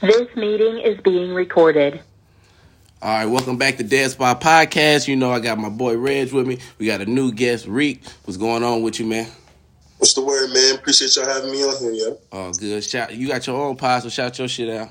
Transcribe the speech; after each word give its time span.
This 0.00 0.28
meeting 0.36 0.78
is 0.78 1.00
being 1.00 1.34
recorded. 1.34 2.00
All 3.02 3.10
right, 3.10 3.26
welcome 3.26 3.56
back 3.56 3.78
to 3.78 3.82
Dev's 3.82 4.12
Spot 4.12 4.40
Podcast. 4.40 5.08
You 5.08 5.16
know 5.16 5.32
I 5.32 5.40
got 5.40 5.58
my 5.58 5.70
boy 5.70 5.96
Reg 5.96 6.32
with 6.32 6.46
me. 6.46 6.58
We 6.78 6.86
got 6.86 7.00
a 7.00 7.06
new 7.06 7.32
guest, 7.32 7.66
Rique. 7.66 8.00
What's 8.24 8.36
going 8.36 8.62
on 8.62 8.82
with 8.82 9.00
you, 9.00 9.06
man? 9.06 9.26
What's 9.98 10.14
the 10.14 10.22
word, 10.22 10.52
man? 10.52 10.76
Appreciate 10.76 11.16
y'all 11.16 11.26
having 11.26 11.50
me 11.50 11.64
on 11.64 11.76
here, 11.78 11.90
yo. 11.90 12.18
Oh, 12.30 12.52
good. 12.52 12.84
Shout. 12.84 13.12
You 13.12 13.26
got 13.26 13.44
your 13.44 13.60
own 13.60 13.74
pod, 13.74 14.04
so 14.04 14.08
shout 14.08 14.38
your 14.38 14.46
shit 14.46 14.68
out. 14.68 14.88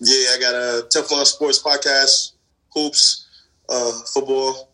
Yeah, 0.00 0.30
I 0.34 0.38
got 0.40 0.54
a 0.54 0.86
Teflon 0.88 1.24
Sports 1.26 1.62
podcast, 1.62 2.32
hoops, 2.72 3.28
uh, 3.68 3.92
football, 4.12 4.68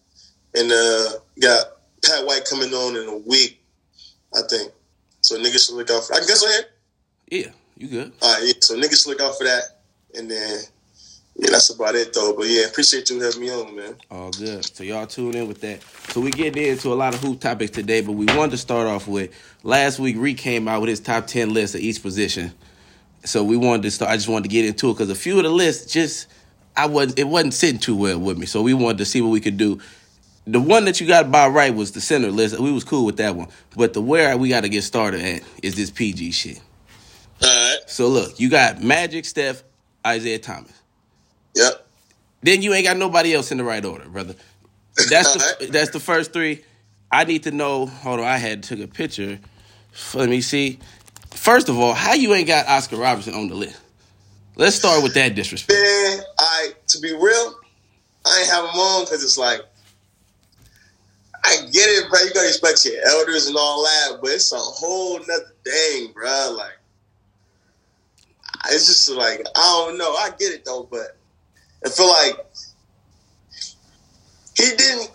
and 0.54 0.72
uh, 0.72 1.08
got 1.38 1.66
Pat 2.02 2.24
White 2.24 2.46
coming 2.48 2.72
on 2.72 2.96
in 2.96 3.08
a 3.08 3.18
week, 3.18 3.62
I 4.34 4.40
think. 4.48 4.72
So 5.20 5.38
niggas 5.38 5.66
should 5.66 5.74
look 5.74 5.90
out 5.90 6.04
for. 6.04 6.14
I 6.14 6.20
guess 6.20 6.42
I 6.46 6.61
Yeah, 7.30 7.50
you 7.80 7.88
good? 7.88 8.12
All 8.20 8.34
right, 8.34 8.46
yeah. 8.46 8.52
So 8.60 8.77
niggas 8.77 9.06
look 9.06 9.20
out 9.20 9.36
for 9.38 9.45
that, 9.45 9.62
and 10.14 10.30
then 10.30 10.60
yeah, 11.34 11.50
that's 11.50 11.70
about 11.70 11.95
it 11.95 12.12
though. 12.12 12.34
But 12.36 12.46
yeah, 12.48 12.66
appreciate 12.66 13.09
you 13.09 13.18
having 13.20 13.41
me 13.41 13.50
on, 13.50 13.74
man. 13.74 13.96
All 14.10 14.30
good. 14.32 14.64
So 14.64 14.84
y'all 14.84 15.06
tune 15.06 15.34
in 15.34 15.48
with 15.48 15.62
that. 15.62 15.82
So 16.10 16.20
we 16.20 16.30
get 16.30 16.56
into 16.56 16.92
a 16.92 16.95
lot 16.95 17.14
of 17.14 17.22
hoop 17.22 17.41
topics 17.41 17.70
today, 17.70 18.02
but 18.02 18.12
we 18.12 18.27
wanted 18.27 18.50
to 18.50 18.58
start 18.58 18.86
off 18.86 19.08
with 19.08 19.30
last 19.62 19.98
week. 19.98 20.16
Rique 20.19 20.36
came 20.36 20.69
out 20.69 20.82
with 20.82 20.91
his 20.91 21.00
top 21.00 21.27
ten 21.27 21.55
list 21.55 21.74
of 21.74 21.80
each 21.80 22.02
position. 22.02 22.52
So 23.24 23.42
we 23.42 23.56
wanted 23.56 23.83
to 23.84 23.91
start. 23.91 24.10
I 24.10 24.16
just 24.16 24.28
wanted 24.28 24.44
to 24.44 24.50
get 24.50 24.66
into 24.66 24.91
it 24.91 24.94
because 24.94 25.08
a 25.08 25.14
few 25.14 25.38
of 25.38 25.44
the 25.44 25.50
lists 25.50 25.91
just 25.91 26.27
I 26.77 26.84
wasn't. 26.84 27.19
It 27.19 27.28
wasn't 27.28 27.55
sitting 27.55 27.80
too 27.80 27.97
well 27.97 28.19
with 28.19 28.36
me. 28.36 28.44
So 28.44 28.60
we 28.60 28.74
wanted 28.74 28.98
to 28.98 29.06
see 29.06 29.22
what 29.22 29.30
we 29.30 29.41
could 29.41 29.56
do. 29.56 29.80
The 30.47 30.60
one 30.60 30.84
that 30.84 31.00
you 31.00 31.06
got 31.06 31.27
about 31.27 31.52
right 31.52 31.74
was 31.74 31.92
the 31.92 32.00
center 32.02 32.30
list. 32.30 32.58
We 32.58 32.72
was 32.72 32.84
cool 32.84 33.06
with 33.06 33.16
that 33.19 33.36
one. 33.36 33.48
But 33.74 33.94
the 33.94 34.02
where 34.02 34.36
we 34.36 34.50
got 34.50 34.62
to 34.62 34.69
get 34.69 34.83
started 34.83 35.22
at 35.22 35.42
is 35.62 35.77
this 35.77 35.91
PG 35.91 36.33
shit. 36.33 36.60
Right. 37.90 37.94
So 37.96 38.08
look, 38.08 38.38
you 38.38 38.48
got 38.48 38.82
Magic, 38.82 39.24
Steph, 39.24 39.62
Isiah 40.06 40.38
Thomas. 40.38 40.72
Yep. 41.55 41.86
Then 42.42 42.62
you 42.62 42.72
ain't 42.72 42.86
got 42.86 42.97
nobody 42.97 43.34
else 43.34 43.50
in 43.50 43.58
the 43.58 43.64
right 43.64 43.84
order, 43.84 44.08
brother. 44.08 44.34
That's 45.08 45.58
the 45.58 45.66
that's 45.72 45.91
the 45.91 46.00
first 46.00 46.32
three. 46.32 46.64
I 47.10 47.24
need 47.24 47.42
to 47.42 47.50
know. 47.50 47.86
Hold 47.86 48.20
on, 48.20 48.27
I 48.27 48.38
had 48.38 48.62
took 48.62 48.78
a 48.80 48.86
picture. 48.86 49.38
Let 50.14 50.28
me 50.28 50.41
see. 50.41 50.78
First 51.32 51.69
of 51.69 51.78
all, 51.78 51.92
how 51.92 52.14
you 52.14 52.32
ain't 52.34 52.47
got 52.47 52.69
Oscar 52.69 52.97
Robertson 52.97 53.34
on 53.34 53.48
the 53.48 53.55
list? 53.55 53.80
Let's 54.56 54.77
start 54.77 55.02
with 55.02 55.14
that 55.14 55.34
disrespect. 55.34 55.78
Man, 55.78 56.20
I 56.38 56.69
to 56.88 57.00
be 57.00 57.12
real, 57.12 57.54
I 58.25 58.41
ain't 58.41 58.50
have 58.50 58.64
him 58.64 58.78
on 58.78 59.04
because 59.04 59.25
it's 59.25 59.38
like 59.38 59.60
I 61.44 61.56
get 61.72 61.88
it, 61.88 62.08
bro. 62.08 62.20
You 62.20 62.32
gotta 62.32 62.47
respect 62.47 62.84
your 62.84 63.04
elders 63.04 63.48
and 63.48 63.56
all 63.56 63.82
that, 63.82 64.19
but 64.20 64.30
it's 64.30 64.52
a 64.52 64.58
whole 64.58 65.19
nother 65.19 65.54
thing, 65.64 66.12
bro. 66.12 66.54
Like 66.56 66.80
it's 68.69 68.86
just 68.86 69.11
like 69.11 69.44
I 69.56 69.84
don't 69.86 69.98
know. 69.98 70.12
I 70.14 70.30
get 70.39 70.53
it 70.53 70.64
though, 70.64 70.86
but 70.91 71.16
I 71.84 71.89
feel 71.89 72.08
like 72.08 72.34
he 74.56 74.77
didn't. 74.77 75.11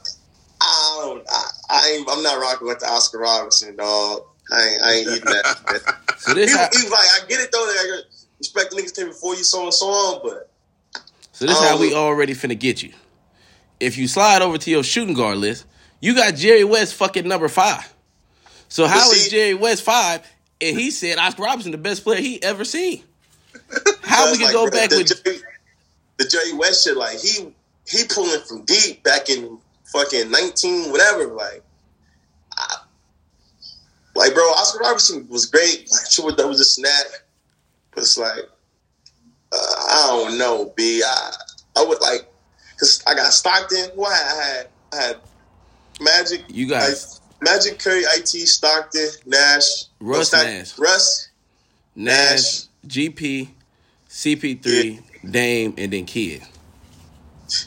I 0.61 1.01
don't. 1.03 1.25
I, 1.29 1.49
I 1.69 1.91
ain't. 1.91 2.09
I'm 2.09 2.23
not 2.23 2.39
rocking 2.39 2.67
with 2.67 2.79
the 2.79 2.87
Oscar 2.87 3.19
Robertson 3.19 3.75
dog. 3.75 4.21
I 4.51 4.61
ain't. 4.61 4.81
I 4.81 4.91
ain't 4.93 5.07
eating 5.07 5.25
that. 5.25 6.01
So 6.17 6.33
he, 6.33 6.41
this 6.41 6.51
he 6.51 6.57
how, 6.57 6.69
was 6.71 6.89
like, 6.89 7.23
I 7.23 7.27
get 7.27 7.41
it 7.41 7.51
though. 7.51 7.59
Like, 7.59 7.77
I 7.77 8.01
respect 8.39 8.71
the 8.71 8.77
niggas 8.81 8.95
came 8.95 9.07
before 9.09 9.35
you, 9.35 9.43
so 9.43 9.63
and 9.63 9.73
so 9.73 9.87
on. 9.87 10.21
But 10.23 10.49
so 11.33 11.45
this 11.45 11.59
how 11.59 11.77
we 11.77 11.93
um, 11.93 11.99
already 11.99 12.33
finna 12.33 12.57
get 12.57 12.81
you. 12.81 12.93
If 13.79 13.97
you 13.97 14.07
slide 14.07 14.41
over 14.41 14.57
to 14.57 14.71
your 14.71 14.83
shooting 14.83 15.13
guard 15.13 15.37
list, 15.37 15.65
you 15.99 16.15
got 16.15 16.35
Jerry 16.35 16.63
West 16.63 16.95
fucking 16.95 17.27
number 17.27 17.49
five. 17.49 17.93
So 18.69 18.87
how 18.87 19.11
is 19.11 19.25
see- 19.25 19.29
Jerry 19.29 19.53
West 19.53 19.83
five? 19.83 20.21
And 20.61 20.79
he 20.79 20.89
said 20.89 21.17
Oscar 21.17 21.43
Robertson 21.43 21.73
the 21.73 21.77
best 21.77 22.03
player 22.03 22.21
he 22.21 22.41
ever 22.41 22.63
seen. 22.63 23.03
How 24.03 24.31
we 24.31 24.37
can 24.37 24.45
like, 24.45 24.53
go 24.53 24.69
back 24.69 24.89
the 24.89 24.97
with 24.97 25.23
Jerry, 25.23 25.37
the 26.17 26.25
Jerry 26.25 26.53
West 26.53 26.83
shit? 26.83 26.97
Like 26.97 27.19
he 27.19 27.53
he 27.87 28.03
pulling 28.07 28.41
from 28.41 28.63
deep 28.65 29.03
back 29.03 29.29
in 29.29 29.57
fucking 29.85 30.31
nineteen 30.31 30.91
whatever. 30.91 31.27
Like, 31.27 31.63
I, 32.57 32.77
like 34.15 34.33
bro, 34.33 34.43
Oscar 34.43 34.79
Robertson 34.79 35.27
was 35.29 35.45
great. 35.45 35.89
Like, 35.91 36.11
sure, 36.11 36.31
that 36.31 36.47
was 36.47 36.59
a 36.59 36.65
snap. 36.65 37.05
But 37.93 38.01
it's 38.01 38.17
like, 38.17 38.43
uh, 39.51 39.55
I 39.57 40.07
don't 40.09 40.37
know, 40.37 40.73
B. 40.75 41.01
I 41.05 41.31
I 41.77 41.83
would 41.85 42.01
like 42.01 42.27
because 42.71 43.03
I 43.07 43.15
got 43.15 43.31
Stockton. 43.31 43.91
Why 43.95 44.11
I 44.11 44.43
had, 44.43 44.67
I 44.93 45.07
had 45.07 45.17
Magic. 46.01 46.43
You 46.47 46.67
guys. 46.67 47.19
like, 47.19 47.21
Magic 47.41 47.79
Curry, 47.79 47.99
it 48.01 48.27
Stockton, 48.27 49.09
Nash, 49.25 49.85
Russ 49.99 50.29
Stock- 50.29 50.45
Nash. 50.45 50.79
Russ. 50.79 51.29
Nash, 51.95 52.31
Nash. 52.31 52.65
GP, 52.87 53.49
CP3, 54.09 55.01
Dame, 55.29 55.73
and 55.77 55.91
then 55.91 56.05
Kidd. 56.05 56.41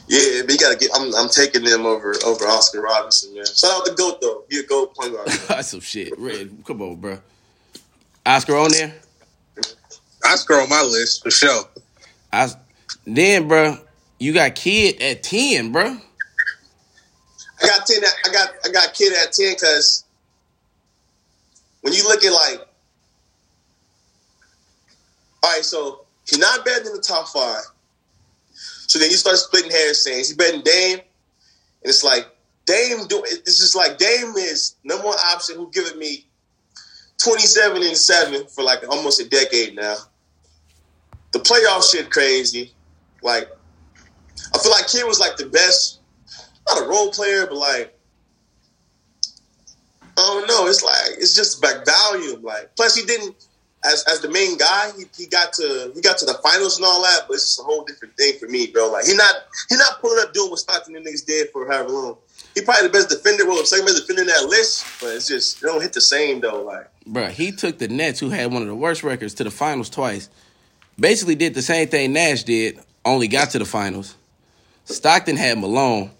Yeah, 0.07 0.41
but 0.41 0.51
you 0.51 0.57
gotta 0.57 0.77
get. 0.77 0.91
I'm, 0.93 1.13
I'm 1.15 1.29
taking 1.29 1.63
them 1.63 1.85
over 1.85 2.13
over 2.25 2.45
Oscar 2.45 2.81
Robertson, 2.81 3.33
man. 3.33 3.45
Shout 3.45 3.71
out 3.71 3.85
the 3.85 3.93
Goat 3.93 4.19
though. 4.19 4.43
He 4.49 4.59
a 4.59 4.63
Goat 4.63 4.93
point 4.95 5.13
guard. 5.13 5.27
That's 5.47 5.69
some 5.69 5.79
shit. 5.79 6.17
Red, 6.17 6.63
come 6.65 6.81
on, 6.81 6.95
bro. 6.95 7.19
Oscar 8.25 8.57
on 8.57 8.71
there. 8.71 8.93
Oscar 10.25 10.55
on 10.55 10.69
my 10.69 10.81
list 10.81 11.23
for 11.23 11.31
sure. 11.31 11.63
I 12.33 12.49
then, 13.05 13.47
bro, 13.47 13.77
you 14.19 14.33
got 14.33 14.55
Kidd 14.55 15.01
at 15.01 15.23
ten, 15.23 15.71
bro. 15.71 15.97
I 17.61 17.67
got 17.67 17.85
ten. 17.85 18.03
I 18.03 18.31
got 18.33 18.49
I 18.65 18.69
got 18.69 18.93
Kidd 18.93 19.13
at 19.13 19.31
ten 19.31 19.53
because 19.53 20.03
when 21.81 21.93
you 21.93 22.03
look 22.03 22.23
at 22.23 22.33
like, 22.33 22.67
all 25.43 25.51
right, 25.51 25.63
so 25.63 26.05
he's 26.27 26.39
not 26.39 26.65
better 26.65 26.83
than 26.83 26.93
the 26.93 27.01
top 27.01 27.27
five. 27.27 27.63
So 28.51 28.99
then 28.99 29.09
you 29.09 29.17
start 29.17 29.37
splitting 29.37 29.71
hairs, 29.71 30.03
saying 30.03 30.17
he's 30.17 30.33
better 30.33 30.53
than 30.53 30.61
Dame, 30.61 30.99
and 30.99 31.05
it's 31.83 32.03
like 32.03 32.27
Dame 32.65 33.07
do. 33.07 33.23
It's 33.25 33.59
just 33.59 33.75
like 33.75 33.97
Dame 33.97 34.33
is 34.37 34.75
number 34.83 35.05
one 35.05 35.17
option 35.25 35.55
who 35.55 35.69
giving 35.71 35.97
me 35.97 36.25
twenty 37.17 37.43
seven 37.43 37.83
and 37.83 37.95
seven 37.95 38.47
for 38.47 38.63
like 38.63 38.87
almost 38.89 39.21
a 39.21 39.29
decade 39.29 39.75
now. 39.75 39.95
The 41.31 41.39
playoff 41.39 41.89
shit 41.89 42.09
crazy. 42.09 42.73
Like 43.21 43.49
I 44.53 44.57
feel 44.57 44.71
like 44.71 44.87
Kidd 44.87 45.05
was 45.05 45.19
like 45.19 45.37
the 45.37 45.45
best 45.45 45.99
not 46.67 46.83
a 46.83 46.87
role 46.87 47.11
player, 47.11 47.45
but 47.45 47.57
like 47.57 47.97
I 50.17 50.21
don't 50.21 50.47
know. 50.47 50.67
It's 50.67 50.83
like 50.83 51.17
it's 51.17 51.35
just 51.35 51.61
back 51.61 51.85
volume. 51.85 52.43
Like 52.43 52.75
plus 52.75 52.95
he 52.95 53.05
didn't 53.05 53.35
as 53.83 54.03
as 54.09 54.21
the 54.21 54.29
main 54.29 54.57
guy. 54.57 54.91
He, 54.97 55.05
he 55.17 55.27
got 55.27 55.53
to 55.53 55.91
he 55.93 56.01
got 56.01 56.17
to 56.19 56.25
the 56.25 56.35
finals 56.43 56.77
and 56.77 56.85
all 56.85 57.01
that, 57.03 57.25
but 57.27 57.35
it's 57.35 57.55
just 57.55 57.59
a 57.59 57.63
whole 57.63 57.83
different 57.83 58.15
thing 58.17 58.33
for 58.39 58.47
me, 58.47 58.67
bro. 58.67 58.91
Like 58.91 59.05
he 59.05 59.15
not 59.15 59.35
he 59.69 59.75
not 59.75 60.01
pulling 60.01 60.23
up 60.23 60.33
doing 60.33 60.49
what 60.49 60.59
Stockton 60.59 60.95
and 60.95 61.05
niggas 61.05 61.25
did 61.25 61.49
for 61.51 61.67
however 61.67 61.89
long. 61.89 62.17
He 62.55 62.61
probably 62.61 62.87
the 62.87 62.93
best 62.93 63.09
defender, 63.09 63.45
well, 63.45 63.63
second 63.63 63.85
best 63.85 64.01
defender 64.01 64.23
in 64.23 64.27
that 64.27 64.45
list, 64.45 64.85
but 64.99 65.15
it's 65.15 65.27
just 65.27 65.61
it 65.61 65.65
don't 65.65 65.81
hit 65.81 65.93
the 65.93 66.01
same 66.01 66.41
though. 66.41 66.63
Like 66.63 66.89
Bro, 67.05 67.27
he 67.27 67.51
took 67.51 67.79
the 67.79 67.87
Nets, 67.87 68.19
who 68.19 68.29
had 68.29 68.51
one 68.51 68.61
of 68.61 68.67
the 68.67 68.75
worst 68.75 69.03
records, 69.03 69.33
to 69.35 69.43
the 69.43 69.51
finals 69.51 69.89
twice. 69.89 70.29
Basically, 70.99 71.35
did 71.35 71.53
the 71.53 71.61
same 71.61 71.87
thing 71.87 72.13
Nash 72.13 72.43
did, 72.43 72.79
only 73.05 73.27
got 73.27 73.51
to 73.51 73.59
the 73.59 73.65
finals. 73.65 74.15
Stockton 74.85 75.37
had 75.37 75.57
Malone. 75.57 76.11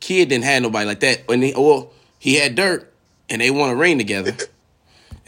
Kidd 0.00 0.28
didn't 0.30 0.44
have 0.44 0.62
nobody 0.62 0.86
like 0.86 1.00
that. 1.00 1.26
When 1.28 1.42
he, 1.42 1.54
well, 1.56 1.92
he 2.18 2.36
had 2.36 2.54
Dirk, 2.54 2.92
and 3.28 3.40
they 3.40 3.50
won 3.50 3.70
a 3.70 3.74
ring 3.74 3.98
together. 3.98 4.34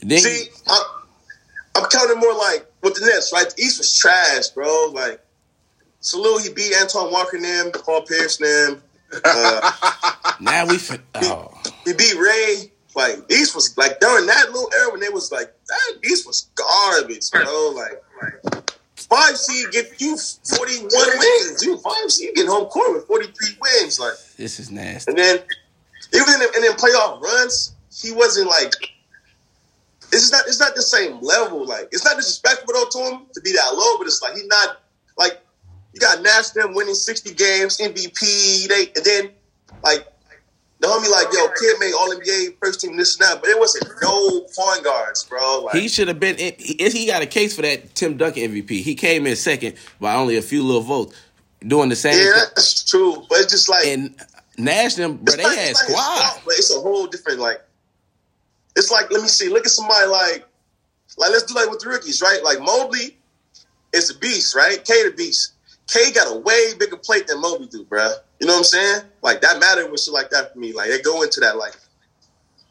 Then 0.02 0.18
see, 0.18 0.44
I'm 1.76 1.88
counting 1.90 2.18
more 2.18 2.34
like 2.34 2.66
with 2.82 2.94
the 2.94 3.06
Nets, 3.06 3.32
right? 3.32 3.48
The 3.48 3.62
East 3.62 3.78
was 3.78 3.96
trash, 3.96 4.48
bro. 4.48 4.90
Like 4.92 5.20
salute, 6.00 6.42
he 6.42 6.52
beat 6.52 6.74
Antoine 6.80 7.12
Walker 7.12 7.36
and 7.36 7.44
them, 7.44 7.70
Paul 7.72 8.02
Pierce 8.02 8.40
and 8.40 8.76
them. 8.78 8.82
Uh, 9.24 9.72
now 10.40 10.66
we. 10.66 10.78
fin- 10.78 11.02
Oh, 11.16 11.52
he 11.84 11.92
beat 11.92 12.16
Ray. 12.18 12.72
Like 12.94 13.30
East 13.30 13.54
was 13.54 13.76
like 13.76 14.00
during 14.00 14.26
that 14.26 14.46
little 14.52 14.70
era 14.80 14.90
when 14.90 15.00
they 15.00 15.10
was 15.10 15.30
like 15.30 15.52
that 15.68 15.98
East 16.10 16.26
was 16.26 16.48
garbage, 16.54 17.30
bro. 17.30 17.72
Like, 17.76 18.02
like 18.22 18.70
five 18.96 19.36
seed 19.36 19.66
get 19.70 20.00
you 20.00 20.16
forty 20.44 20.78
one 20.78 20.90
wins. 21.18 21.62
You 21.62 21.76
five 21.78 22.10
seed 22.10 22.34
get 22.34 22.46
home 22.48 22.66
court 22.68 22.94
with 22.94 23.06
forty 23.06 23.26
three 23.26 23.56
wins. 23.60 24.00
Like 24.00 24.14
this 24.38 24.58
is 24.58 24.70
nasty. 24.70 25.10
and 25.10 25.18
then 25.18 25.38
even 26.14 26.26
in 26.34 26.40
the, 26.40 26.50
and 26.54 26.64
then 26.64 26.72
playoff 26.72 27.20
runs, 27.20 27.74
he 27.92 28.12
wasn't 28.12 28.48
like 28.48 28.72
it's 30.12 30.30
not 30.32 30.46
it's 30.46 30.60
not 30.60 30.74
the 30.74 30.82
same 30.82 31.20
level. 31.20 31.66
Like 31.66 31.88
it's 31.92 32.04
not 32.04 32.16
disrespectful 32.16 32.72
though 32.72 32.88
to 32.90 33.10
him 33.10 33.26
to 33.34 33.40
be 33.40 33.52
that 33.52 33.74
low, 33.74 33.98
but 33.98 34.06
it's 34.06 34.22
like 34.22 34.34
he's 34.34 34.46
not 34.46 34.80
like 35.18 35.40
you 35.92 36.00
got 36.00 36.22
Nash 36.22 36.50
them 36.50 36.74
winning 36.74 36.94
sixty 36.94 37.32
games, 37.34 37.78
MVP, 37.78 38.68
they 38.68 38.92
and 38.94 39.04
then 39.04 39.30
like 39.82 40.06
the 40.78 40.86
homie 40.88 41.10
like 41.10 41.32
yo 41.32 41.48
kid 41.58 41.78
made 41.80 41.94
All 41.94 42.14
NBA 42.14 42.58
first 42.62 42.80
team 42.80 42.96
this 42.96 43.18
and 43.18 43.26
that, 43.26 43.40
but 43.40 43.48
it 43.48 43.58
wasn't 43.58 43.88
no 44.02 44.40
point 44.54 44.84
guards, 44.84 45.24
bro. 45.24 45.64
Like 45.64 45.76
He 45.76 45.88
should 45.88 46.08
have 46.08 46.20
been. 46.20 46.36
He, 46.36 46.76
he 46.78 47.06
got 47.06 47.22
a 47.22 47.26
case 47.26 47.56
for 47.56 47.62
that 47.62 47.94
Tim 47.94 48.16
Duncan 48.16 48.42
MVP. 48.42 48.82
He 48.82 48.94
came 48.94 49.26
in 49.26 49.36
second 49.36 49.74
by 50.00 50.14
only 50.14 50.36
a 50.36 50.42
few 50.42 50.62
little 50.62 50.82
votes, 50.82 51.16
doing 51.66 51.88
the 51.88 51.96
same. 51.96 52.12
yeah, 52.12 52.32
thing. 52.32 52.42
that's 52.54 52.84
true, 52.84 53.24
but 53.28 53.40
it's 53.40 53.52
just 53.52 53.68
like 53.68 53.86
And 53.86 54.14
Nash 54.58 54.94
them, 54.94 55.16
bro, 55.16 55.36
they 55.36 55.42
had 55.42 55.52
it's 55.52 55.56
not 55.56 55.68
his 55.68 55.78
squad. 55.78 56.18
fault, 56.18 56.42
but 56.44 56.54
it's 56.54 56.74
a 56.74 56.80
whole 56.80 57.06
different 57.06 57.40
like. 57.40 57.62
It's 58.76 58.90
like 58.90 59.10
let 59.10 59.22
me 59.22 59.28
see. 59.28 59.48
Look 59.48 59.66
at 59.66 59.72
somebody 59.72 60.06
like, 60.06 60.46
like 61.18 61.30
let's 61.30 61.44
do 61.44 61.54
like 61.54 61.70
with 61.70 61.80
the 61.80 61.88
rookies, 61.88 62.22
right? 62.22 62.40
Like 62.44 62.60
Mobley 62.60 63.16
is 63.92 64.10
a 64.10 64.18
beast, 64.18 64.54
right? 64.54 64.84
K 64.84 65.08
the 65.08 65.16
beast. 65.16 65.54
K 65.86 66.12
got 66.12 66.34
a 66.34 66.38
way 66.38 66.74
bigger 66.78 66.96
plate 66.96 67.26
than 67.26 67.40
Mobley 67.40 67.66
do, 67.66 67.84
bruh. 67.84 68.14
You 68.40 68.46
know 68.46 68.54
what 68.54 68.58
I'm 68.58 68.64
saying? 68.64 69.02
Like 69.22 69.40
that 69.40 69.58
matter 69.58 69.90
with 69.90 70.00
shit 70.00 70.12
like 70.12 70.30
that 70.30 70.52
for 70.52 70.58
me. 70.58 70.72
Like 70.72 70.90
they 70.90 71.00
go 71.00 71.22
into 71.22 71.40
that 71.40 71.56
like 71.56 71.76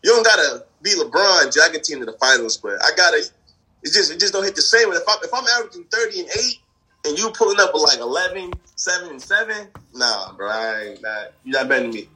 you 0.03 0.11
don't 0.11 0.23
gotta 0.23 0.65
be 0.83 0.91
LeBron 0.91 1.51
dragging 1.51 1.81
team 1.81 1.99
to 1.99 2.05
the 2.05 2.13
finals, 2.13 2.57
but 2.57 2.73
I 2.83 2.89
gotta. 2.95 3.23
It's 3.81 3.93
just 3.93 4.11
it 4.11 4.19
just 4.19 4.33
don't 4.33 4.43
hit 4.43 4.55
the 4.55 4.61
same. 4.61 4.91
If 4.91 5.03
I'm 5.09 5.17
if 5.23 5.33
I'm 5.33 5.45
averaging 5.57 5.85
thirty 5.85 6.19
and 6.19 6.29
eight 6.29 6.59
and 7.05 7.17
you 7.17 7.31
pulling 7.31 7.59
up 7.59 7.71
with 7.73 7.83
like 7.83 7.99
11, 7.99 8.51
7 8.75 9.09
and 9.09 9.21
seven, 9.21 9.67
nah, 9.93 10.31
bro, 10.33 10.49
I 10.49 10.81
ain't 10.89 11.01
not. 11.01 11.33
You 11.43 11.51
not 11.53 11.67
better 11.67 11.83
than 11.83 11.91
me. 11.91 12.09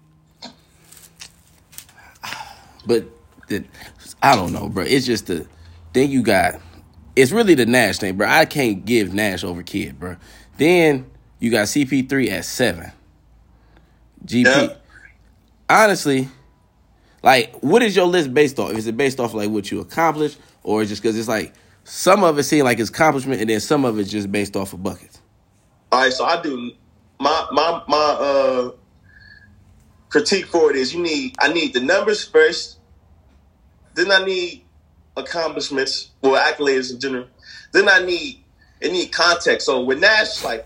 But 2.85 3.05
the, 3.49 3.65
I 4.21 4.35
don't 4.35 4.53
know, 4.53 4.69
bro. 4.69 4.83
It's 4.83 5.05
just 5.05 5.27
the 5.27 5.47
then 5.93 6.09
you 6.09 6.21
got. 6.21 6.59
It's 7.15 7.31
really 7.31 7.55
the 7.55 7.65
Nash 7.65 7.97
thing, 7.97 8.15
bro. 8.15 8.27
I 8.27 8.45
can't 8.45 8.85
give 8.85 9.13
Nash 9.13 9.43
over 9.43 9.63
Kidd, 9.63 9.99
bro. 9.99 10.15
Then 10.57 11.09
you 11.39 11.51
got 11.51 11.67
CP3 11.67 12.29
at 12.31 12.45
seven. 12.45 12.91
GP. 14.25 14.43
Yeah. 14.45 14.75
Honestly, 15.69 16.29
like, 17.21 17.55
what 17.61 17.83
is 17.83 17.95
your 17.95 18.05
list 18.05 18.33
based 18.33 18.59
off? 18.59 18.71
Is 18.71 18.87
it 18.87 18.97
based 18.97 19.19
off 19.19 19.33
like 19.33 19.49
what 19.49 19.69
you 19.71 19.79
accomplished, 19.81 20.39
or 20.63 20.83
just 20.85 21.01
because 21.01 21.17
it's 21.17 21.27
like 21.27 21.53
some 21.83 22.23
of 22.23 22.37
it 22.39 22.43
seem 22.43 22.63
like 22.63 22.79
it's 22.79 22.89
accomplishment, 22.89 23.41
and 23.41 23.49
then 23.49 23.59
some 23.59 23.85
of 23.85 23.99
it's 23.99 24.09
just 24.09 24.31
based 24.31 24.55
off 24.55 24.73
of 24.73 24.81
buckets? 24.81 25.21
All 25.91 26.01
right, 26.01 26.13
so 26.13 26.25
I 26.25 26.41
do 26.41 26.71
my 27.19 27.47
my 27.51 27.83
my 27.87 27.97
uh 27.97 28.71
critique 30.09 30.47
for 30.47 30.71
it 30.71 30.75
is 30.75 30.93
you 30.93 31.01
need 31.01 31.35
I 31.39 31.51
need 31.51 31.73
the 31.73 31.81
numbers 31.81 32.23
first, 32.25 32.78
then 33.99 34.11
I 34.11 34.23
need 34.23 34.63
accomplishments 35.17 36.11
or 36.21 36.37
accolades 36.37 36.91
in 36.93 36.99
general. 36.99 37.27
Then 37.73 37.89
I 37.89 37.99
need 37.99 38.43
it 38.81 38.91
need 38.91 39.11
context. 39.11 39.65
So 39.65 39.83
with 39.83 39.99
Nash, 39.99 40.43
like 40.43 40.65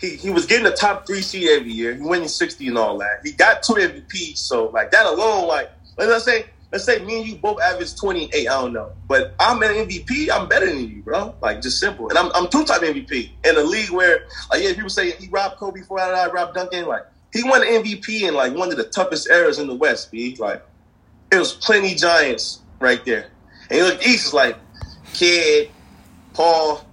he, 0.00 0.10
he 0.10 0.30
was 0.30 0.46
getting 0.46 0.66
a 0.66 0.74
top 0.74 1.06
three 1.06 1.20
seed 1.20 1.48
every 1.50 1.72
year. 1.72 1.94
He 1.94 2.00
winning 2.00 2.28
sixty 2.28 2.68
and 2.68 2.78
all 2.78 2.98
that. 2.98 3.20
He 3.24 3.32
got 3.32 3.62
two 3.62 3.74
MVPs. 3.74 4.38
So 4.38 4.68
like 4.68 4.90
that 4.92 5.06
alone, 5.06 5.48
like 5.48 5.70
let's 5.98 6.24
say 6.24 6.46
let's 6.72 6.84
say 6.84 7.04
me 7.04 7.18
and 7.18 7.28
you 7.28 7.36
both 7.36 7.60
average 7.60 7.96
twenty 7.96 8.30
eight. 8.32 8.48
I 8.48 8.60
don't 8.60 8.72
know, 8.72 8.92
but 9.08 9.34
I'm 9.40 9.62
an 9.62 9.70
MVP. 9.70 10.30
I'm 10.30 10.48
better 10.48 10.66
than 10.66 10.88
you, 10.88 11.02
bro. 11.02 11.34
Like 11.42 11.60
just 11.60 11.80
simple. 11.80 12.08
And 12.08 12.18
I'm 12.18 12.30
I'm 12.34 12.48
two 12.48 12.64
time 12.64 12.80
MVP 12.80 13.30
in 13.44 13.56
a 13.56 13.62
league 13.62 13.90
where 13.90 14.26
like 14.50 14.62
yeah, 14.62 14.74
people 14.74 14.90
say 14.90 15.10
he 15.12 15.28
robbed 15.28 15.56
Kobe 15.56 15.80
before 15.80 16.00
I 16.00 16.26
robbed 16.28 16.54
Duncan. 16.54 16.86
Like 16.86 17.02
he 17.32 17.42
won 17.42 17.60
the 17.60 17.66
MVP 17.66 18.22
in 18.22 18.34
like 18.34 18.54
one 18.54 18.70
of 18.70 18.76
the 18.76 18.84
toughest 18.84 19.28
eras 19.28 19.58
in 19.58 19.66
the 19.66 19.74
West. 19.74 20.12
B 20.12 20.36
like 20.38 20.64
it 21.32 21.38
was 21.38 21.52
plenty 21.52 21.94
giants 21.94 22.60
right 22.80 23.04
there. 23.04 23.26
And 23.70 23.78
you 23.78 23.84
look 23.84 24.06
East 24.06 24.26
is 24.26 24.34
like 24.34 24.56
Kidd, 25.12 25.70
Paul, 26.34 26.84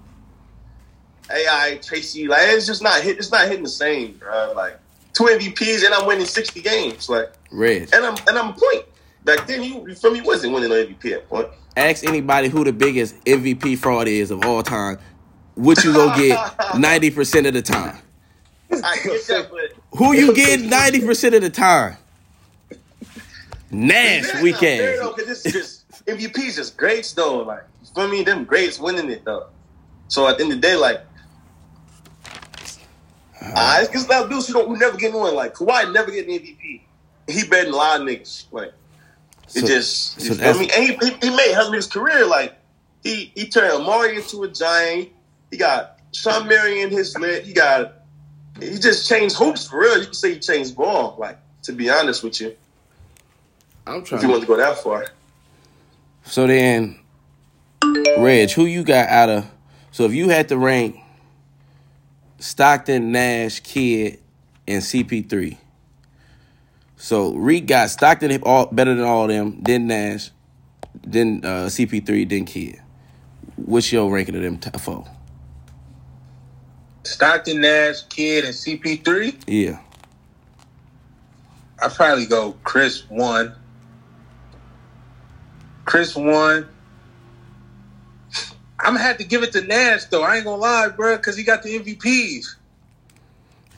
AI, 1.29 1.79
Tracy. 1.81 2.27
Like 2.27 2.41
it's 2.43 2.65
just 2.65 2.81
not 2.81 3.01
hit. 3.01 3.17
It's 3.17 3.31
not 3.31 3.47
hitting 3.47 3.63
the 3.63 3.69
same, 3.69 4.13
bro. 4.13 4.53
Like 4.55 4.79
two 5.13 5.25
MVPs 5.25 5.85
and 5.85 5.93
I'm 5.93 6.07
winning 6.07 6.25
sixty 6.25 6.61
games. 6.61 7.09
Like 7.09 7.31
Red. 7.51 7.93
and 7.93 8.05
I'm 8.05 8.15
and 8.27 8.37
I'm 8.37 8.49
a 8.49 8.53
point. 8.53 8.85
Back 9.25 9.47
then, 9.47 9.63
you 9.63 9.87
you 9.87 9.95
feel 9.95 10.11
me 10.11 10.21
wasn't 10.21 10.53
winning 10.53 10.71
an 10.71 10.77
MVP 10.77 11.13
at 11.13 11.29
point. 11.29 11.47
Ask 11.75 12.05
anybody 12.05 12.49
who 12.49 12.63
the 12.63 12.73
biggest 12.73 13.23
MVP 13.25 13.77
fraud 13.77 14.07
is 14.07 14.31
of 14.31 14.45
all 14.45 14.61
time. 14.63 14.99
What 15.55 15.83
you 15.83 15.93
gonna 15.93 16.17
get 16.17 16.75
ninety 16.77 17.09
percent 17.09 17.47
of 17.47 17.53
the 17.53 17.61
time? 17.61 17.97
That, 18.69 19.69
Who 19.95 20.13
you 20.13 20.33
get 20.33 20.61
ninety 20.61 21.01
percent 21.01 21.35
of 21.35 21.41
the 21.41 21.49
time? 21.49 21.97
Nash 23.73 24.41
weekend. 24.41 24.79
fair, 24.79 25.03
ass. 25.03 25.45
it's 25.45 25.51
just 25.51 26.05
MVP's 26.05 26.55
just 26.55 26.77
greats 26.77 27.13
though. 27.13 27.39
Like 27.39 27.63
you 27.81 27.87
feel 27.93 28.07
me, 28.07 28.23
them 28.23 28.45
greats 28.45 28.79
winning 28.79 29.09
it 29.09 29.25
though. 29.25 29.47
So 30.07 30.27
at 30.27 30.37
the 30.37 30.43
end 30.43 30.53
of 30.53 30.61
the 30.61 30.67
day, 30.67 30.75
like. 30.75 31.01
Uh, 33.45 33.79
it's 33.79 33.89
because 33.89 34.07
now 34.07 34.25
dudes 34.25 34.47
who 34.47 34.53
don't 34.53 34.69
who 34.69 34.77
never 34.77 34.95
get 34.95 35.13
one. 35.13 35.35
Like 35.35 35.53
Kawhi 35.53 35.91
never 35.91 36.11
get 36.11 36.27
an 36.27 36.33
MVP. 36.33 36.81
He 37.27 37.47
better 37.47 37.65
than 37.65 37.73
a 37.73 37.77
lot 37.77 37.99
of 37.99 38.07
niggas. 38.07 38.45
Like 38.51 38.73
it 39.55 39.65
just 39.65 40.21
so 40.21 40.33
you 40.33 40.39
feel 40.39 40.59
me? 40.59 40.69
And 40.75 40.83
he, 40.83 41.09
he, 41.09 41.13
he 41.21 41.35
made 41.35 41.73
his 41.73 41.87
career. 41.87 42.25
Like 42.25 42.55
he 43.03 43.31
he 43.35 43.47
turned 43.47 43.73
Amar'e 43.73 44.15
into 44.15 44.43
a 44.43 44.47
giant. 44.47 45.09
He 45.51 45.57
got 45.57 45.99
Shawn 46.13 46.47
Marion 46.47 46.89
his 46.89 47.17
lit. 47.17 47.43
He 47.43 47.53
got 47.53 47.93
he 48.59 48.77
just 48.77 49.07
changed 49.09 49.35
hoops 49.35 49.67
for 49.67 49.79
real. 49.79 49.99
You 49.99 50.05
can 50.05 50.13
say 50.13 50.33
he 50.35 50.39
changed 50.39 50.75
ball. 50.75 51.15
Like 51.19 51.37
to 51.63 51.73
be 51.73 51.89
honest 51.89 52.23
with 52.23 52.39
you, 52.39 52.55
I'm 53.85 54.03
trying. 54.03 54.19
if 54.19 54.23
you 54.23 54.29
want 54.29 54.41
to 54.41 54.47
go 54.47 54.57
that 54.57 54.77
far. 54.77 55.07
So 56.25 56.47
then, 56.47 56.99
Reg, 58.17 58.51
who 58.51 58.65
you 58.65 58.83
got 58.83 59.09
out 59.09 59.29
of? 59.29 59.45
So 59.91 60.05
if 60.05 60.13
you 60.13 60.29
had 60.29 60.49
to 60.49 60.57
rank 60.57 60.97
Stockton, 62.39 63.11
Nash, 63.11 63.59
Kidd, 63.59 64.19
and 64.67 64.81
CP3. 64.81 65.57
So 66.97 67.33
Reed 67.33 67.67
got 67.67 67.89
Stockton 67.89 68.41
all 68.43 68.67
better 68.67 68.95
than 68.95 69.03
all 69.03 69.23
of 69.23 69.29
them, 69.29 69.59
then 69.61 69.87
Nash, 69.87 70.31
then 71.05 71.41
uh, 71.43 71.65
CP3, 71.67 72.29
then 72.29 72.45
Kidd. 72.45 72.81
What's 73.57 73.91
your 73.91 74.09
ranking 74.09 74.35
of 74.35 74.41
them 74.41 74.57
t- 74.57 74.69
four? 74.79 75.05
Stockton, 77.03 77.59
Nash, 77.59 78.03
Kidd, 78.03 78.45
and 78.45 78.53
CP3. 78.53 79.43
Yeah. 79.47 79.79
I'd 81.81 81.91
probably 81.91 82.25
go 82.25 82.55
Chris 82.63 83.09
one. 83.09 83.53
Chris 85.85 86.15
won. 86.15 86.67
I'm 88.79 88.93
gonna 88.93 88.99
have 88.99 89.17
to 89.17 89.23
give 89.23 89.43
it 89.43 89.53
to 89.53 89.61
Nash 89.61 90.05
though. 90.05 90.23
I 90.23 90.37
ain't 90.37 90.45
gonna 90.45 90.61
lie, 90.61 90.89
bro, 90.89 91.15
because 91.17 91.37
he 91.37 91.43
got 91.43 91.63
the 91.63 91.79
MVPs. 91.79 92.55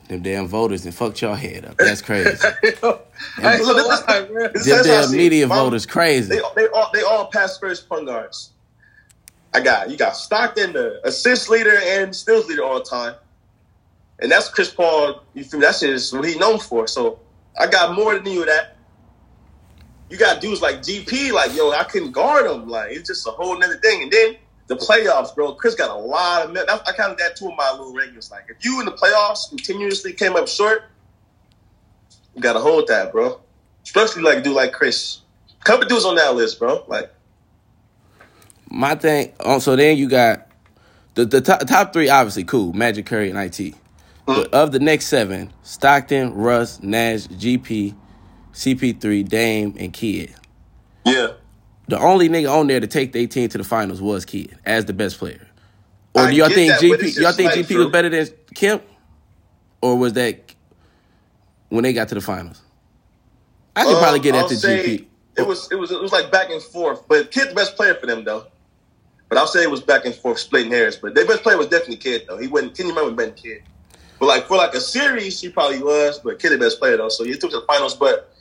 Them 0.07 0.21
damn 0.21 0.47
voters 0.47 0.85
and 0.85 0.93
fucked 0.93 1.21
y'all 1.21 1.35
head 1.35 1.65
up. 1.65 1.77
That's 1.77 2.01
crazy. 2.01 2.29
I 2.43 2.57
ain't 2.61 2.81
gonna 2.81 3.83
lie, 3.83 4.27
bro. 4.31 4.47
Them 4.49 4.83
damn 4.83 5.11
media 5.11 5.47
voters 5.47 5.85
crazy. 5.85 6.29
They 6.29 6.41
they 6.55 6.67
all 6.67 6.89
they 6.93 7.01
all 7.01 7.27
pass 7.27 7.57
first 7.57 7.89
point 7.89 8.05
guards. 8.05 8.51
I 9.53 9.61
got 9.61 9.89
you 9.89 9.97
got 9.97 10.15
Stockton, 10.15 10.73
the 10.73 10.99
assist 11.07 11.49
leader 11.49 11.77
and 11.81 12.15
steals 12.15 12.47
leader 12.47 12.63
all 12.63 12.79
the 12.79 12.85
time, 12.85 13.15
and 14.19 14.31
that's 14.31 14.49
Chris 14.49 14.71
Paul. 14.71 15.23
You 15.33 15.43
feel 15.43 15.59
me? 15.59 15.65
That's 15.65 15.79
just 15.79 16.13
what 16.13 16.25
he 16.25 16.37
known 16.37 16.59
for. 16.59 16.87
So 16.87 17.19
I 17.59 17.67
got 17.67 17.95
more 17.95 18.15
than 18.15 18.31
you 18.31 18.39
with 18.39 18.49
that. 18.49 18.74
You 20.09 20.17
got 20.17 20.41
dudes 20.41 20.61
like 20.61 20.77
GP, 20.77 21.31
like 21.31 21.55
yo, 21.55 21.71
I 21.71 21.83
couldn't 21.83 22.11
guard 22.11 22.45
him. 22.45 22.67
Like 22.67 22.91
it's 22.91 23.07
just 23.09 23.27
a 23.27 23.31
whole 23.31 23.57
nother 23.57 23.77
thing. 23.77 24.03
And 24.03 24.11
then 24.11 24.35
the 24.67 24.75
playoffs, 24.75 25.33
bro. 25.33 25.53
Chris 25.53 25.75
got 25.75 25.89
a 25.89 25.99
lot 25.99 26.45
of. 26.45 26.57
I 26.57 26.93
counted 26.93 27.17
that 27.19 27.35
two 27.35 27.49
of 27.49 27.55
my 27.55 27.71
little 27.71 27.93
rankings. 27.93 28.31
Like 28.31 28.45
if 28.49 28.63
you 28.63 28.79
in 28.79 28.85
the 28.85 28.91
playoffs 28.91 29.49
continuously 29.49 30.13
came 30.13 30.35
up 30.35 30.47
short, 30.47 30.83
you 32.35 32.41
gotta 32.41 32.59
hold 32.59 32.87
that, 32.87 33.11
bro. 33.11 33.41
Especially 33.83 34.21
like 34.21 34.39
a 34.39 34.41
dude 34.41 34.55
like 34.55 34.73
Chris. 34.73 35.21
Couple 35.63 35.87
dudes 35.87 36.05
on 36.05 36.15
that 36.15 36.35
list, 36.35 36.59
bro. 36.59 36.83
Like 36.87 37.11
My 38.69 38.93
thing. 38.93 39.33
Oh, 39.39 39.57
so 39.57 39.75
then 39.75 39.97
you 39.97 40.07
got 40.07 40.47
the 41.15 41.25
the 41.25 41.41
top, 41.41 41.61
top 41.67 41.93
three. 41.93 42.09
Obviously, 42.09 42.43
cool. 42.43 42.73
Magic, 42.73 43.07
Curry, 43.07 43.31
and 43.31 43.59
it. 43.59 43.75
But 44.25 44.51
mm. 44.51 44.53
of 44.53 44.71
the 44.71 44.79
next 44.79 45.07
seven, 45.07 45.51
Stockton, 45.63 46.33
Russ, 46.33 46.81
Nash, 46.81 47.27
GP, 47.27 47.95
CP3, 48.55 49.27
Dame, 49.27 49.75
and 49.77 49.93
Kidd. 49.93 50.33
yeah. 51.05 51.27
The 51.87 51.99
only 51.99 52.29
nigga 52.29 52.51
on 52.51 52.65
there 52.65 52.79
to 52.79 52.87
take 52.87 53.13
their 53.13 53.27
team 53.27 53.47
to 53.49 53.59
the 53.59 53.63
finals 53.63 54.01
was 54.01 54.25
Kidd 54.25 54.57
as 54.65 54.85
the 54.85 54.93
best 54.93 55.19
player. 55.19 55.47
Or 56.15 56.27
do 56.31 56.35
y'all 56.35 56.49
think 56.49 56.71
that, 56.71 56.81
GP? 56.81 57.19
Y'all 57.21 57.31
think 57.33 57.51
GP 57.51 57.77
was 57.77 57.89
better 57.89 58.09
than 58.09 58.27
Kemp, 58.55 58.81
or 59.81 59.95
was 59.95 60.13
that 60.13 60.55
when 61.69 61.83
they 61.83 61.93
got 61.93 62.07
to 62.07 62.15
the 62.15 62.21
finals? 62.21 62.61
I 63.75 63.83
could 63.83 63.99
probably 63.99 64.19
Um, 64.19 64.23
get 64.23 64.35
I'll 64.35 64.43
at 64.45 64.49
the 64.49 64.55
say 64.55 64.97
GP. 64.97 65.05
It 65.37 65.45
was 65.45 65.71
it 65.71 65.75
was 65.75 65.91
it 65.91 66.01
was 66.01 66.11
like 66.11 66.31
back 66.31 66.49
and 66.49 66.63
forth, 66.63 67.07
but 67.07 67.29
Kidd's 67.29 67.49
the 67.49 67.55
best 67.55 67.75
player 67.75 67.93
for 67.93 68.07
them 68.07 68.23
though. 68.23 68.47
But 69.29 69.37
I'll 69.37 69.45
say 69.47 69.61
it 69.61 69.69
was 69.69 69.81
back 69.81 70.05
and 70.05 70.15
forth, 70.15 70.39
splitting 70.39 70.71
hairs. 70.71 70.95
But 70.95 71.13
their 71.13 71.27
best 71.27 71.43
player 71.43 71.57
was 71.57 71.67
definitely 71.67 71.97
Kidd 71.97 72.23
though. 72.27 72.37
He 72.37 72.47
wasn't. 72.47 72.75
Kenyon 72.75 72.95
Martin 72.95 73.15
wasn't 73.15 73.35
Kidd. 73.35 73.61
But 74.17 74.27
like 74.27 74.47
for 74.47 74.55
like 74.57 74.73
a 74.73 74.79
series, 74.81 75.39
he 75.41 75.49
probably 75.49 75.83
was. 75.83 76.17
But 76.19 76.39
Kidd 76.39 76.53
the 76.53 76.57
best 76.57 76.79
player 76.79 76.97
though, 76.97 77.09
so 77.09 77.25
he 77.25 77.33
took 77.33 77.51
to 77.51 77.59
the 77.59 77.65
finals. 77.67 77.93
But 77.95 78.31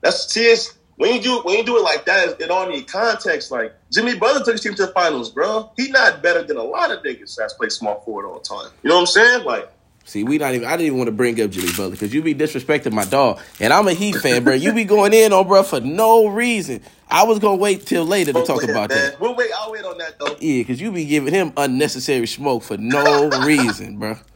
that's 0.00 0.32
see, 0.32 0.44
it's, 0.44 0.74
when 0.96 1.14
you 1.14 1.20
do 1.20 1.40
when 1.42 1.58
you 1.58 1.64
do 1.64 1.76
it 1.76 1.82
like 1.82 2.06
that, 2.06 2.40
it 2.40 2.50
all 2.50 2.68
need 2.68 2.88
context. 2.88 3.50
Like 3.50 3.74
Jimmy 3.92 4.18
Butler 4.18 4.44
took 4.44 4.54
his 4.54 4.62
team 4.62 4.74
to 4.74 4.86
the 4.86 4.92
finals, 4.92 5.30
bro. 5.30 5.70
He 5.76 5.90
not 5.90 6.22
better 6.22 6.42
than 6.42 6.56
a 6.56 6.62
lot 6.62 6.90
of 6.90 7.02
niggas 7.02 7.36
that's 7.36 7.52
play 7.52 7.68
small 7.68 8.00
forward 8.00 8.26
all 8.26 8.38
the 8.38 8.40
time. 8.40 8.72
You 8.82 8.88
know 8.88 8.96
what 8.96 9.00
I'm 9.02 9.06
saying? 9.06 9.44
Like 9.44 9.70
See, 10.06 10.22
we 10.22 10.38
not 10.38 10.54
even. 10.54 10.68
I 10.68 10.72
didn't 10.72 10.86
even 10.86 10.98
want 10.98 11.08
to 11.08 11.12
bring 11.12 11.40
up 11.40 11.50
Jimmy 11.50 11.66
Butler 11.72 11.90
because 11.90 12.14
you 12.14 12.22
be 12.22 12.32
disrespecting 12.32 12.92
my 12.92 13.04
dog, 13.04 13.40
and 13.58 13.72
I'm 13.72 13.88
a 13.88 13.92
Heat 13.92 14.14
fan, 14.14 14.44
bro. 14.44 14.54
You 14.54 14.72
be 14.72 14.84
going 14.84 15.12
in 15.12 15.32
on 15.32 15.48
bro 15.48 15.64
for 15.64 15.80
no 15.80 16.28
reason. 16.28 16.80
I 17.10 17.24
was 17.24 17.40
gonna 17.40 17.56
wait 17.56 17.86
till 17.86 18.04
later 18.04 18.32
to 18.32 18.44
talk 18.44 18.62
yeah, 18.62 18.70
about 18.70 18.90
man. 18.90 19.10
that. 19.10 19.20
We'll 19.20 19.34
wait. 19.34 19.50
I'll 19.58 19.72
wait 19.72 19.84
on 19.84 19.98
that 19.98 20.16
though. 20.20 20.36
Yeah, 20.38 20.60
because 20.60 20.80
you 20.80 20.92
be 20.92 21.06
giving 21.06 21.34
him 21.34 21.52
unnecessary 21.56 22.28
smoke 22.28 22.62
for 22.62 22.76
no 22.76 23.28
reason, 23.44 23.98
bro. 23.98 24.16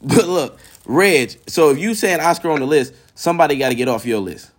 But 0.00 0.28
look, 0.28 0.58
Reg. 0.86 1.36
So 1.48 1.70
if 1.70 1.78
you 1.78 1.92
saying 1.92 2.20
Oscar 2.20 2.50
on 2.50 2.60
the 2.60 2.66
list, 2.66 2.94
somebody 3.16 3.56
got 3.56 3.70
to 3.70 3.74
get 3.74 3.88
off 3.88 4.06
your 4.06 4.20
list. 4.20 4.50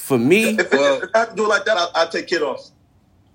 For 0.00 0.18
me, 0.18 0.58
If, 0.58 0.72
Well- 0.72 1.02
if 1.02 1.10
I 1.14 1.18
have 1.20 1.30
to 1.30 1.36
do 1.36 1.44
it 1.44 1.48
like 1.48 1.64
that, 1.66 1.76
I'll, 1.76 1.90
I'll 1.94 2.08
take 2.08 2.26
Kidd 2.26 2.42
off. 2.42 2.68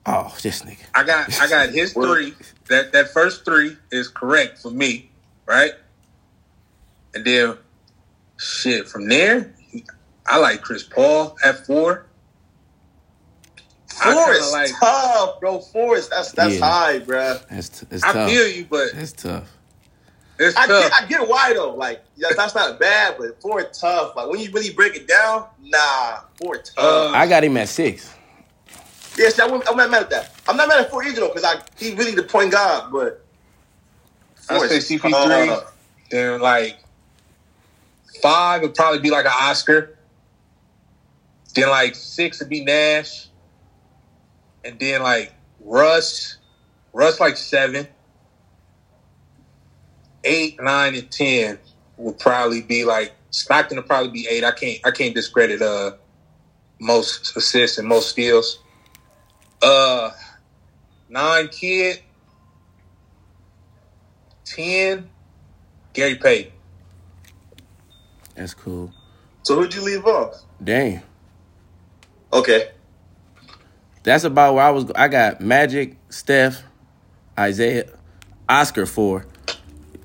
Oh, 0.06 0.36
this 0.42 0.62
nigga. 0.64 0.80
I 0.94 1.04
got 1.04 1.42
I 1.42 1.48
got 1.50 1.70
his 1.80 1.94
three. 1.94 2.34
That 2.70 2.92
that 2.92 3.10
first 3.10 3.46
three 3.46 3.78
is 3.92 4.08
correct 4.08 4.60
for 4.60 4.70
me, 4.72 5.10
right? 5.48 5.72
And 7.16 7.24
then 7.26 7.58
shit 8.38 8.88
from 8.88 9.08
there, 9.08 9.54
I 10.28 10.38
like 10.40 10.62
Chris 10.62 10.84
Paul 10.84 11.38
at 11.44 11.66
four. 11.66 12.06
I 14.04 14.14
Four 14.14 14.34
is 14.34 14.52
like- 14.52 14.72
tough, 14.80 15.40
bro. 15.40 15.60
Four 15.60 15.96
is 15.98 16.10
that's 16.10 16.34
that's 16.34 16.56
Yeah. 16.60 16.66
high, 16.70 17.00
bro. 17.00 17.40
That's 17.50 17.70
t- 17.70 17.88
it's 17.90 18.04
I 18.04 18.12
tough. 18.14 18.30
feel 18.30 18.48
you, 18.48 18.66
but 18.70 18.90
That's 18.94 19.14
tough. 19.14 19.50
It's 20.39 20.56
I 20.58 20.68
tough. 20.68 20.84
get, 20.84 20.94
I 20.94 21.06
get 21.08 21.27
why 21.27 21.54
though. 21.54 21.74
Like 21.75 22.04
that's 22.36 22.56
not 22.56 22.80
bad, 22.80 23.15
but 23.18 23.42
four 23.42 23.63
tough. 23.63 24.15
Like 24.15 24.30
when 24.30 24.39
you 24.39 24.51
really 24.51 24.72
break 24.72 24.96
it 24.96 25.08
down, 25.08 25.48
nah, 25.62 26.22
four 26.42 26.58
tough. 26.58 26.74
Uh, 26.77 27.10
I 27.10 27.27
got 27.27 27.44
him 27.44 27.56
at 27.58 27.70
six. 27.70 28.13
yes, 29.18 29.39
I, 29.39 29.46
wouldn't- 29.46 29.70
I'm 29.70 29.77
not 29.77 29.89
mad 29.89 30.04
at 30.04 30.10
that. 30.12 30.36
I'm 30.48 30.58
not 30.58 30.68
mad 30.68 30.80
at 30.82 30.89
four 30.92 31.04
either 31.04 31.22
though, 31.22 31.30
because 31.30 31.44
I 31.44 31.62
he 31.77 31.94
really 31.96 32.15
the 32.15 32.24
point 32.24 32.51
guard, 32.51 32.92
but 32.92 33.25
I 34.50 34.60
say 34.68 34.98
CP3. 34.98 35.48
tough. 35.48 35.74
Then 36.12 36.39
like 36.42 36.77
five 38.22 38.62
would 38.62 38.75
probably 38.75 39.00
be 39.00 39.10
like 39.10 39.25
an 39.25 39.32
Oscar. 39.34 39.98
Then 41.56 41.70
like 41.70 41.96
six 41.96 42.39
would 42.39 42.50
be 42.50 42.63
Nash. 42.63 43.27
And 44.63 44.77
then 44.80 45.01
like 45.01 45.34
Russ. 45.62 46.38
Russ 46.94 47.20
like 47.20 47.38
seven. 47.38 47.88
Eight, 50.25 50.62
nine, 50.62 50.96
and 50.96 51.10
ten 51.10 51.60
would 51.98 52.20
probably 52.20 52.62
be 52.62 52.84
like 52.84 53.13
Stockton 53.29 53.77
would 53.77 53.88
probably 53.88 54.12
be 54.12 54.27
eight. 54.29 54.44
I 54.44 54.51
can't 54.51 54.79
I 54.86 54.91
can't 54.91 55.15
discredit 55.15 55.62
uh 55.62 55.91
most 56.79 57.38
assists 57.38 57.77
and 57.77 57.88
most 57.88 58.10
steals. 58.10 58.60
Uh 59.62 60.12
nine 61.10 61.48
kid. 61.48 62.01
Ten. 64.44 65.10
Gary 65.94 66.15
Payton. 66.15 66.51
That's 68.36 68.53
cool. 68.53 68.91
So 69.44 69.55
who'd 69.55 69.74
you 69.74 69.82
leave 69.82 70.05
off? 70.05 70.36
Dang. 70.62 71.01
Okay, 72.34 72.67
That's 74.03 74.25
about 74.25 74.55
where 74.55 74.63
I 74.65 74.72
was. 74.72 74.91
I 74.94 75.08
got 75.08 75.39
Magic, 75.39 75.96
Steph, 76.10 76.63
Isiah, 77.39 77.86
Oscar 78.50 78.86
four, 78.86 79.25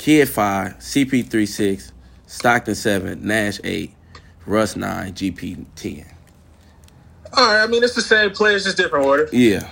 Kidd 0.01 0.31
five, 0.31 0.79
CP3 0.79 1.47
six, 1.47 1.93
Stockton 2.27 2.75
seven, 2.75 3.27
Nash 3.27 3.61
eight, 3.65 3.93
Russ 4.47 4.75
nine, 4.75 5.13
GP 5.13 5.67
ten. 5.77 6.07
All 7.35 7.47
right, 7.47 7.63
I 7.63 7.67
mean 7.67 7.85
it's 7.85 7.97
the 7.97 8.01
same 8.01 8.31
players, 8.31 8.65
just 8.65 8.79
different 8.79 9.05
order. 9.05 9.29
Yeah. 9.31 9.71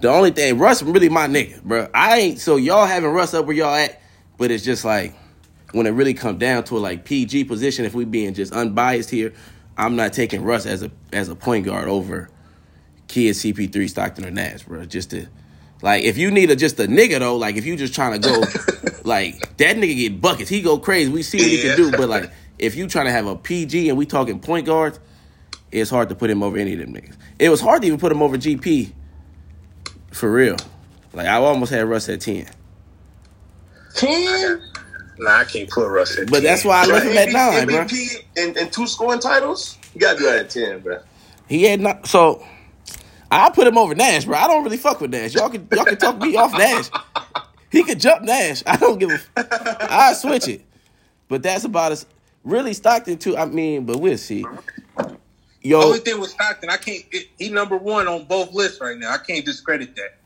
The 0.00 0.08
only 0.08 0.32
thing, 0.32 0.58
Russ 0.58 0.82
really 0.82 1.08
my 1.08 1.28
nigga, 1.28 1.62
bro. 1.62 1.88
I 1.94 2.18
ain't 2.18 2.40
so 2.40 2.56
y'all 2.56 2.86
having 2.86 3.10
Russ 3.10 3.34
up 3.34 3.46
where 3.46 3.54
y'all 3.54 3.72
at, 3.72 4.02
but 4.36 4.50
it's 4.50 4.64
just 4.64 4.84
like 4.84 5.14
when 5.70 5.86
it 5.86 5.90
really 5.90 6.14
come 6.14 6.38
down 6.38 6.64
to 6.64 6.76
a 6.76 6.80
like 6.80 7.04
PG 7.04 7.44
position, 7.44 7.84
if 7.84 7.94
we 7.94 8.04
being 8.04 8.34
just 8.34 8.52
unbiased 8.52 9.10
here, 9.10 9.32
I'm 9.76 9.94
not 9.94 10.12
taking 10.12 10.42
Russ 10.42 10.66
as 10.66 10.82
a 10.82 10.90
as 11.12 11.28
a 11.28 11.36
point 11.36 11.66
guard 11.66 11.86
over 11.86 12.30
Kidd 13.06 13.36
CP3 13.36 13.88
Stockton 13.88 14.24
or 14.24 14.32
Nash, 14.32 14.64
bro. 14.64 14.84
Just 14.86 15.10
to 15.10 15.28
like 15.82 16.04
if 16.04 16.16
you 16.16 16.30
need 16.30 16.50
a 16.50 16.56
just 16.56 16.78
a 16.80 16.84
nigga 16.86 17.18
though, 17.18 17.36
like 17.36 17.56
if 17.56 17.66
you 17.66 17.76
just 17.76 17.94
trying 17.94 18.20
to 18.20 18.28
go 18.28 18.40
like 19.04 19.56
that 19.58 19.76
nigga 19.76 19.96
get 19.96 20.20
buckets, 20.20 20.48
he 20.48 20.62
go 20.62 20.78
crazy. 20.78 21.10
We 21.10 21.22
see 21.22 21.38
what 21.38 21.48
he 21.48 21.60
can 21.62 21.76
do, 21.76 21.90
but 21.90 22.08
like 22.08 22.30
if 22.58 22.76
you 22.76 22.86
trying 22.88 23.06
to 23.06 23.12
have 23.12 23.26
a 23.26 23.36
PG 23.36 23.88
and 23.88 23.98
we 23.98 24.06
talking 24.06 24.40
point 24.40 24.66
guards, 24.66 24.98
it's 25.70 25.90
hard 25.90 26.08
to 26.10 26.14
put 26.14 26.30
him 26.30 26.42
over 26.42 26.56
any 26.56 26.72
of 26.74 26.78
them 26.78 26.94
niggas. 26.94 27.16
It 27.38 27.48
was 27.48 27.60
hard 27.60 27.82
to 27.82 27.88
even 27.88 27.98
put 27.98 28.12
him 28.12 28.22
over 28.22 28.36
GP. 28.38 28.92
For 30.12 30.30
real. 30.30 30.56
Like 31.12 31.26
I 31.26 31.36
almost 31.36 31.72
had 31.72 31.84
Russ 31.86 32.08
at 32.08 32.20
ten. 32.20 32.46
ten. 33.94 34.62
Nah, 35.18 35.38
I 35.38 35.44
can't 35.44 35.68
put 35.70 35.88
Russ 35.88 36.18
at 36.18 36.26
But 36.28 36.36
10. 36.36 36.42
that's 36.44 36.64
why 36.64 36.82
I 36.82 36.86
left 36.86 37.06
him 37.06 37.16
at 37.16 37.28
MVP 37.28 37.32
nine, 37.32 37.66
bro. 37.66 37.84
MVP 37.84 38.24
and, 38.36 38.56
and 38.56 38.72
two 38.72 38.86
scoring 38.86 39.20
titles. 39.20 39.76
You 39.94 40.00
gotta 40.00 40.18
do 40.18 40.24
that 40.26 40.38
at 40.38 40.50
ten, 40.50 40.80
bro. 40.80 40.98
He 41.48 41.64
had 41.64 41.80
not 41.80 42.06
so 42.06 42.44
I 43.32 43.50
put 43.50 43.66
him 43.66 43.78
over 43.78 43.94
Nash, 43.94 44.24
bro. 44.26 44.36
I 44.36 44.46
don't 44.46 44.62
really 44.64 44.76
fuck 44.76 45.00
with 45.00 45.10
Nash. 45.10 45.34
Y'all 45.34 45.48
can 45.48 45.66
y'all 45.72 45.84
can 45.84 45.96
talk 45.96 46.18
me 46.18 46.36
off 46.36 46.52
Nash. 46.52 46.90
He 47.70 47.82
could 47.82 47.98
jump 47.98 48.22
Nash. 48.22 48.62
I 48.66 48.76
don't 48.76 48.98
give 48.98 49.10
a 49.36 49.46
I 49.90 50.12
switch 50.12 50.48
it. 50.48 50.64
But 51.28 51.42
that's 51.42 51.64
about 51.64 51.92
as 51.92 52.06
really 52.44 52.74
Stockton 52.74 53.16
too. 53.18 53.36
I 53.36 53.46
mean, 53.46 53.86
but 53.86 53.98
we'll 53.98 54.18
see. 54.18 54.44
Yo, 55.62 55.80
Only 55.80 56.00
thing 56.00 56.20
with 56.20 56.30
Stockton, 56.30 56.68
I 56.70 56.76
can't. 56.76 57.04
It, 57.12 57.28
he 57.38 57.48
number 57.48 57.76
one 57.76 58.08
on 58.08 58.24
both 58.24 58.52
lists 58.52 58.80
right 58.80 58.98
now. 58.98 59.12
I 59.12 59.18
can't 59.18 59.44
discredit 59.46 59.94
that. 59.96 60.16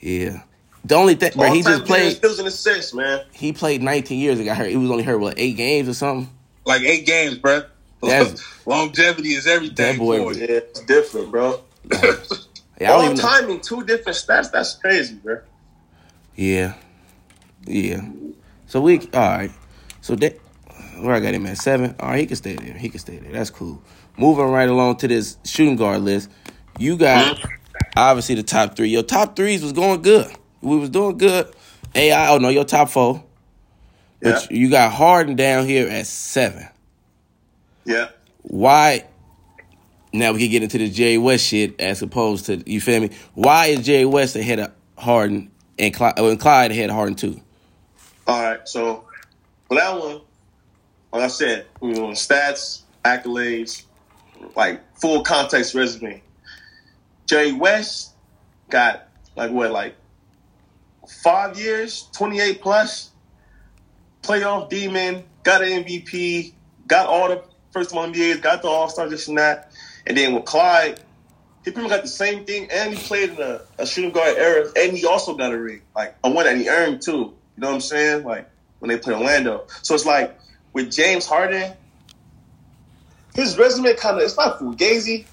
yeah. 0.00 0.42
The 0.84 0.96
only 0.96 1.14
thing, 1.14 1.30
bro, 1.36 1.44
he 1.44 1.58
All-time 1.58 1.72
just 1.78 1.84
played. 1.84 2.16
steals 2.16 2.38
and 2.40 2.48
assists, 2.48 2.92
man. 2.92 3.24
He 3.32 3.52
played 3.52 3.82
19 3.84 4.18
years 4.18 4.40
ago. 4.40 4.50
I 4.50 4.54
heard 4.54 4.68
he 4.68 4.76
was 4.76 4.90
only 4.90 5.04
hurt 5.04 5.18
what 5.18 5.34
eight 5.38 5.56
games 5.56 5.88
or 5.88 5.94
something. 5.94 6.28
Like 6.66 6.82
eight 6.82 7.06
games, 7.06 7.38
bro. 7.38 7.62
That's- 8.02 8.44
Longevity 8.66 9.28
is 9.30 9.46
everything. 9.46 9.76
That 9.76 9.98
boy 9.98 10.18
for 10.18 10.24
was- 10.26 10.38
Yeah, 10.40 10.46
it's 10.48 10.80
different, 10.80 11.30
bro. 11.30 11.60
Yeah, 12.82 12.94
All 12.94 13.14
timing, 13.14 13.60
two 13.60 13.84
different 13.84 14.18
stats. 14.18 14.50
That's 14.50 14.74
crazy, 14.74 15.14
bro. 15.14 15.38
Yeah. 16.34 16.74
Yeah. 17.64 18.04
So 18.66 18.80
we 18.80 18.98
all 18.98 19.20
right. 19.20 19.52
So 20.00 20.16
that 20.16 20.36
where 20.98 21.14
I 21.14 21.20
got 21.20 21.32
him 21.32 21.46
at 21.46 21.58
seven. 21.58 21.94
All 22.00 22.08
right, 22.08 22.18
he 22.18 22.26
can 22.26 22.34
stay 22.34 22.56
there. 22.56 22.76
He 22.76 22.88
can 22.88 22.98
stay 22.98 23.18
there. 23.18 23.30
That's 23.30 23.50
cool. 23.50 23.80
Moving 24.16 24.46
right 24.46 24.68
along 24.68 24.96
to 24.96 25.06
this 25.06 25.36
shooting 25.44 25.76
guard 25.76 26.02
list. 26.02 26.28
You 26.76 26.96
got 26.96 27.36
mm-hmm. 27.36 27.48
obviously 27.96 28.34
the 28.34 28.42
top 28.42 28.74
three. 28.74 28.88
Your 28.88 29.04
top 29.04 29.36
threes 29.36 29.62
was 29.62 29.72
going 29.72 30.02
good. 30.02 30.32
We 30.60 30.76
was 30.76 30.90
doing 30.90 31.18
good. 31.18 31.54
AI. 31.94 32.30
Oh 32.30 32.38
no, 32.38 32.48
your 32.48 32.64
top 32.64 32.88
four. 32.90 33.22
But 34.20 34.50
Yeah. 34.50 34.58
you 34.58 34.70
got 34.70 34.92
Harden 34.92 35.36
down 35.36 35.66
here 35.66 35.88
at 35.88 36.08
seven. 36.08 36.66
Yeah. 37.84 38.08
Why? 38.42 39.04
Now 40.12 40.32
we 40.32 40.40
can 40.40 40.50
get 40.50 40.62
into 40.62 40.78
the 40.78 40.90
Jay 40.90 41.16
West 41.16 41.46
shit 41.46 41.80
as 41.80 42.02
opposed 42.02 42.46
to 42.46 42.62
you 42.70 42.80
feel 42.80 43.00
me. 43.00 43.10
Why 43.34 43.66
is 43.66 43.86
Jay 43.86 44.04
West 44.04 44.36
ahead 44.36 44.58
of 44.58 44.72
Harden 44.98 45.50
and 45.78 45.94
Clyde, 45.94 46.14
oh, 46.18 46.26
uh, 46.26 46.30
and 46.30 46.40
Clyde 46.40 46.70
ahead 46.70 46.90
of 46.90 46.96
Harden 46.96 47.14
too? 47.14 47.40
All 48.26 48.42
right. 48.42 48.68
So 48.68 49.06
for 49.68 49.76
that 49.76 49.98
one, 49.98 50.20
like 51.12 51.22
I 51.22 51.28
said, 51.28 51.66
we 51.80 51.98
want 51.98 52.16
stats, 52.16 52.82
accolades, 53.04 53.84
like 54.54 54.82
full 54.98 55.22
context 55.22 55.74
resume. 55.74 56.22
Jerry 57.26 57.52
West 57.52 58.14
got 58.68 59.08
like 59.34 59.50
what, 59.50 59.70
like 59.70 59.96
five 61.22 61.58
years, 61.58 62.08
twenty 62.12 62.40
eight 62.40 62.60
plus, 62.60 63.10
playoff 64.22 64.68
demon, 64.68 65.24
got 65.42 65.62
an 65.62 65.84
MVP, 65.84 66.52
got 66.86 67.06
all 67.06 67.28
the 67.28 67.42
first 67.72 67.94
one 67.94 68.12
NBAs, 68.12 68.40
got 68.40 68.62
the 68.62 68.68
All 68.68 68.88
Star 68.88 69.08
this 69.08 69.28
and 69.28 69.38
that, 69.38 69.71
and 70.06 70.16
then 70.16 70.34
with 70.34 70.44
Clyde. 70.44 71.00
He 71.64 71.70
pretty 71.70 71.88
much 71.88 71.96
got 71.96 72.02
the 72.02 72.08
same 72.08 72.44
thing, 72.44 72.68
and 72.72 72.92
he 72.92 73.00
played 73.00 73.30
in 73.30 73.40
a, 73.40 73.60
a 73.78 73.86
shooting 73.86 74.10
guard 74.10 74.36
era, 74.36 74.68
and 74.76 74.96
he 74.96 75.06
also 75.06 75.36
got 75.36 75.52
a 75.52 75.58
ring, 75.58 75.82
like 75.94 76.16
a 76.24 76.30
one 76.30 76.44
that 76.44 76.56
he 76.56 76.68
earned 76.68 77.02
too. 77.02 77.12
You 77.12 77.34
know 77.58 77.68
what 77.68 77.74
I'm 77.74 77.80
saying? 77.80 78.24
Like 78.24 78.50
when 78.80 78.88
they 78.88 78.98
play 78.98 79.14
Orlando. 79.14 79.66
So 79.82 79.94
it's 79.94 80.04
like 80.04 80.36
with 80.72 80.90
James 80.90 81.24
Harden, 81.24 81.72
his 83.34 83.56
resume 83.56 83.94
kind 83.94 84.16
of 84.16 84.24
it's 84.24 84.36
not 84.36 84.58
fugazi, 84.58 85.24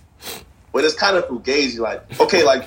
but 0.72 0.84
it's 0.84 0.94
kind 0.94 1.18
of 1.18 1.26
fugazi. 1.26 1.80
Like 1.80 2.20
okay, 2.20 2.44
like 2.44 2.66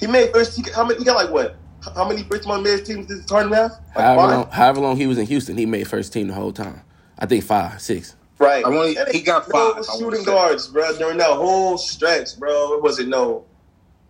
he 0.00 0.06
made 0.06 0.32
first. 0.32 0.56
He, 0.56 0.64
how 0.72 0.84
many? 0.84 0.98
He 0.98 1.04
got 1.04 1.16
like 1.16 1.30
what? 1.30 1.56
How 1.94 2.08
many 2.08 2.22
first 2.24 2.48
mid 2.48 2.84
teams 2.84 3.06
did 3.06 3.28
Harden 3.28 3.52
have? 3.52 3.72
Like 3.94 4.04
However 4.04 4.34
long, 4.34 4.50
however 4.50 4.80
long 4.80 4.96
he 4.96 5.06
was 5.06 5.18
in 5.18 5.26
Houston, 5.26 5.56
he 5.56 5.66
made 5.66 5.86
first 5.86 6.12
team 6.12 6.28
the 6.28 6.34
whole 6.34 6.52
time. 6.52 6.80
I 7.18 7.26
think 7.26 7.44
five, 7.44 7.80
six. 7.80 8.16
Right. 8.38 8.64
I 8.64 8.68
And 8.68 9.14
he 9.14 9.22
got 9.22 9.50
five, 9.50 9.84
shooting 9.98 10.24
guards, 10.24 10.68
bro. 10.68 10.96
During 10.98 11.18
that 11.18 11.30
whole 11.30 11.78
stretch, 11.78 12.38
bro, 12.38 12.74
it 12.74 12.82
wasn't 12.82 13.08
no. 13.08 13.44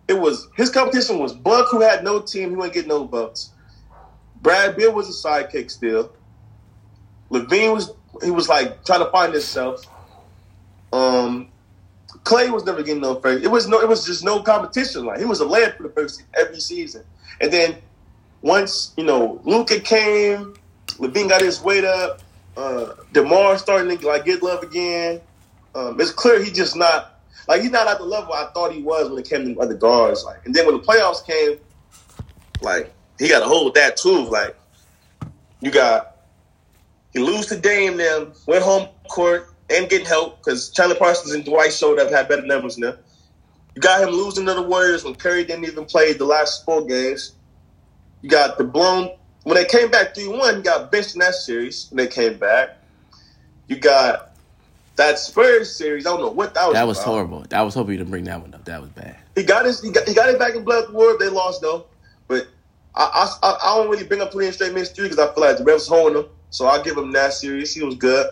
It 0.07 0.19
was 0.19 0.47
his 0.55 0.69
competition 0.69 1.19
was 1.19 1.33
Buck, 1.33 1.67
who 1.71 1.81
had 1.81 2.03
no 2.03 2.21
team. 2.21 2.49
He 2.49 2.55
wouldn't 2.55 2.73
get 2.73 2.87
no 2.87 3.05
bucks. 3.05 3.51
Brad 4.41 4.75
Beal 4.75 4.93
was 4.93 5.09
a 5.09 5.27
sidekick 5.27 5.71
still. 5.71 6.11
LaVine 7.29 7.73
was 7.73 7.91
he 8.23 8.31
was 8.31 8.49
like 8.49 8.83
trying 8.85 9.03
to 9.03 9.11
find 9.11 9.33
himself. 9.33 9.85
Um, 10.91 11.49
Klay 12.23 12.49
was 12.51 12.65
never 12.65 12.83
getting 12.83 13.01
no 13.01 13.15
first. 13.15 13.43
It 13.43 13.49
was 13.49 13.67
no. 13.67 13.79
It 13.79 13.87
was 13.87 14.05
just 14.05 14.23
no 14.23 14.41
competition. 14.41 15.05
Like 15.05 15.19
he 15.19 15.25
was 15.25 15.41
a 15.41 15.45
layup 15.45 15.77
for 15.77 15.83
the 15.83 15.89
first 15.89 16.23
every 16.33 16.59
season, 16.59 17.03
and 17.41 17.51
then 17.51 17.77
once 18.41 18.93
you 18.97 19.03
know 19.03 19.41
Luka 19.43 19.79
came, 19.79 20.55
LaVine 20.97 21.29
got 21.29 21.41
his 21.41 21.61
weight 21.61 21.83
up. 21.85 22.21
Uh, 22.57 22.95
DeMar 23.13 23.59
starting 23.59 23.95
to 23.95 24.07
like 24.07 24.25
get 24.25 24.41
love 24.41 24.63
again. 24.63 25.21
Um, 25.75 26.01
it's 26.01 26.11
clear 26.11 26.43
he 26.43 26.49
just 26.49 26.75
not 26.75 27.21
like 27.47 27.61
he's 27.61 27.69
not 27.69 27.87
at 27.87 27.99
the 27.99 28.03
level 28.03 28.33
I 28.33 28.47
thought 28.53 28.73
he 28.73 28.81
was 28.81 29.09
when 29.09 29.19
it 29.19 29.29
came 29.29 29.45
to 29.45 29.61
other 29.61 29.75
guards. 29.75 30.23
Like, 30.23 30.43
and 30.45 30.55
then 30.55 30.65
when 30.65 30.75
the 30.75 30.83
playoffs 30.83 31.23
came, 31.23 31.59
like 32.61 32.91
he 33.19 33.29
got 33.29 33.41
to 33.41 33.45
hold 33.45 33.75
that 33.75 33.95
too. 33.95 34.23
Like, 34.23 34.57
you 35.61 35.69
got 35.69 36.15
he 37.13 37.19
lose 37.19 37.45
to 37.47 37.57
Dame, 37.57 37.97
then 37.97 38.31
went 38.47 38.63
home 38.63 38.89
court 39.07 39.47
and 39.69 39.87
getting 39.87 40.07
help 40.07 40.43
because 40.43 40.71
Chandler 40.71 40.95
Parsons 40.95 41.33
and 41.33 41.45
Dwight 41.45 41.73
showed 41.73 41.99
up 41.99 42.09
had 42.09 42.27
better 42.27 42.45
numbers 42.45 42.79
now. 42.79 42.95
You 43.75 43.81
got 43.81 44.01
him 44.01 44.09
losing 44.09 44.47
to 44.47 44.55
the 44.55 44.63
Warriors 44.63 45.03
when 45.03 45.13
Curry 45.13 45.43
didn't 45.43 45.65
even 45.65 45.85
play 45.85 46.13
the 46.13 46.25
last 46.25 46.65
four 46.65 46.87
games. 46.87 47.33
You 48.23 48.31
got 48.31 48.57
the 48.57 48.63
blown 48.63 49.11
when 49.47 49.55
they 49.55 49.63
came 49.63 49.89
back 49.89 50.13
three 50.13 50.27
one. 50.27 50.61
Got 50.61 50.91
benched 50.91 51.13
in 51.13 51.19
that 51.19 51.33
series 51.33 51.87
when 51.89 52.03
they 52.03 52.11
came 52.11 52.37
back. 52.37 52.77
You 53.67 53.77
got 53.77 54.35
that 54.97 55.17
Spurs 55.19 55.73
series. 55.73 56.05
I 56.05 56.09
don't 56.09 56.19
know 56.19 56.31
what 56.31 56.53
that 56.55 56.67
was. 56.67 56.73
That 56.73 56.85
was 56.85 56.97
about. 56.97 57.07
horrible. 57.07 57.45
I 57.53 57.61
was 57.61 57.73
hoping 57.73 57.93
you 57.93 57.97
didn't 57.99 58.09
bring 58.09 58.25
that 58.25 58.41
one 58.41 58.53
up. 58.53 58.65
That 58.65 58.81
was 58.81 58.89
bad. 58.89 59.15
He 59.35 59.43
got 59.43 59.65
his. 59.65 59.81
He 59.81 59.89
got, 59.89 60.05
he 60.05 60.13
got 60.13 60.29
it 60.29 60.37
back 60.37 60.55
in 60.55 60.65
blood 60.65 60.91
war. 60.91 61.17
They 61.17 61.29
lost 61.29 61.61
though, 61.61 61.85
but 62.27 62.49
I 62.93 63.33
I, 63.41 63.57
I 63.63 63.77
don't 63.77 63.89
really 63.89 64.03
bring 64.03 64.19
up 64.19 64.33
twenty 64.33 64.51
straight 64.51 64.73
minutes 64.73 64.91
three 64.91 65.07
because 65.07 65.17
I 65.17 65.33
feel 65.33 65.43
like 65.45 65.57
the 65.57 65.63
refs 65.63 65.87
holding 65.87 66.23
him. 66.23 66.29
So 66.49 66.65
I'll 66.65 66.83
give 66.83 66.97
him 66.97 67.13
that 67.13 67.31
series. 67.31 67.73
He 67.73 67.81
was 67.81 67.95
good. 67.95 68.27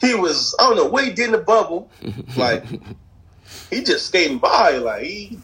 He 0.00 0.16
was. 0.16 0.52
I 0.58 0.64
don't 0.64 0.76
know 0.76 0.86
what 0.86 1.04
he 1.04 1.12
did 1.12 1.26
in 1.26 1.32
the 1.32 1.38
bubble. 1.38 1.90
Like 2.36 2.64
he 3.70 3.84
just 3.84 4.06
skating 4.06 4.38
by. 4.38 4.78
Like 4.78 5.02
he 5.04 5.38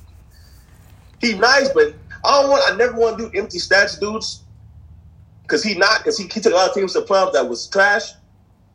he 1.20 1.34
nice, 1.34 1.68
but 1.68 1.94
I 2.26 2.42
don't 2.42 2.50
want. 2.50 2.72
I 2.72 2.76
never 2.76 2.94
want 2.94 3.18
to 3.18 3.30
do 3.30 3.38
empty 3.38 3.58
stats, 3.58 3.98
dudes. 4.00 4.42
Because 5.42 5.62
he 5.62 5.74
not. 5.76 5.98
Because 6.00 6.18
he, 6.18 6.24
he 6.24 6.40
took 6.40 6.52
a 6.52 6.56
lot 6.56 6.68
of 6.68 6.74
teams 6.74 6.92
to 6.94 7.00
the 7.00 7.06
playoffs 7.06 7.32
that 7.32 7.48
was 7.48 7.68
trash, 7.68 8.10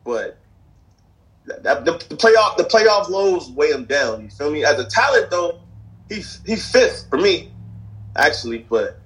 but. 0.04 0.38
That, 1.44 1.84
the, 1.84 1.92
the 2.08 2.16
playoff 2.16 2.56
the 2.56 2.62
playoff 2.62 3.08
lows 3.08 3.50
weigh 3.50 3.72
him 3.72 3.84
down. 3.84 4.22
You 4.22 4.30
feel 4.30 4.52
me? 4.52 4.64
As 4.64 4.78
a 4.78 4.84
talent, 4.86 5.28
though, 5.32 5.58
he's 6.08 6.40
he's 6.46 6.70
fifth 6.70 7.06
for 7.10 7.18
me, 7.18 7.50
actually. 8.16 8.58
But 8.70 9.00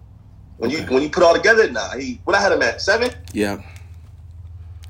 when 0.58 0.70
you 0.70 0.82
when 0.82 1.02
you 1.02 1.08
put 1.08 1.22
all 1.22 1.32
together, 1.34 1.70
nah, 1.70 1.96
he 1.96 2.20
what 2.24 2.36
I 2.36 2.42
had 2.42 2.52
him 2.52 2.60
at 2.60 2.82
seven, 2.82 3.10
Yeah. 3.32 3.62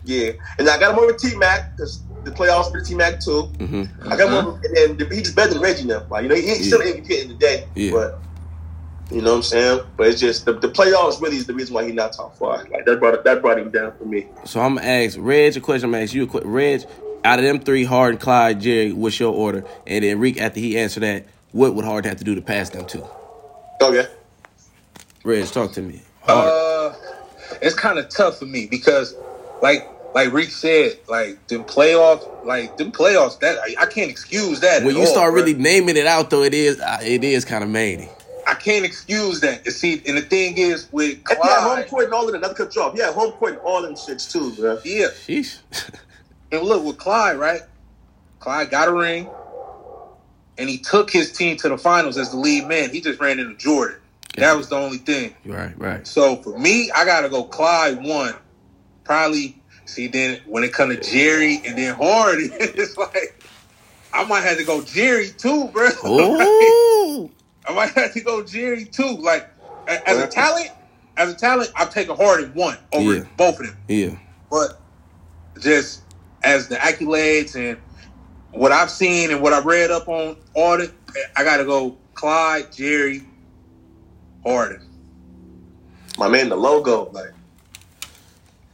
yeah, 0.04 0.32
and 0.58 0.68
I 0.68 0.76
got 0.80 0.92
him 0.94 0.98
over 0.98 1.12
T 1.12 1.36
Mac 1.36 1.76
because 1.76 2.02
the 2.25 2.32
playoffs 2.32 2.72
for 2.72 2.80
T 2.80 2.96
Mac 2.96 3.20
too. 3.20 3.42
hmm 3.60 3.84
I 4.10 4.16
got 4.16 4.28
him 4.28 4.34
over, 4.34 4.60
and 4.64 4.98
then 4.98 5.10
he 5.12 5.22
just 5.22 5.36
better 5.36 5.52
than 5.54 5.62
Reggie 5.62 5.84
now. 5.84 6.02
Like 6.10 6.25
you 6.25 6.28
know, 6.28 6.34
he, 6.34 6.42
he's 6.42 6.66
still 6.66 6.80
an 6.80 6.88
MVP 6.88 7.22
in 7.22 7.28
the 7.28 7.34
day, 7.34 7.66
Yeah. 7.76 7.92
but 7.92 8.22
you 9.10 9.22
know 9.22 9.30
what 9.30 9.36
I'm 9.36 9.42
saying. 9.42 9.80
But 9.96 10.08
it's 10.08 10.20
just 10.20 10.44
the, 10.44 10.52
the 10.52 10.68
playoffs 10.68 11.20
really 11.20 11.36
is 11.36 11.46
the 11.46 11.54
reason 11.54 11.75
why 11.75 11.84
he's 11.84 11.94
not 11.94 12.12
top 12.12 12.36
five. 12.36 12.68
Like 12.68 12.84
that 12.86 12.98
brought 12.98 13.22
that 13.25 13.42
brought 13.42 13.58
him 13.58 13.70
down 13.70 13.92
for 13.96 14.04
me. 14.04 14.26
So 14.44 14.60
I'm 14.60 14.76
gonna 14.76 14.86
ask 14.86 15.16
Reg 15.18 15.56
a 15.56 15.60
question. 15.60 15.86
I'm 15.86 15.92
gonna 15.92 16.04
ask 16.04 16.14
you 16.14 16.25
a 16.25 16.26
question. 16.26 16.50
Reg, 16.50 16.84
out 17.25 17.38
of 17.38 17.44
them 17.44 17.60
three, 17.60 17.84
Harden, 17.84 18.18
Clyde, 18.18 18.60
Jerry, 18.60 18.92
what's 18.92 19.18
your 19.18 19.32
order? 19.32 19.64
And 19.86 20.04
then 20.04 20.18
Rique, 20.18 20.40
after 20.40 20.60
he 20.60 20.78
answered 20.78 21.00
that, 21.00 21.26
what 21.52 21.75
would 21.75 21.84
Harden 21.84 22.08
have 22.08 22.18
to 22.18 22.25
do 22.25 22.34
to 22.34 22.42
pass 22.42 22.70
them 22.70 22.86
to? 22.86 23.06
Okay. 23.80 24.08
Reg, 25.25 25.46
talk 25.46 25.72
to 25.72 25.82
me. 25.82 26.02
Uh, 26.26 26.92
it's 27.62 27.75
kind 27.75 27.98
of 27.98 28.08
tough 28.08 28.38
for 28.38 28.46
me 28.46 28.66
because, 28.66 29.14
like, 29.62 29.88
like 30.14 30.32
Rique 30.32 30.50
said, 30.50 30.98
like 31.08 31.46
them 31.48 31.64
playoffs, 31.64 32.44
like 32.44 32.76
them 32.76 32.92
playoffs. 32.92 33.38
That 33.40 33.58
I, 33.58 33.82
I 33.82 33.86
can't 33.86 34.10
excuse 34.10 34.60
that. 34.60 34.82
when 34.82 34.94
you 34.94 35.02
all, 35.02 35.06
start 35.06 35.32
bruh. 35.32 35.36
really 35.36 35.54
naming 35.54 35.96
it 35.96 36.06
out, 36.06 36.30
though, 36.30 36.42
it 36.42 36.54
is 36.54 36.80
uh, 36.80 36.98
it 37.02 37.22
is 37.22 37.44
kind 37.44 37.62
of 37.62 37.70
many. 37.70 38.08
I 38.46 38.54
can't 38.54 38.84
excuse 38.84 39.40
that. 39.40 39.66
And 39.66 39.74
see, 39.74 40.00
and 40.06 40.16
the 40.16 40.22
thing 40.22 40.56
is 40.56 40.88
with 40.92 41.18
And 41.28 41.38
he 41.42 41.48
had 41.48 41.60
home 41.60 41.72
Clyde, 41.74 41.88
court 41.88 42.04
and 42.04 42.14
all 42.14 42.26
of 42.26 42.32
that. 42.32 42.38
Another 42.38 42.54
cut 42.54 42.74
you 42.76 42.82
off. 42.82 42.94
Yeah, 42.96 43.12
home 43.12 43.32
court 43.32 43.54
and 43.54 43.62
all 43.62 43.82
them 43.82 43.94
shits 43.94 44.30
too, 44.30 44.52
bro. 44.52 44.78
yeah. 44.84 45.08
Sheesh. 45.08 45.58
And 46.52 46.62
look 46.62 46.84
with 46.84 46.96
Clyde, 46.96 47.38
right? 47.38 47.62
Clyde 48.38 48.70
got 48.70 48.86
a 48.86 48.92
ring, 48.92 49.28
and 50.56 50.68
he 50.68 50.78
took 50.78 51.10
his 51.10 51.32
team 51.32 51.56
to 51.56 51.68
the 51.68 51.76
finals 51.76 52.16
as 52.16 52.30
the 52.30 52.36
lead 52.36 52.68
man. 52.68 52.90
He 52.90 53.00
just 53.00 53.18
ran 53.18 53.40
into 53.40 53.56
Jordan. 53.56 53.98
That 54.36 54.56
was 54.56 54.68
the 54.68 54.76
only 54.76 54.98
thing. 54.98 55.34
right, 55.44 55.76
right. 55.76 56.06
So 56.06 56.36
for 56.36 56.56
me, 56.56 56.90
I 56.92 57.04
gotta 57.04 57.28
go 57.28 57.42
Clyde 57.42 58.04
one. 58.04 58.36
Probably 59.02 59.60
see 59.86 60.06
then 60.06 60.40
when 60.46 60.62
it 60.62 60.72
comes 60.72 60.94
to 60.94 61.02
Jerry 61.02 61.60
and 61.66 61.76
then 61.76 61.96
Harden, 61.96 62.50
it's 62.60 62.96
like 62.96 63.42
I 64.12 64.24
might 64.24 64.42
have 64.42 64.58
to 64.58 64.64
go 64.64 64.82
Jerry 64.82 65.30
too, 65.30 65.68
bro. 65.72 65.88
Ooh. 66.06 67.30
I 67.66 67.73
might 67.75 67.90
have 67.90 68.12
to 68.14 68.20
go 68.20 68.42
Jerry 68.44 68.85
too. 68.85 69.16
Like 69.16 69.49
as 69.87 70.18
a 70.18 70.26
talent, 70.26 70.70
as 71.16 71.32
a 71.32 71.35
talent, 71.35 71.70
I'll 71.76 71.88
take 71.88 72.08
a 72.08 72.14
Harden 72.14 72.52
one 72.54 72.78
over 72.92 73.14
Yeah. 73.16 73.25
both 73.37 73.61
of 73.61 73.66
them. 73.66 73.76
yeah. 73.88 74.16
But 74.50 74.81
just 75.61 76.02
as 76.42 76.68
the 76.68 76.76
accolades 76.76 77.57
and 77.57 77.79
what 78.52 78.72
I've 78.72 78.90
seen 78.90 79.31
and 79.31 79.42
what 79.42 79.52
I 79.52 79.61
read 79.61 79.90
up 79.90 80.09
on 80.09 80.37
audit, 80.55 80.92
I 81.37 81.44
gotta 81.44 81.64
go 81.64 81.96
Clyde, 82.14 82.72
Jerry, 82.72 83.22
Harden. 84.44 84.81
My 86.18 86.29
man, 86.29 86.48
the 86.48 86.57
logo, 86.57 87.11
like 87.12 87.33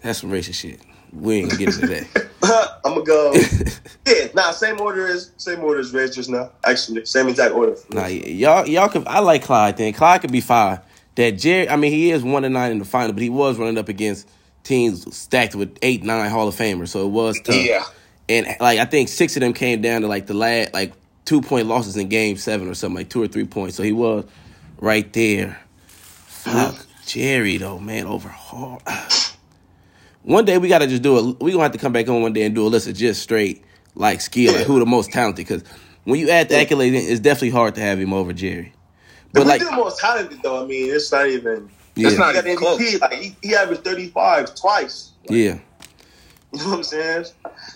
That's 0.03 0.21
some 0.21 0.31
racist 0.31 0.55
shit. 0.55 0.81
We 1.13 1.41
ain't 1.41 1.51
gonna 1.51 1.71
that. 1.71 2.31
I'm 2.85 2.95
gonna 2.95 3.05
go. 3.05 3.33
yeah, 4.07 4.29
nah, 4.35 4.51
same 4.51 4.81
order 4.81 5.07
as 5.07 5.31
same 5.37 5.61
order 5.61 5.81
as 5.81 5.93
Reg 5.93 6.13
just 6.13 6.31
now. 6.31 6.51
Actually, 6.65 7.05
same 7.05 7.29
exact 7.29 7.55
order. 7.55 7.77
Nah, 7.91 8.07
y'all, 8.07 8.67
y'all 8.67 8.89
could. 8.89 9.07
I 9.07 9.21
like 9.21 9.43
Clyde. 9.43 9.77
Then 9.77 9.93
Clyde 9.93 10.23
could 10.23 10.33
be 10.33 10.41
five. 10.41 10.81
That 11.17 11.33
Jerry. 11.33 11.69
I 11.69 11.77
mean, 11.77 11.93
he 11.93 12.11
is 12.11 12.23
one 12.23 12.45
and 12.45 12.55
nine 12.55 12.73
in 12.73 12.79
the 12.79 12.85
final, 12.85 13.13
but 13.13 13.23
he 13.23 13.29
was 13.29 13.59
running 13.59 13.79
up 13.79 13.89
against 13.89 14.29
teams 14.65 15.15
stacked 15.15 15.55
with 15.55 15.79
eight, 15.83 16.03
nine 16.03 16.31
Hall 16.31 16.49
of 16.49 16.55
Famers, 16.57 16.89
so 16.89 17.07
it 17.07 17.11
was 17.11 17.41
tough. 17.41 17.57
Yeah. 17.57 17.85
And 18.29 18.47
like 18.61 18.79
I 18.79 18.87
think 18.87 19.09
six 19.09 19.37
of 19.37 19.41
them 19.41 19.53
came 19.53 19.83
down 19.83 20.01
to 20.03 20.09
like 20.09 20.27
the 20.27 20.35
last 20.35 20.73
like 20.73 20.95
two 21.25 21.43
point 21.43 21.69
losses 21.69 21.97
in 21.97 22.09
Game 22.09 22.37
Seven 22.37 22.69
or 22.69 22.75
something 22.75 22.97
like 22.97 23.11
two 23.11 23.23
or 23.23 23.29
three 23.29 23.45
points. 23.45 23.77
So 23.77 23.83
he 23.83 23.93
was 23.93 24.25
right 24.79 25.13
there. 25.13 25.61
Fuck 26.27 26.75
mm-hmm. 26.75 26.83
Jerry 27.07 27.59
though, 27.59 27.79
man, 27.79 28.07
over 28.07 28.29
hard. 28.29 28.83
One 30.23 30.45
day 30.45 30.59
we 30.59 30.69
gotta 30.69 30.87
just 30.87 31.03
do 31.03 31.19
it. 31.31 31.41
We 31.43 31.53
gonna 31.53 31.63
have 31.65 31.73
to 31.73 31.79
come 31.79 31.93
back 31.93 32.09
on 32.09 32.23
one 32.23 32.33
day 32.33 32.43
and 32.43 32.55
do 32.55 32.67
a 32.67 32.69
list 32.69 32.87
of 32.89 32.95
just 32.97 33.23
straight 33.23 33.65
like 33.95 34.21
skill, 34.21 34.55
like 34.55 34.67
who 34.67 34.79
the 34.79 34.87
most 34.87 35.11
talented. 35.13 35.47
Because 35.47 35.65
when 36.05 36.21
you 36.21 36.31
add 36.31 36.49
the 36.49 36.55
accolades, 36.55 36.89
in, 36.89 36.95
it's 36.95 37.21
definitely 37.21 37.51
hard 37.51 37.75
to 37.75 37.81
have 37.81 37.99
him 37.99 38.13
over 38.13 38.33
Jerry. 38.33 38.73
But 39.33 39.41
But 39.41 39.47
like, 39.47 39.61
the 39.63 39.73
most 39.73 39.99
talented 39.99 40.41
though. 40.43 40.63
I 40.63 40.67
mean, 40.67 40.95
it's 40.95 41.11
not 41.11 41.27
even. 41.29 41.69
yeah, 41.97 42.09
It's 42.09 42.19
not 42.19 42.35
He 42.35 42.41
got 42.41 42.47
even 42.47 42.63
MVP. 42.63 43.01
Like 43.01 43.13
he, 43.15 43.37
he 43.43 43.55
averaged 43.55 43.85
35 43.85 44.55
twice. 44.55 45.11
yeah. 45.29 45.59
You 46.55 46.59
know 46.59 46.69
what 46.69 46.77
I'm 46.77 46.85
saying? 46.85 47.25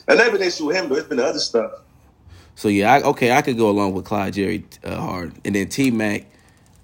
And 0.06 0.18
never 0.18 0.36
they 0.36 0.50
shoot 0.50 0.68
him, 0.68 0.90
but 0.90 0.98
it's 0.98 1.08
been 1.08 1.16
the 1.16 1.24
other 1.24 1.38
stuff. 1.38 1.80
So 2.56 2.68
yeah, 2.68 2.92
I, 2.92 3.02
okay, 3.04 3.32
I 3.32 3.40
could 3.40 3.56
go 3.56 3.70
along 3.70 3.94
with 3.94 4.04
Clyde 4.04 4.34
Jerry 4.34 4.66
uh, 4.84 4.96
Hard, 4.96 5.32
and 5.46 5.54
then 5.54 5.68
T 5.70 5.90
Mac. 5.90 6.26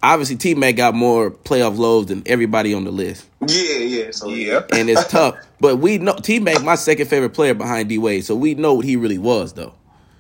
Obviously, 0.02 0.36
T 0.36 0.54
Mac 0.54 0.76
got 0.76 0.94
more 0.94 1.30
playoff 1.30 1.78
lows 1.78 2.06
than 2.06 2.22
everybody 2.26 2.74
on 2.74 2.84
the 2.84 2.90
list, 2.90 3.24
Yeah, 3.46 3.78
yeah. 3.78 4.10
So 4.10 4.28
Yeah. 4.28 4.62
and 4.72 4.90
it's 4.90 5.06
tough. 5.10 5.36
But 5.60 5.76
we 5.76 5.98
know 5.98 6.14
T 6.16 6.40
Mac, 6.40 6.62
my 6.64 6.74
second 6.74 7.06
favorite 7.06 7.30
player 7.34 7.54
behind 7.54 7.88
D 7.88 7.98
Wade, 7.98 8.24
so 8.24 8.34
we 8.34 8.54
know 8.54 8.74
what 8.74 8.84
he 8.84 8.96
really 8.96 9.18
was, 9.18 9.52
though. 9.52 9.74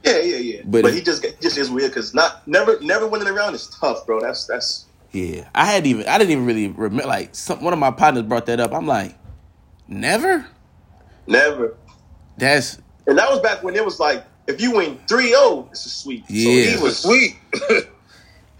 Yeah, 0.04 0.18
yeah, 0.18 0.36
yeah. 0.36 0.60
But- 0.64 0.82
But, 0.82 0.94
he 0.94 1.00
just 1.00 1.24
he 1.24 1.32
just 1.40 1.56
is 1.58 1.70
weird 1.70 1.90
because 1.90 2.14
not 2.14 2.46
never 2.46 2.78
never 2.80 3.06
winning 3.08 3.28
around 3.28 3.54
is 3.54 3.66
tough, 3.80 4.06
bro. 4.06 4.20
That's 4.20 4.46
that's 4.46 4.86
Yeah, 5.10 5.48
I 5.54 5.64
had 5.66 5.86
even 5.86 6.06
I 6.06 6.16
didn't 6.18 6.30
even 6.32 6.46
really 6.46 6.68
remember. 6.68 7.06
Like 7.08 7.34
some, 7.34 7.62
one 7.62 7.72
of 7.72 7.78
my 7.78 7.90
partners 7.90 8.22
brought 8.24 8.46
that 8.46 8.60
up. 8.60 8.72
I'm 8.72 8.86
like, 8.86 9.16
never. 9.88 10.46
never. 11.26 11.76
That's 12.38 12.78
And 13.06 13.18
that 13.18 13.28
was 13.30 13.40
back 13.40 13.62
when 13.64 13.74
it 13.76 13.84
was 13.84 13.98
like 14.00 14.24
if 14.46 14.60
you 14.60 14.72
win 14.76 14.98
3-0, 15.06 15.70
it's 15.70 15.86
a 15.86 15.88
sweep. 15.88 16.24
Yeah. 16.28 16.70
So 16.72 16.76
he 16.78 16.82
was 16.82 16.98
Sweet. 16.98 17.36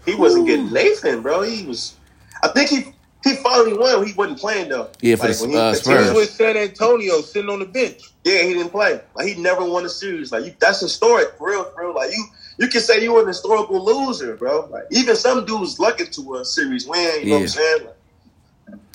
he 0.05 0.15
wasn't 0.15 0.47
getting 0.47 0.71
Nathan, 0.71 1.21
bro. 1.21 1.41
He 1.43 1.65
was 1.65 1.95
I 2.43 2.49
think 2.49 2.69
he 2.69 2.85
he 3.23 3.35
finally 3.37 3.77
won. 3.77 4.05
He 4.05 4.13
wasn't 4.13 4.39
playing 4.39 4.69
though. 4.69 4.89
Yeah, 5.01 5.15
for 5.15 5.27
Like, 5.27 5.37
the, 5.37 5.41
when 5.43 5.51
he- 5.51 5.57
uh, 5.57 5.73
Spurs. 5.73 5.85
He 5.85 5.93
was- 5.93 6.07
was 6.09 6.15
with 6.17 6.29
San 6.31 6.57
Antonio 6.57 7.21
sitting 7.21 7.49
on 7.49 7.59
the 7.59 7.65
bench. 7.65 8.01
Yeah, 8.25 8.41
he 8.43 8.53
didn't 8.53 8.69
play. 8.71 8.99
Like 9.15 9.27
he 9.27 9.35
never 9.41 9.63
won 9.65 9.85
a 9.85 9.89
series. 9.89 10.31
Like 10.31 10.45
you, 10.45 10.53
that's 10.59 10.79
historic, 10.81 11.37
for 11.37 11.49
real, 11.49 11.63
for 11.65 11.85
real. 11.85 11.95
Like 11.95 12.11
you, 12.11 12.25
you 12.59 12.67
can 12.67 12.81
say 12.81 13.01
you 13.01 13.13
were 13.13 13.21
an 13.21 13.27
historical 13.27 13.83
loser, 13.83 14.35
bro. 14.35 14.67
Like 14.71 14.83
even 14.91 15.15
some 15.15 15.45
dudes 15.45 15.79
lucky 15.79 16.05
to 16.05 16.35
a 16.35 16.45
series 16.45 16.85
win. 16.87 17.21
You 17.23 17.25
know 17.29 17.35
what 17.35 17.41
I'm 17.41 17.47
saying? 17.47 17.87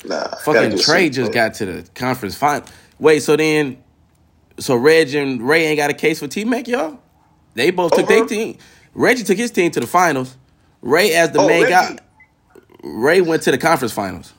Like, 0.05 0.21
nah, 0.31 0.37
fucking 0.38 0.79
Trey 0.79 1.09
just 1.11 1.33
bro. 1.33 1.35
got 1.49 1.55
to 1.55 1.66
the 1.66 1.88
conference 1.94 2.35
final. 2.37 2.66
Wait, 2.99 3.21
so 3.23 3.37
then, 3.37 3.79
so 4.59 4.77
Reg 4.77 5.14
and 5.14 5.40
Ray 5.47 5.66
ain't 5.66 5.77
got 5.79 5.90
a 5.90 5.94
case 5.94 6.18
for 6.21 6.27
T 6.29 6.44
Mac, 6.44 6.68
y'all. 6.68 6.99
They 7.55 7.71
both 7.71 7.92
took 7.92 8.07
their 8.09 8.18
Uh-huh. 8.18 8.27
team. 8.29 8.59
Reggie 8.94 9.25
took 9.25 9.37
his 9.38 9.51
team 9.51 9.71
to 9.73 9.81
the 9.81 9.87
finals. 9.87 10.37
Ray, 10.83 11.12
as 11.14 11.33
the 11.33 11.41
Oh, 11.41 11.47
main 11.49 11.62
Reggie. 11.64 11.73
guy, 11.73 11.99
Ray 12.83 13.21
went 13.21 13.43
to 13.43 13.51
the 13.51 13.59
conference 13.59 13.93
finals. 13.93 14.33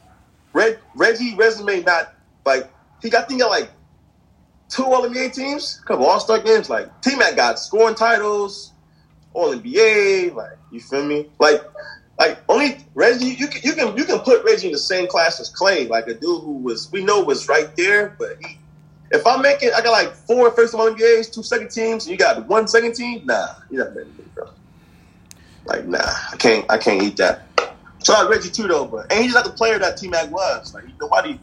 Reg, 0.53 0.77
Reggie 0.95 1.35
resume 1.35 1.81
not 1.83 2.13
like 2.45 2.69
he 3.01 3.09
got. 3.09 3.25
I 3.25 3.27
think 3.27 3.41
got 3.41 3.49
like 3.49 3.69
two 4.69 4.83
All 4.85 5.03
NBA 5.07 5.33
teams, 5.33 5.79
a 5.83 5.87
couple 5.87 6.05
All 6.05 6.19
Star 6.19 6.39
games. 6.39 6.69
Like 6.69 7.01
T 7.01 7.15
Mac 7.15 7.35
got 7.35 7.59
scoring 7.59 7.95
titles, 7.95 8.71
All 9.33 9.53
NBA. 9.53 10.33
Like 10.33 10.57
you 10.71 10.79
feel 10.79 11.05
me? 11.05 11.27
Like 11.39 11.61
like 12.17 12.39
only 12.49 12.77
Reggie. 12.95 13.25
You 13.25 13.47
can 13.47 13.61
you 13.63 13.73
can 13.73 13.95
you 13.97 14.05
can 14.05 14.19
put 14.19 14.43
Reggie 14.43 14.67
in 14.67 14.73
the 14.73 14.79
same 14.79 15.07
class 15.07 15.39
as 15.39 15.53
Klay, 15.53 15.87
like 15.87 16.07
a 16.07 16.13
dude 16.13 16.41
who 16.43 16.53
was 16.53 16.91
we 16.91 17.03
know 17.03 17.21
was 17.23 17.47
right 17.47 17.75
there, 17.75 18.15
but 18.17 18.37
he. 18.41 18.57
If 19.11 19.25
I'm 19.25 19.41
making, 19.41 19.71
I 19.75 19.81
got 19.81 19.89
like 19.91 20.13
four 20.13 20.51
first 20.51 20.71
team 20.71 20.81
All 20.81 20.91
NBAs, 20.91 21.33
two 21.33 21.41
second 21.41 21.71
teams, 21.71 22.05
and 22.05 22.11
you 22.11 22.17
got 22.17 22.45
one 22.47 22.67
second 22.67 22.93
team. 22.93 23.25
Nah, 23.25 23.47
you're 23.71 23.83
not 23.85 23.95
than 23.95 24.07
me, 24.17 24.23
bro. 24.35 24.49
Like 25.65 25.85
nah, 25.85 25.99
I 25.99 26.35
can't 26.37 26.65
I 26.69 26.77
can't 26.77 27.01
eat 27.01 27.17
that. 27.17 27.43
So 27.99 28.13
I 28.13 28.27
Reggie 28.29 28.49
too 28.49 28.67
though, 28.67 28.85
but 28.85 29.11
and 29.11 29.23
he's 29.23 29.33
not 29.33 29.45
the 29.45 29.51
player 29.51 29.77
that 29.79 29.97
T 29.97 30.07
Mac 30.07 30.31
was. 30.31 30.73
Like 30.73 30.85
nobody 30.99 31.39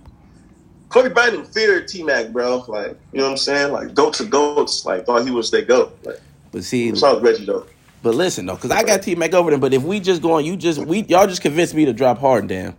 Kobe 0.88 1.10
Bryant 1.10 1.46
feared 1.52 1.88
T 1.88 2.02
Mac, 2.02 2.30
bro. 2.30 2.64
Like, 2.68 2.98
you 3.12 3.18
know 3.18 3.24
what 3.24 3.30
I'm 3.32 3.36
saying? 3.36 3.72
Like 3.72 3.94
goats 3.94 4.20
are 4.20 4.26
goats, 4.26 4.84
like 4.86 5.06
thought 5.06 5.24
he 5.24 5.30
was 5.30 5.50
their 5.50 5.62
goat. 5.62 5.96
Like 6.04 6.20
But 6.52 6.64
see, 6.64 6.88
it's 6.88 7.02
all 7.02 7.20
Reggie 7.20 7.44
though. 7.44 7.66
But 8.02 8.14
listen 8.14 8.46
though, 8.46 8.54
because 8.54 8.70
I 8.70 8.82
got 8.82 9.02
T 9.02 9.14
Mac 9.14 9.34
over 9.34 9.50
them. 9.50 9.60
But 9.60 9.74
if 9.74 9.82
we 9.82 10.00
just 10.00 10.22
going, 10.22 10.46
you 10.46 10.56
just 10.56 10.78
we 10.78 11.02
y'all 11.04 11.26
just 11.26 11.42
convinced 11.42 11.74
me 11.74 11.84
to 11.86 11.92
drop 11.92 12.18
Harden 12.18 12.48
down 12.48 12.76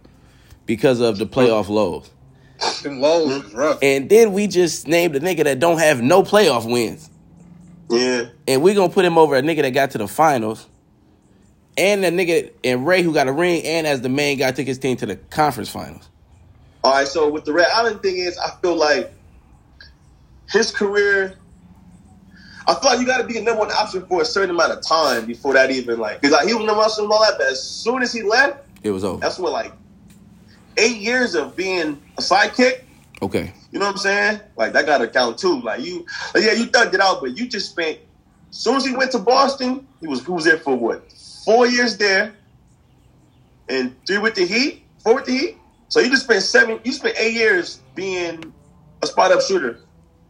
because 0.66 1.00
of 1.00 1.18
the 1.18 1.26
playoff 1.26 1.70
lows. 1.70 2.10
Them 2.82 3.00
lows 3.02 3.28
was 3.28 3.44
mm-hmm. 3.44 3.58
rough. 3.58 3.80
And 3.82 4.10
then 4.10 4.34
we 4.34 4.48
just 4.48 4.88
named 4.88 5.16
a 5.16 5.20
nigga 5.20 5.44
that 5.44 5.60
don't 5.60 5.78
have 5.78 6.02
no 6.02 6.24
playoff 6.24 6.70
wins. 6.70 7.10
Yeah. 7.90 8.30
And 8.48 8.62
we 8.62 8.74
gonna 8.74 8.92
put 8.92 9.06
him 9.06 9.18
over 9.18 9.36
a 9.36 9.42
nigga 9.42 9.62
that 9.62 9.72
got 9.72 9.92
to 9.92 9.98
the 9.98 10.08
finals. 10.08 10.66
And 11.78 12.04
the 12.04 12.08
nigga 12.10 12.52
and 12.64 12.88
Ray 12.88 13.04
who 13.04 13.14
got 13.14 13.28
a 13.28 13.32
ring 13.32 13.64
and 13.64 13.86
as 13.86 14.02
the 14.02 14.10
main 14.10 14.38
guy 14.40 14.52
took 14.52 14.66
his 14.66 14.80
team 14.80 14.98
to 14.98 15.06
the 15.06 15.16
conference 15.16 15.70
finals. 15.70 16.10
All 16.84 16.94
right, 16.94 17.08
so 17.08 17.30
with 17.30 17.46
the 17.46 17.54
Ray 17.54 17.66
Allen 17.74 18.00
thing 18.00 18.18
is, 18.18 18.38
I 18.38 18.50
feel 18.62 18.76
like 18.76 19.12
his 20.50 20.72
career. 20.72 21.36
I 22.68 22.74
feel 22.74 22.92
like 22.92 23.00
you 23.00 23.06
got 23.06 23.20
to 23.20 23.24
be 23.24 23.38
a 23.38 23.42
number 23.42 23.60
one 23.60 23.72
option 23.72 24.06
for 24.08 24.22
a 24.22 24.26
certain 24.26 24.50
amount 24.50 24.74
of 24.74 24.82
time 24.86 25.26
before 25.26 25.54
that 25.54 25.72
even 25.72 26.00
like 26.00 26.20
because 26.22 26.34
like 26.34 26.48
he 26.48 26.54
was 26.54 26.66
number 26.66 26.80
one 26.82 26.86
option 26.86 27.06
and 27.06 27.14
all 27.14 27.22
that, 27.22 27.36
but 27.38 27.48
as 27.48 27.64
soon 27.64 28.02
as 28.02 28.12
he 28.12 28.24
left, 28.24 28.66
It 28.84 28.92
was 28.92 29.04
over. 29.04 29.20
that's 29.20 29.40
what 29.40 29.52
like 29.54 29.72
eight 30.78 30.98
years 30.98 31.36
of 31.36 31.56
being 31.56 32.02
a 32.18 32.22
sidekick. 32.22 32.82
Okay. 33.22 33.54
You 33.72 33.80
know 33.80 33.86
what 33.86 33.94
I'm 33.94 33.98
saying? 33.98 34.40
Like 34.58 34.74
that 34.74 34.86
got 34.86 34.98
to 35.00 35.08
count 35.08 35.38
too. 35.38 35.62
Like 35.62 35.82
you, 35.82 36.06
like, 36.34 36.44
yeah, 36.44 36.54
you 36.54 36.66
thugged 36.66 36.94
it 36.94 37.00
out, 37.02 37.22
but 37.22 37.38
you 37.38 37.48
just 37.48 37.70
spent. 37.72 38.00
As 38.50 38.58
soon 38.58 38.76
as 38.78 38.86
he 38.86 38.96
went 38.96 39.12
to 39.12 39.20
Boston, 39.20 39.86
he 40.02 40.08
was 40.08 40.26
he 40.26 40.32
was 40.32 40.44
there 40.46 40.58
for 40.58 40.76
what 40.76 41.04
four 41.48 41.66
years 41.66 41.96
there, 41.96 42.36
and 43.70 43.96
three 44.06 44.18
with 44.18 44.36
the 44.36 44.46
Heat, 44.46 44.84
four 45.02 45.16
with 45.16 45.26
the 45.26 45.38
Heat. 45.38 45.58
So 45.88 46.02
you 46.02 46.10
just 46.10 46.26
spent 46.26 46.44
seven. 46.44 46.82
You 46.84 46.92
spent 46.92 47.16
eight 47.18 47.36
years 47.36 47.80
being 47.96 48.54
a 49.02 49.08
spot 49.08 49.32
up 49.32 49.42
shooter, 49.42 49.80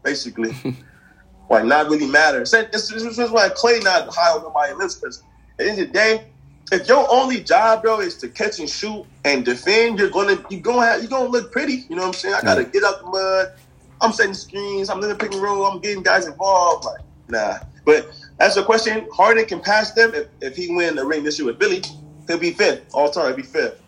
basically. 0.03 0.56
like 1.49 1.65
not 1.65 1.89
really 1.89 2.06
matter. 2.06 2.41
This, 2.41 2.91
is 2.91 3.32
why 3.32 3.49
Klay 3.49 3.84
not 3.84 4.13
high 4.13 4.30
on 4.30 4.43
nobody's 4.43 4.77
list 4.77 5.01
because 5.01 5.23
at 5.58 5.58
the 5.58 5.71
end 5.71 5.82
of 5.82 5.88
the 5.88 5.93
day, 5.93 6.27
if 6.71 6.88
your 6.88 7.08
only 7.12 7.41
job, 7.41 7.82
bro, 7.82 7.99
is 7.99 8.17
to 8.17 8.30
catch 8.30 8.60
and 8.60 8.69
shoot 8.69 9.03
and 9.25 9.43
defend, 9.43 9.97
you're 9.97 10.12
gonna 10.12 10.38
you're 10.51 10.62
gonna 10.62 10.86
have, 10.86 11.01
you're 11.01 11.10
gonna 11.10 11.30
look 11.30 11.51
pretty. 11.51 11.86
You 11.89 11.95
know 11.95 12.03
what 12.03 12.10
I'm 12.10 12.13
saying? 12.13 12.36
I 12.36 12.41
gotta 12.43 12.63
get 12.63 12.84
out 12.84 12.99
the 12.99 13.08
mud. 13.08 13.53
I'm 14.01 14.12
setting 14.12 14.36
screens. 14.36 14.91
I'm 14.91 15.01
in 15.01 15.10
the 15.10 15.15
pick 15.15 15.34
and 15.34 15.41
roll. 15.41 15.65
I'm 15.65 15.80
getting 15.80 16.03
guys 16.03 16.27
involved. 16.27 16.86
Like 16.86 17.01
nah. 17.27 17.58
But 17.86 18.08
that's 18.39 18.56
the 18.56 18.63
question. 18.63 19.08
Harden 19.13 19.45
can 19.45 19.60
pass 19.62 19.93
them 19.93 20.13
if, 20.13 20.28
if 20.41 20.56
he 20.56 20.76
win 20.76 20.95
the 20.95 21.06
ring 21.06 21.23
this 21.23 21.39
year 21.39 21.47
with 21.47 21.60
Philly. 21.60 21.84
He'll 22.28 22.38
be 22.39 22.52
fifth 22.52 22.86
all 22.93 23.10
time. 23.10 23.28
He'll 23.28 23.36
be 23.38 23.43
fifth. 23.43 23.82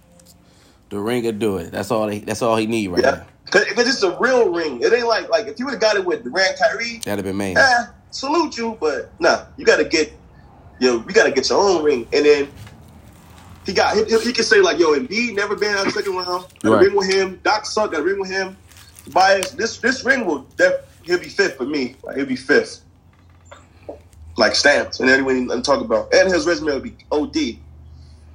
The 0.89 0.99
ring 0.99 1.23
will 1.23 1.31
do 1.33 1.57
it. 1.57 1.71
That's 1.71 1.91
all 1.91 2.07
they, 2.07 2.19
that's 2.19 2.41
all 2.41 2.57
he 2.57 2.65
need 2.67 2.87
right 2.89 3.03
Yeah, 3.03 3.11
now. 3.11 3.27
because 3.45 3.65
it's 3.87 4.03
a 4.03 4.17
real 4.19 4.51
ring. 4.51 4.81
It 4.81 4.93
ain't 4.93 5.07
like 5.07 5.29
like 5.29 5.47
if 5.47 5.59
you 5.59 5.65
would 5.65 5.73
have 5.73 5.81
got 5.81 5.97
it 5.97 6.05
with 6.05 6.23
Durant, 6.23 6.57
Kyrie. 6.57 6.99
That'd 7.05 7.19
have 7.19 7.25
been 7.25 7.37
main. 7.37 7.57
eh, 7.57 7.85
salute 8.11 8.57
you, 8.57 8.77
but 8.81 9.13
nah, 9.19 9.45
you 9.57 9.65
gotta 9.65 9.85
get 9.85 10.13
yo, 10.79 10.95
you 10.95 11.13
gotta 11.13 11.31
get 11.31 11.49
your 11.49 11.61
own 11.61 11.83
ring. 11.83 12.07
And 12.13 12.25
then 12.25 12.49
he 13.65 13.73
got 13.73 13.95
he, 13.95 14.03
he 14.19 14.33
can 14.33 14.43
say 14.45 14.61
like, 14.61 14.79
yo, 14.79 14.97
Embiid 14.97 15.35
never 15.35 15.55
been 15.55 15.75
out 15.75 15.85
of 15.87 15.93
second 15.93 16.15
round. 16.15 16.45
Got 16.63 16.73
a 16.73 16.77
ring 16.77 16.95
with 16.95 17.09
him. 17.09 17.39
Doc 17.43 17.65
suck, 17.65 17.91
got 17.91 18.01
a 18.01 18.03
ring 18.03 18.19
with 18.19 18.31
him. 18.31 18.57
Tobias, 19.05 19.51
this 19.51 19.79
this 19.79 20.03
ring 20.05 20.25
will 20.25 20.49
def 20.57 20.73
he'll 21.03 21.19
be 21.19 21.29
fifth 21.29 21.57
for 21.57 21.65
me. 21.65 21.97
Like 22.03 22.17
he'll 22.17 22.25
be 22.25 22.35
fifth. 22.35 22.81
Like 24.39 24.55
stamps 24.55 25.01
And 25.01 25.09
anyone 25.09 25.51
I'm 25.51 25.61
talking 25.61 25.85
about. 25.85 26.13
And 26.13 26.31
his 26.31 26.47
resume 26.47 26.73
would 26.73 26.83
be 26.83 26.95
OD. 27.11 27.35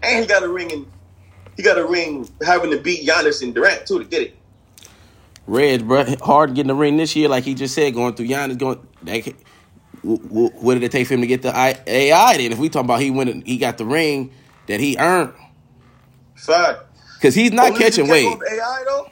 And 0.02 0.20
he 0.20 0.26
got 0.26 0.42
a 0.42 0.48
ring 0.48 0.70
and 0.70 0.86
he 1.56 1.62
got 1.62 1.78
a 1.78 1.84
ring 1.86 2.28
having 2.44 2.70
to 2.72 2.78
beat 2.78 3.08
Giannis 3.08 3.42
and 3.42 3.54
Durant 3.54 3.86
too 3.86 3.98
to 3.98 4.04
get 4.04 4.22
it. 4.22 4.36
Red, 5.46 5.88
bro, 5.88 6.04
hard 6.22 6.54
getting 6.54 6.68
the 6.68 6.74
ring 6.74 6.96
this 6.98 7.14
year, 7.16 7.28
like 7.28 7.44
he 7.44 7.54
just 7.54 7.74
said, 7.74 7.94
going 7.94 8.14
through 8.14 8.28
Giannis, 8.28 8.58
going. 8.58 8.86
That, 9.02 9.24
ca- 9.24 9.34
w- 10.02 10.22
w- 10.28 10.50
what 10.52 10.74
did 10.74 10.82
it 10.82 10.92
take 10.92 11.06
for 11.06 11.14
him 11.14 11.20
to 11.22 11.26
get 11.26 11.42
the 11.42 11.54
AI? 11.56 12.36
Then, 12.36 12.52
if 12.52 12.58
we 12.58 12.68
talking 12.68 12.86
about 12.86 13.00
he 13.00 13.10
went, 13.10 13.46
he 13.46 13.58
got 13.58 13.76
the 13.78 13.84
ring 13.84 14.30
that 14.68 14.80
he 14.80 14.96
earned, 14.98 15.34
Fact. 16.34 16.80
because 17.18 17.34
he's 17.34 17.52
not 17.52 17.76
catching 17.76 18.08
weight. 18.08 18.26
AI 18.26 18.84
though 18.86 19.10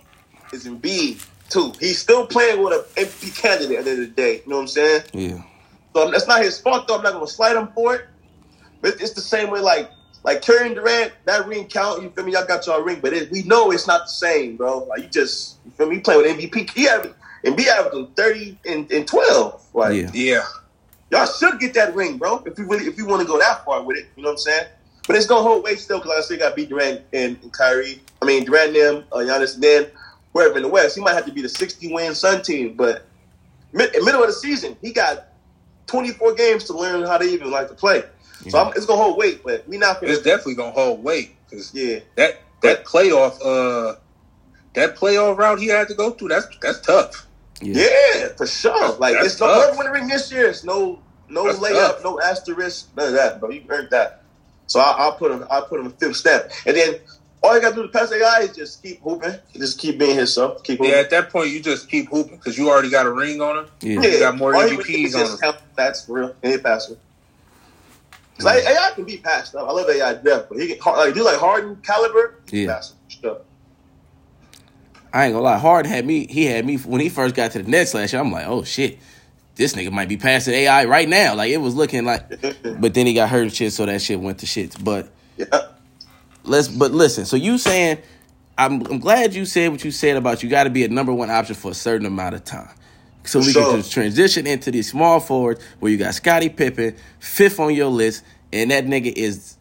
is 0.52 0.66
Embiid 0.66 1.22
too. 1.50 1.72
He's 1.78 1.98
still 1.98 2.26
playing 2.26 2.62
with 2.62 2.72
an 2.96 3.05
MP 3.05 3.37
candidate 3.37 3.78
at 3.78 3.85
the 3.85 3.90
end 3.90 4.02
of 4.02 4.09
the 4.09 4.14
day. 4.14 4.37
You 4.44 4.50
know 4.50 4.57
what 4.57 4.62
I'm 4.62 4.68
saying? 4.68 5.02
Yeah, 5.12 5.42
So 5.94 6.11
that's 6.11 6.26
not 6.26 6.42
his 6.42 6.59
fault 6.59 6.88
though. 6.88 6.96
I'm 6.96 7.02
not 7.02 7.12
gonna 7.12 7.26
slight 7.26 7.57
him 7.57 7.68
for 7.74 7.94
it. 7.94 8.07
But 8.81 9.00
it's 9.00 9.12
the 9.12 9.20
same 9.20 9.50
way 9.50 9.61
like 9.61 9.90
like 10.24 10.42
Curry 10.42 10.66
and 10.66 10.74
Durant, 10.76 11.12
that 11.24 11.46
ring 11.46 11.66
count. 11.66 12.02
You 12.02 12.11
feel 12.11 12.24
me? 12.24 12.33
Y'all 12.33 12.46
got 12.46 12.66
y'all 12.66 12.81
ring, 12.81 13.00
but 13.00 13.12
it, 13.12 13.31
we 13.31 13.42
know 13.42 13.70
it's 13.72 13.87
not 13.87 14.02
the 14.02 14.12
same, 14.12 14.57
bro. 14.57 14.85
Like 14.85 15.02
you 15.02 15.09
just 15.09 15.57
you 15.64 15.70
feel 15.72 15.88
me? 15.88 15.96
You 15.96 16.02
play 16.02 16.16
with 16.16 16.26
MVP. 16.26 16.70
He 16.70 16.85
have 16.85 17.14
Embiid 17.44 17.66
averaging 17.66 18.07
30 18.14 18.59
and, 18.66 18.92
and 18.92 19.07
12. 19.07 19.64
Like 19.74 19.94
Yeah. 19.94 20.11
Yeah. 20.12 20.44
y'all 21.11 21.26
should 21.26 21.59
get 21.59 21.74
that 21.74 21.94
ring, 21.94 22.18
bro. 22.18 22.42
If 22.46 22.59
you 22.59 22.66
really 22.66 22.87
if 22.87 22.96
you 22.96 23.07
want 23.07 23.22
to 23.22 23.26
go 23.26 23.38
that 23.38 23.64
far 23.64 23.83
with 23.83 23.98
it, 23.98 24.07
you 24.16 24.22
know 24.22 24.31
what 24.31 24.35
I'm 24.35 24.38
saying? 24.38 24.66
But 25.07 25.16
it's 25.16 25.26
gonna 25.26 25.42
hold 25.42 25.64
weight 25.64 25.81
still 25.81 25.98
because 25.98 26.11
like 26.11 26.18
I 26.18 26.22
still 26.22 26.38
got 26.38 26.57
beat 26.57 26.68
Durant 26.68 27.02
and, 27.12 27.37
and 27.42 27.52
Kyrie. 27.52 28.00
I 28.20 28.24
mean 28.24 28.44
Durant 28.44 28.76
and 28.76 28.76
them, 28.76 29.05
uh, 29.11 29.16
Giannis 29.16 29.55
and 29.55 29.62
then 29.62 29.87
wherever 30.31 30.57
in 30.57 30.62
the 30.62 30.68
West, 30.68 30.96
he 30.96 31.02
might 31.02 31.14
have 31.14 31.26
to 31.26 31.33
be 31.33 31.42
the 31.42 31.48
60 31.48 31.92
win 31.92 32.14
Sun 32.14 32.42
team. 32.42 32.74
But 32.74 33.07
mid, 33.72 33.94
in 33.94 34.05
middle 34.05 34.20
of 34.22 34.28
the 34.28 34.33
season, 34.33 34.76
he 34.81 34.92
got 34.92 35.32
24 35.88 36.35
games 36.35 36.64
to 36.64 36.75
learn 36.75 37.05
how 37.07 37.18
to 37.18 37.25
even 37.25 37.51
like 37.51 37.68
to 37.68 37.75
play. 37.75 38.05
So 38.49 38.59
I'm, 38.59 38.73
it's 38.77 38.87
gonna 38.87 39.03
hold 39.03 39.18
weight, 39.18 39.42
but 39.45 39.68
we 39.68 39.79
not 39.79 40.01
gonna. 40.01 40.12
It's 40.12 40.23
definitely 40.23 40.57
gonna 40.57 40.73
hold 40.73 41.05
weight 41.05 41.37
because 41.51 41.75
Yeah, 41.75 42.01
that 42.16 42.35
that 42.62 42.85
playoff 42.87 43.38
uh 43.45 43.97
that 44.75 44.97
playoff 44.97 45.38
route 45.38 45.61
he 45.61 45.68
had 45.68 45.88
to 45.88 45.95
go 45.95 46.11
through 46.12 46.29
that's 46.29 46.49
that's 46.62 46.81
tough. 46.83 47.29
yeah, 47.62 47.88
yeah, 48.16 48.29
for 48.37 48.47
sure. 48.47 48.97
Like 48.99 49.14
That's 49.14 49.29
it's 49.33 49.40
no 49.40 49.49
tough. 49.49 49.64
whoever 49.64 49.79
win 49.79 49.87
the 49.87 49.92
ring 49.92 50.09
this 50.09 50.33
year. 50.33 50.49
It's 50.51 50.64
no 50.64 51.03
no 51.29 51.45
That's 51.45 51.59
layup, 51.59 51.75
tough. 51.75 52.05
no 52.05 52.21
asterisk, 52.21 52.90
none 52.97 53.09
of 53.09 53.14
that, 53.14 53.40
bro. 53.40 53.51
You 53.51 53.64
earned 53.71 53.90
that. 53.92 54.23
So 54.66 54.81
I, 54.81 54.92
I'll 54.99 55.16
put 55.16 55.33
him. 55.33 55.47
I'll 55.51 55.66
put 55.66 55.81
him 55.81 55.87
a 55.87 55.90
fifth 55.90 56.16
step, 56.16 56.53
and 56.66 56.77
then 56.77 56.97
all 57.42 57.55
you 57.55 57.61
gotta 57.61 57.74
do 57.74 57.83
to 57.83 57.88
pass 57.88 58.12
AI 58.12 58.40
is 58.42 58.55
just 58.57 58.83
keep 58.83 59.00
hooping, 59.02 59.35
just 59.55 59.78
keep 59.78 59.98
being 59.98 60.16
himself, 60.16 60.62
keep 60.62 60.78
hooping. 60.78 60.92
Yeah, 60.92 61.00
at 61.00 61.11
that 61.11 61.31
point 61.31 61.50
you 61.50 61.61
just 61.61 61.88
keep 61.88 62.09
hooping 62.09 62.37
because 62.37 62.57
you 62.57 62.70
already 62.70 62.90
got 62.90 63.07
a 63.07 63.11
ring 63.12 63.40
on 63.40 63.59
him. 63.59 63.66
yeah. 63.81 64.00
Yeah, 64.00 64.09
You 64.09 64.18
got 64.20 64.37
more 64.37 64.55
all 64.55 64.66
he 64.66 64.76
would 64.76 64.87
do 64.87 64.92
MVPs 64.92 65.14
on 65.14 65.55
him. 65.55 65.61
That's 65.76 66.05
for 66.05 66.12
real. 66.20 66.37
And 66.42 66.52
hit 66.52 66.62
passer. 66.62 66.96
Cause 68.37 68.46
like, 68.46 68.64
AI 68.64 68.90
can 68.94 69.05
be 69.05 69.18
passed 69.18 69.55
up. 69.55 69.68
I 69.68 69.72
love 69.72 69.88
AI 69.90 70.14
to 70.14 70.22
death, 70.22 70.46
but 70.48 70.59
he 70.59 70.74
can 70.74 70.92
like 70.96 71.14
do 71.14 71.24
like 71.24 71.37
Harden 71.37 71.76
caliber. 71.83 72.37
He 72.46 72.64
can 72.66 72.68
Yeah. 72.68 72.83
sure. 73.09 73.38
I 75.12 75.26
ain't 75.26 75.35
gonna 75.35 75.44
lie. 75.44 75.59
Hard 75.59 75.87
had 75.87 76.07
me. 76.07 76.26
He 76.28 76.46
had 76.46 76.64
me 76.64 76.76
when 76.76 77.00
he 77.00 77.09
first 77.11 77.35
got 77.35 77.50
to 77.52 77.62
the 77.62 77.68
Nets 77.70 77.92
last 77.92 78.12
year. 78.12 78.22
I'm 78.22 78.33
like, 78.33 78.46
oh 78.46 78.62
shit, 78.64 78.98
this 79.57 79.74
nigga 79.74 79.92
might 79.92 80.09
be 80.09 80.16
passing 80.16 80.55
AI 80.55 80.87
right 80.87 81.09
now. 81.09 81.35
Like 81.35 81.50
it 81.50 81.59
was 81.59 81.74
looking 81.74 82.05
like, 82.07 82.22
but 82.81 82.94
then 82.94 83.07
he 83.07 83.12
got 83.12 83.28
hurt 83.28 83.42
and 83.42 83.52
shit, 83.55 83.72
so 83.74 83.85
that 83.85 84.00
shit 84.00 84.18
went 84.18 84.38
to 84.38 84.46
shit. 84.46 84.83
But 84.83 85.11
Yeah. 85.37 85.46
Let's. 86.44 86.68
But 86.68 86.92
listen. 86.92 87.24
So 87.24 87.37
you 87.37 87.59
saying, 87.59 87.98
I'm. 88.59 88.85
I'm 88.87 88.98
glad 88.98 89.35
you 89.35 89.44
said 89.44 89.70
what 89.70 89.85
you 89.85 89.90
said 89.90 90.16
about 90.16 90.42
you 90.42 90.48
got 90.48 90.64
to 90.64 90.70
be 90.70 90.85
a 90.85 90.88
number 90.88 91.12
one 91.12 91.31
option 91.31 91.55
for 91.55 91.70
a 91.70 91.74
certain 91.74 92.07
amount 92.07 92.35
of 92.35 92.44
time. 92.44 92.70
So 93.24 93.38
we 93.38 93.52
sure. 93.52 93.70
can 93.70 93.81
just 93.81 93.92
transition 93.92 94.46
into 94.46 94.70
these 94.70 94.90
small 94.90 95.20
forwards 95.20 95.62
where 95.78 95.92
you 95.92 95.98
got 95.98 96.14
Scottie 96.14 96.48
Pippen 96.48 96.96
fifth 97.20 97.61
on 97.61 97.74
your 97.74 97.88
list, 97.88 98.24
and 98.52 98.70
that 98.70 98.85
nigga 98.85 99.12
is 99.12 99.57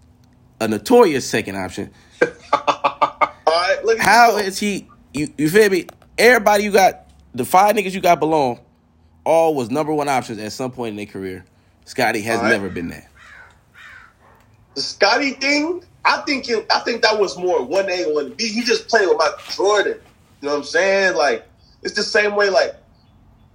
a 0.59 0.67
notorious 0.67 1.29
second 1.29 1.55
option. 1.55 1.91
All 2.21 3.33
right. 3.47 3.79
Look 3.83 3.99
at 3.99 4.05
How 4.05 4.37
is 4.37 4.59
he? 4.59 4.87
You, 5.13 5.31
you 5.37 5.49
feel 5.49 5.69
me? 5.69 5.87
Everybody 6.17 6.63
you 6.63 6.71
got, 6.71 7.09
the 7.33 7.45
five 7.45 7.75
niggas 7.75 7.93
you 7.93 8.01
got 8.01 8.19
below, 8.19 8.59
all 9.23 9.55
was 9.55 9.69
number 9.69 9.93
one 9.93 10.07
options 10.07 10.39
at 10.39 10.51
some 10.51 10.71
point 10.71 10.91
in 10.91 10.95
their 10.97 11.05
career. 11.05 11.45
Scotty 11.85 12.21
has 12.21 12.39
right. 12.41 12.49
never 12.49 12.69
been 12.69 12.89
that. 12.89 13.07
the 14.75 14.81
Scotty 14.81 15.31
thing? 15.31 15.83
I 16.03 16.21
think 16.21 16.49
it, 16.49 16.65
I 16.71 16.79
think 16.79 17.01
that 17.03 17.19
was 17.19 17.37
more 17.37 17.63
one 17.63 17.89
A 17.89 18.11
one 18.13 18.33
B. 18.33 18.47
He 18.47 18.63
just 18.63 18.87
played 18.87 19.07
with 19.07 19.17
Michael 19.17 19.37
Jordan. 19.51 19.97
You 20.41 20.47
know 20.47 20.53
what 20.53 20.59
I'm 20.59 20.63
saying? 20.63 21.15
Like 21.15 21.47
it's 21.83 21.95
the 21.95 22.03
same 22.03 22.35
way. 22.35 22.49
Like 22.49 22.75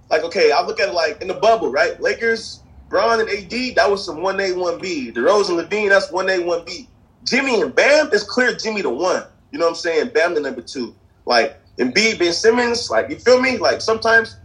like 0.09 0.23
okay, 0.23 0.51
I 0.51 0.63
look 0.65 0.79
at 0.79 0.89
it 0.89 0.93
like 0.93 1.21
in 1.21 1.27
the 1.27 1.33
bubble, 1.33 1.71
right? 1.71 1.99
Lakers, 2.01 2.61
Bron 2.89 3.19
and 3.19 3.29
AD, 3.29 3.75
that 3.75 3.89
was 3.89 4.05
some 4.05 4.21
one 4.21 4.39
A 4.39 4.53
one 4.53 4.79
B. 4.79 5.11
DeRozan 5.11 5.59
and 5.59 5.69
LaVine, 5.69 5.89
that's 5.89 6.11
one 6.11 6.29
A 6.29 6.39
one 6.39 6.63
B. 6.65 6.87
Jimmy 7.23 7.59
and 7.59 7.75
Bam, 7.75 8.09
it's 8.13 8.23
clear 8.23 8.55
Jimmy 8.55 8.81
the 8.81 8.89
one. 8.89 9.23
You 9.51 9.59
know 9.59 9.65
what 9.65 9.71
I'm 9.71 9.75
saying? 9.75 10.11
Bam 10.13 10.33
the 10.33 10.39
number 10.39 10.61
two. 10.61 10.95
Like 11.25 11.59
Embiid, 11.77 12.19
Ben 12.19 12.31
Simmons, 12.31 12.89
like 12.89 13.09
you 13.09 13.17
feel 13.17 13.41
me? 13.41 13.57
Like 13.57 13.81
sometimes 13.81 14.37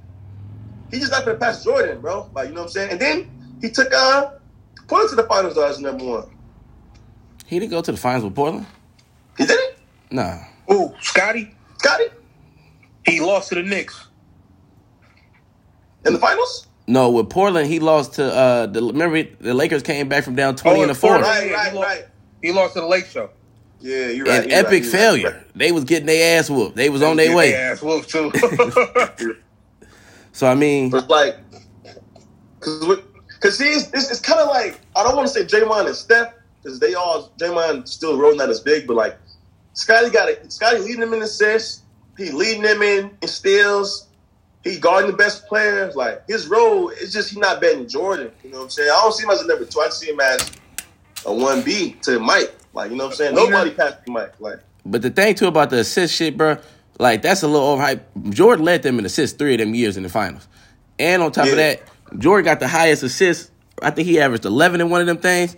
he 0.90 0.98
just 0.98 1.12
not 1.12 1.24
gonna 1.24 1.38
pass 1.38 1.62
Jordan, 1.64 2.00
bro. 2.00 2.28
Like 2.34 2.48
you 2.48 2.54
know 2.54 2.62
what 2.62 2.66
I'm 2.66 2.72
saying? 2.72 2.90
And 2.90 3.00
then 3.00 3.58
he 3.60 3.70
took 3.70 3.92
uh 3.94 4.32
Portland 4.88 5.10
to 5.10 5.16
the 5.16 5.28
finals 5.28 5.54
though 5.54 5.66
as 5.66 5.80
number 5.80 6.04
one. 6.04 6.28
He 7.52 7.58
didn't 7.58 7.72
go 7.72 7.82
to 7.82 7.92
the 7.92 7.98
finals 7.98 8.24
with 8.24 8.34
Portland. 8.34 8.64
He 9.36 9.44
did 9.44 9.58
it? 9.60 9.78
Nah. 10.10 10.38
Ooh, 10.72 10.94
Scotty, 11.02 11.54
Scotty? 11.78 12.04
he 13.04 13.20
lost 13.20 13.50
to 13.50 13.56
the 13.56 13.62
Knicks. 13.62 14.06
In 16.06 16.14
the 16.14 16.18
finals? 16.18 16.66
No, 16.86 17.10
with 17.10 17.28
Portland, 17.28 17.68
he 17.68 17.78
lost 17.78 18.14
to 18.14 18.24
uh 18.24 18.66
the 18.68 18.82
remember 18.82 19.22
the 19.22 19.52
Lakers 19.52 19.82
came 19.82 20.08
back 20.08 20.24
from 20.24 20.34
down 20.34 20.56
twenty 20.56 20.78
Oh, 20.78 20.82
in 20.84 20.88
the 20.88 20.94
in 20.94 20.98
Portland. 21.00 21.26
fourth. 21.26 21.36
Right, 21.42 21.52
right, 21.52 21.70
he 21.72 21.76
lost- 21.76 21.86
right. 21.88 22.04
He 22.40 22.52
lost 22.52 22.72
to 22.74 22.80
the 22.80 22.86
Lake 22.86 23.04
Show. 23.04 23.28
Yeah, 23.80 24.06
you're 24.08 24.24
right. 24.24 24.44
An 24.44 24.48
you're 24.48 24.56
right, 24.58 24.64
epic 24.66 24.82
you're 24.84 24.92
failure. 24.92 25.30
Right, 25.32 25.54
They 25.54 25.72
was 25.72 25.84
getting 25.84 26.06
their 26.06 26.38
ass 26.38 26.48
whooped. 26.48 26.74
They 26.74 26.88
was 26.88 27.02
on 27.02 27.18
their 27.18 27.36
way. 27.36 27.54
ass 27.54 27.82
whooped 27.82 28.08
too. 28.08 28.32
So 30.32 30.46
I 30.46 30.54
mean, 30.54 30.88
But 30.88 31.10
like, 31.10 31.36
because 32.58 32.98
Cause 33.40 33.58
see, 33.58 33.68
it's, 33.68 33.92
it's, 33.92 34.10
it's 34.10 34.20
kind 34.20 34.40
of 34.40 34.48
like 34.48 34.80
I 34.96 35.02
don't 35.04 35.14
want 35.16 35.28
to 35.28 35.34
say 35.34 35.44
Draymond 35.44 35.86
and 35.86 35.94
Steph 35.94 36.32
because 36.62 36.79
they 36.79 36.94
all 36.94 37.31
Draymond 37.38 37.88
still 37.88 38.18
rolling 38.18 38.38
not 38.38 38.48
as 38.51 38.61
big, 38.61 38.87
but 38.87 38.96
like 38.96 39.18
Scotty 39.75 40.11
got 40.11 40.29
it. 40.29 40.53
Scotty 40.53 40.79
leading 40.79 41.01
them 41.01 41.14
in 41.14 41.22
assists. 41.22 41.83
He 42.16 42.31
leading 42.31 42.62
them 42.62 42.83
in, 42.83 43.11
in 43.22 43.29
steals. 43.29 44.09
He 44.64 44.79
guarding 44.79 45.11
the 45.11 45.16
best 45.16 45.46
players. 45.46 45.96
Like 45.96 46.22
his 46.29 46.46
role 46.46 46.90
is 46.90 47.12
just 47.12 47.31
he 47.31 47.40
not 47.40 47.61
than 47.61 47.88
Jordan. 47.88 48.31
You 48.44 48.51
know 48.51 48.59
what 48.59 48.64
I'm 48.64 48.70
saying? 48.70 48.90
I 48.90 49.01
don't 49.03 49.12
see 49.12 49.25
him 49.25 49.31
as 49.31 49.40
a 49.40 49.46
number 49.46 49.64
two. 49.64 49.81
I 49.81 49.88
see 49.88 50.11
him 50.11 50.20
as 50.20 50.53
a 51.27 51.33
one 51.33 51.62
B 51.62 51.96
to 52.03 52.20
Mike. 52.20 52.55
Like 52.75 52.90
you 52.90 52.96
know 52.96 53.05
what 53.05 53.11
I'm 53.12 53.16
saying? 53.16 53.35
Nobody 53.35 53.70
passed 53.70 54.07
Mike. 54.07 54.35
Like 54.38 54.61
But 54.87 55.03
the 55.03 55.11
thing 55.11 55.35
too 55.35 55.46
about 55.48 55.70
the 55.70 55.79
assist 55.79 56.14
shit, 56.14 56.37
bro, 56.37 56.59
like 56.98 57.22
that's 57.22 57.42
a 57.42 57.48
little 57.48 57.77
overhyped. 57.77 58.31
Jordan 58.31 58.64
led 58.64 58.83
them 58.83 58.98
in 58.98 59.05
assists 59.07 59.37
three 59.37 59.55
of 59.55 59.59
them 59.59 59.75
years 59.75 59.96
in 59.96 60.03
the 60.05 60.09
finals, 60.09 60.46
and 60.98 61.22
on 61.22 61.33
top 61.33 61.46
Yeah. 61.46 61.53
of 61.53 61.57
that, 61.59 61.83
Jordan 62.18 62.44
got 62.44 62.61
the 62.61 62.68
highest 62.68 63.03
assists. 63.03 63.51
I 63.83 63.90
think 63.90 64.07
he 64.07 64.20
averaged 64.20 64.44
eleven 64.44 64.81
in 64.81 64.90
one 64.90 65.01
of 65.01 65.07
them 65.07 65.18
things. 65.18 65.57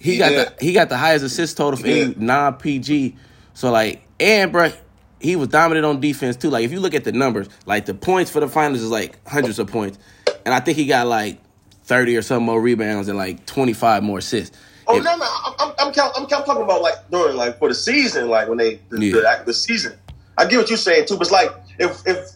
He, 0.00 0.12
He 0.12 0.18
got 0.18 0.28
did. 0.30 0.48
the 0.58 0.64
he 0.64 0.72
got 0.72 0.88
the 0.88 0.96
highest 0.96 1.24
assist 1.24 1.56
total 1.56 1.78
for 1.78 1.86
any 1.86 2.14
non 2.16 2.54
PG. 2.54 3.16
So 3.54 3.70
like, 3.70 4.02
and 4.18 4.50
bro, 4.50 4.72
he 5.20 5.36
was 5.36 5.48
dominant 5.48 5.84
on 5.86 6.00
defense 6.00 6.36
too. 6.36 6.50
Like 6.50 6.64
if 6.64 6.72
you 6.72 6.80
look 6.80 6.94
at 6.94 7.04
the 7.04 7.12
numbers, 7.12 7.48
like 7.66 7.84
the 7.86 7.94
points 7.94 8.30
for 8.30 8.40
the 8.40 8.48
finals 8.48 8.80
is 8.82 8.90
like 8.90 9.18
hundreds 9.28 9.58
of 9.58 9.68
points, 9.68 9.98
and 10.46 10.54
I 10.54 10.60
think 10.60 10.78
he 10.78 10.86
got 10.86 11.06
like 11.06 11.38
thirty 11.84 12.16
or 12.16 12.22
some 12.22 12.42
more 12.44 12.60
rebounds 12.60 13.08
and 13.08 13.18
like 13.18 13.44
twenty 13.46 13.74
five 13.74 14.02
more 14.02 14.18
assists. 14.18 14.56
Oh 14.86 14.96
If- 14.96 15.04
no, 15.04 15.16
no, 15.16 15.24
I'm 15.24 15.54
I'm, 15.60 15.74
I'm, 15.78 15.92
I'm, 16.16 16.26
talking 16.26 16.62
about 16.62 16.80
like 16.80 16.94
during 17.10 17.36
like 17.36 17.58
for 17.58 17.68
the 17.68 17.74
season, 17.74 18.28
like 18.30 18.48
when 18.48 18.56
they 18.58 18.80
the, 18.88 19.04
Yeah. 19.04 19.12
the, 19.12 19.42
the 19.46 19.54
season. 19.54 19.98
I 20.38 20.46
get 20.46 20.56
what 20.56 20.68
you're 20.70 20.78
saying 20.78 21.06
too, 21.06 21.16
but 21.18 21.22
it's 21.26 21.30
like 21.30 21.50
if 21.78 22.00
if 22.06 22.30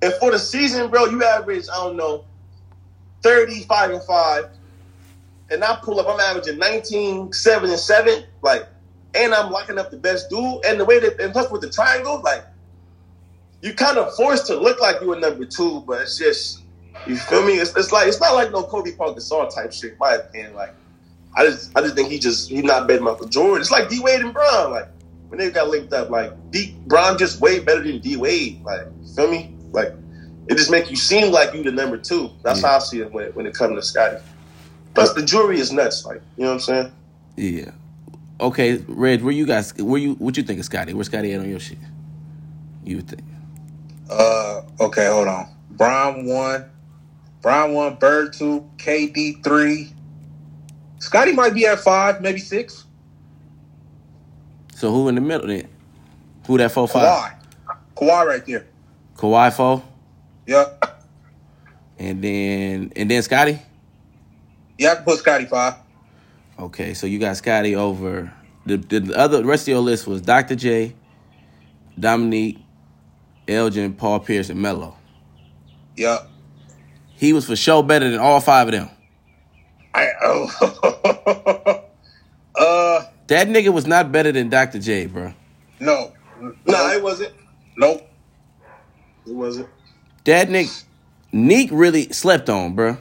if 0.00 0.14
for 0.18 0.30
the 0.30 0.38
season, 0.38 0.88
bro, 0.90 1.04
you 1.04 1.22
average 1.22 1.66
I 1.70 1.76
don't 1.84 1.96
know 1.96 2.24
thirty 3.22 3.64
five 3.64 3.90
and 3.90 4.02
five, 4.04 4.46
and 5.50 5.64
I 5.64 5.78
pull 5.82 6.00
up, 6.00 6.06
I'm 6.08 6.20
averaging 6.20 6.58
19, 6.58 7.32
7 7.32 7.70
and 7.70 7.78
seven, 7.80 8.24
like, 8.42 8.68
and 9.14 9.34
I'm 9.34 9.50
locking 9.50 9.78
up 9.78 9.90
the 9.90 9.98
best 9.98 10.30
dude, 10.30 10.64
and 10.66 10.80
the 10.80 10.84
way 10.86 11.00
that 11.00 11.20
and 11.20 11.32
plus 11.32 11.50
with 11.50 11.62
the 11.62 11.70
triangle, 11.70 12.20
like, 12.24 12.44
you 13.62 13.74
kind 13.74 13.98
of 13.98 14.12
forced 14.14 14.46
to 14.48 14.56
look 14.56 14.80
like 14.80 15.00
you 15.00 15.08
were 15.08 15.16
number 15.16 15.46
two, 15.46 15.82
but 15.86 16.02
it's 16.02 16.18
just 16.18 16.64
you 17.04 17.16
feel 17.16 17.42
me? 17.44 17.54
It's, 17.54 17.74
it's 17.76 17.92
like 17.92 18.08
it's 18.08 18.20
not 18.20 18.34
like 18.34 18.50
no 18.52 18.64
Kobe 18.64 18.92
Pau 18.92 19.14
Gasol 19.14 19.48
type 19.54 19.72
shit, 19.72 19.92
in 19.92 19.98
my 20.00 20.14
opinion. 20.14 20.54
Like. 20.54 20.70
I 21.36 21.46
just 21.46 21.70
I 21.76 21.82
just 21.82 21.96
think 21.96 22.10
he 22.10 22.18
just 22.20 22.50
he's 22.50 22.64
not 22.64 22.88
better 22.88 22.98
than 22.98 23.04
Michael 23.06 23.28
Jordan. 23.28 23.62
It's 23.62 23.72
like 23.72 23.88
D 23.88 24.00
Wade 24.00 24.22
and 24.22 24.34
Bron. 24.34 24.72
Like 24.72 24.86
when 25.28 25.38
they 25.38 25.50
got 25.50 25.68
linked 25.68 25.94
up, 25.94 26.10
like 26.10 26.32
D 26.52 26.76
Brown 26.86 27.18
just 27.18 27.40
way 27.40 27.60
better 27.60 27.82
than 27.84 28.00
D 28.00 28.18
Wade. 28.18 28.60
Like 28.64 28.82
you 29.00 29.08
feel 29.16 29.30
me? 29.30 29.52
Like 29.72 29.90
it 30.48 30.56
just 30.56 30.70
make 30.70 30.90
you 30.90 30.96
seem 30.96 31.32
like 31.32 31.54
you 31.54 31.64
the 31.64 31.72
number 31.72 31.98
two. 31.98 32.30
That's 32.44 32.62
Yeah. 32.62 32.68
how 32.68 32.76
I 32.76 32.80
see 32.80 33.00
it 33.00 33.12
when, 33.12 33.28
when 33.34 33.46
it 33.46 33.54
comes 33.54 33.76
to 33.78 33.82
Scotty. 33.82 34.18
Plus 34.94 35.12
the 35.14 35.22
jury 35.22 35.58
is 35.60 35.72
nuts. 35.72 36.04
Like 36.04 36.20
you 36.36 36.44
know 36.44 36.50
what 36.50 36.54
I'm 36.54 36.60
saying? 36.60 36.92
Yeah. 37.36 37.70
Okay, 38.40 38.82
Red, 38.88 39.22
where 39.22 39.32
you 39.32 39.46
guys? 39.46 39.74
Where 39.76 40.00
you? 40.00 40.14
What 40.14 40.36
you 40.36 40.42
think 40.42 40.58
of 40.58 40.64
Scotty? 40.64 40.94
Where 40.94 41.04
Scotty 41.04 41.32
at 41.34 41.40
on 41.40 41.48
your 41.48 41.60
shit? 41.60 41.78
You 42.84 42.96
would 42.96 43.08
think? 43.08 43.22
Uh, 44.08 44.62
okay, 44.80 45.06
hold 45.06 45.28
on. 45.28 45.46
Bron 45.70 46.24
one, 46.26 46.64
Bron 47.42 47.74
one, 47.74 47.94
Bird 47.96 48.32
two, 48.32 48.68
KD 48.78 49.44
three. 49.44 49.92
Scotty 50.98 51.32
might 51.32 51.54
be 51.54 51.66
at 51.66 51.80
five, 51.80 52.20
maybe 52.20 52.38
six. 52.40 52.84
So 54.74 54.90
who 54.90 55.08
in 55.08 55.14
the 55.14 55.20
middle 55.20 55.46
then? 55.46 55.68
Who 56.46 56.56
that 56.58 56.72
four 56.72 56.88
five? 56.88 57.34
Kawhi, 57.66 57.78
Kawhi 57.96 58.26
right 58.26 58.46
there. 58.46 58.66
Kawhi 59.16 59.54
four, 59.54 59.82
Yep. 60.46 61.02
and 61.98 62.24
then 62.24 62.92
and 62.96 63.10
then 63.10 63.22
Scotty. 63.22 63.58
Yeah, 64.80 64.92
I 64.92 64.94
can 64.94 65.04
put 65.04 65.18
Scotty 65.18 65.44
five. 65.44 65.74
Okay, 66.58 66.94
so 66.94 67.06
you 67.06 67.18
got 67.18 67.36
Scotty 67.36 67.76
over 67.76 68.32
the, 68.64 68.78
the, 68.78 69.00
the 69.00 69.18
other 69.18 69.42
the 69.42 69.44
rest 69.44 69.64
of 69.64 69.68
your 69.68 69.80
list 69.80 70.06
was 70.06 70.22
Dr. 70.22 70.56
J, 70.56 70.96
Dominique, 71.98 72.58
Elgin, 73.46 73.92
Paul 73.92 74.20
Pierce, 74.20 74.48
and 74.48 74.58
Melo. 74.62 74.96
Yep. 75.96 76.30
He 77.14 77.34
was 77.34 77.44
for 77.44 77.56
sure 77.56 77.82
better 77.82 78.08
than 78.10 78.20
all 78.20 78.40
five 78.40 78.68
of 78.68 78.72
them. 78.72 78.88
I 79.92 80.08
oh. 80.22 81.84
uh 82.56 83.04
That 83.26 83.48
nigga 83.48 83.74
was 83.74 83.86
not 83.86 84.10
better 84.10 84.32
than 84.32 84.48
Dr. 84.48 84.78
J, 84.78 85.06
bro. 85.06 85.34
no. 85.78 86.14
No, 86.40 86.88
it 86.88 87.02
wasn't. 87.02 87.34
Nope. 87.76 88.08
It 89.26 89.34
wasn't. 89.34 89.68
That 90.24 90.48
nigga, 90.48 90.84
Nique 91.34 91.68
really 91.70 92.10
slept 92.12 92.48
on, 92.48 92.74
bro. 92.74 92.96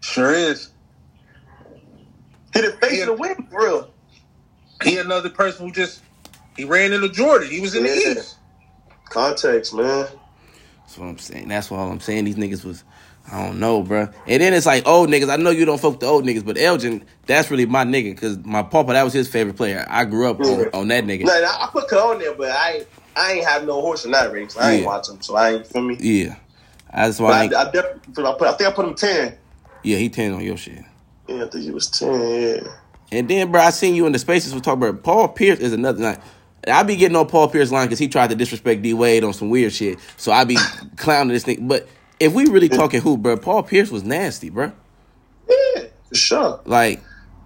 Sure 0.00 0.32
is. 0.32 0.70
He 2.54 2.60
the 2.60 2.72
face 2.72 2.98
Yeah. 2.98 3.02
of 3.02 3.06
the 3.08 3.14
win 3.14 3.34
for 3.50 3.60
real. 3.64 3.90
He 4.82 4.98
another 4.98 5.30
person 5.30 5.66
who 5.66 5.72
just 5.72 6.02
he 6.56 6.64
ran 6.64 6.92
into 6.92 7.08
Jordan. 7.08 7.50
He 7.50 7.60
was 7.60 7.74
in 7.74 7.82
the 7.84 7.88
Yeah. 7.90 8.12
East. 8.12 8.36
Context, 9.10 9.74
man. 9.74 10.06
That's 10.84 10.98
what 10.98 11.06
I'm 11.06 11.18
saying. 11.18 11.48
That's 11.48 11.70
what 11.70 11.78
I'm 11.78 12.00
saying. 12.00 12.24
These 12.24 12.36
niggas 12.36 12.64
was, 12.64 12.84
I 13.30 13.44
don't 13.44 13.58
know, 13.58 13.82
bro. 13.82 14.08
And 14.26 14.42
then 14.42 14.52
it's 14.54 14.66
like 14.66 14.86
old 14.86 15.08
niggas. 15.08 15.30
I 15.30 15.36
know 15.36 15.50
you 15.50 15.64
don't 15.64 15.80
fuck 15.80 15.98
the 16.00 16.06
old 16.06 16.24
niggas, 16.24 16.44
but 16.44 16.58
Elgin, 16.58 17.04
that's 17.26 17.50
really 17.50 17.66
my 17.66 17.84
nigga 17.84 18.14
because 18.14 18.38
my 18.44 18.62
papa, 18.62 18.92
that 18.92 19.02
was 19.02 19.12
his 19.12 19.28
favorite 19.28 19.56
player. 19.56 19.84
I 19.88 20.04
grew 20.04 20.30
up 20.30 20.40
on, 20.40 20.46
Yeah. 20.60 20.64
on 20.74 20.88
that 20.88 21.04
nigga. 21.04 21.24
No, 21.24 21.32
I 21.32 21.64
I 21.64 21.68
put 21.72 21.88
Cole 21.88 22.12
on 22.12 22.18
there, 22.18 22.34
but 22.34 22.50
I 22.50 22.72
ain't, 22.72 22.86
I 23.16 23.32
ain't 23.32 23.46
have 23.46 23.64
no 23.64 23.80
horse 23.80 24.04
in 24.04 24.10
that 24.12 24.30
race. 24.32 24.56
I 24.56 24.74
ain't 24.74 24.86
watch 24.86 25.08
him, 25.08 25.22
so 25.22 25.36
I 25.36 25.54
ain't 25.54 25.66
feel 25.66 25.82
me. 25.82 25.96
Yeah, 26.00 26.36
that's 26.92 27.18
why. 27.18 27.30
I 27.32 27.40
I, 27.42 27.44
I, 27.44 27.48
definitely, 27.70 28.24
I, 28.26 28.34
put, 28.38 28.48
I 28.48 28.52
think 28.52 28.70
I 28.70 28.72
put 28.72 28.86
him 28.86 28.94
ten. 28.94 29.38
yeah, 29.82 29.96
he 29.96 30.08
ten 30.08 30.32
on 30.32 30.42
your 30.44 30.56
shit. 30.56 30.84
Yeah, 31.28 31.44
I 31.44 31.48
think 31.48 31.64
he 31.64 31.70
was 31.70 31.88
ten. 31.88 32.20
Yeah. 32.62 32.72
And 33.12 33.28
then, 33.28 33.50
bro, 33.52 33.60
I 33.60 33.70
seen 33.70 33.94
you 33.94 34.06
in 34.06 34.12
the 34.12 34.18
spaces 34.18 34.54
we 34.54 34.60
talk 34.60 34.74
about. 34.76 35.02
Paul 35.02 35.28
Pierce 35.28 35.58
is 35.60 35.72
another 35.72 36.00
night. 36.00 36.18
I 36.66 36.82
be 36.82 36.96
getting 36.96 37.16
on 37.16 37.26
Paul 37.28 37.48
Pierce 37.48 37.70
line 37.70 37.86
because 37.86 37.98
he 37.98 38.08
tried 38.08 38.30
to 38.30 38.36
disrespect 38.36 38.82
D 38.82 38.94
Wade 38.94 39.22
on 39.24 39.32
some 39.34 39.50
weird 39.50 39.72
shit. 39.72 39.98
So 40.16 40.32
I 40.32 40.44
be 40.44 40.56
clowning 40.96 41.32
this 41.32 41.44
thing. 41.44 41.68
But 41.68 41.86
if 42.18 42.32
we 42.32 42.46
really 42.46 42.68
talking 42.68 43.00
who, 43.00 43.16
bro, 43.18 43.36
Paul 43.36 43.62
Pierce 43.62 43.90
was 43.90 44.02
nasty, 44.02 44.48
bro. 44.50 44.72
Yeah, 45.48 45.82
for 46.08 46.14
sure. 46.14 46.60
Like, 46.64 47.02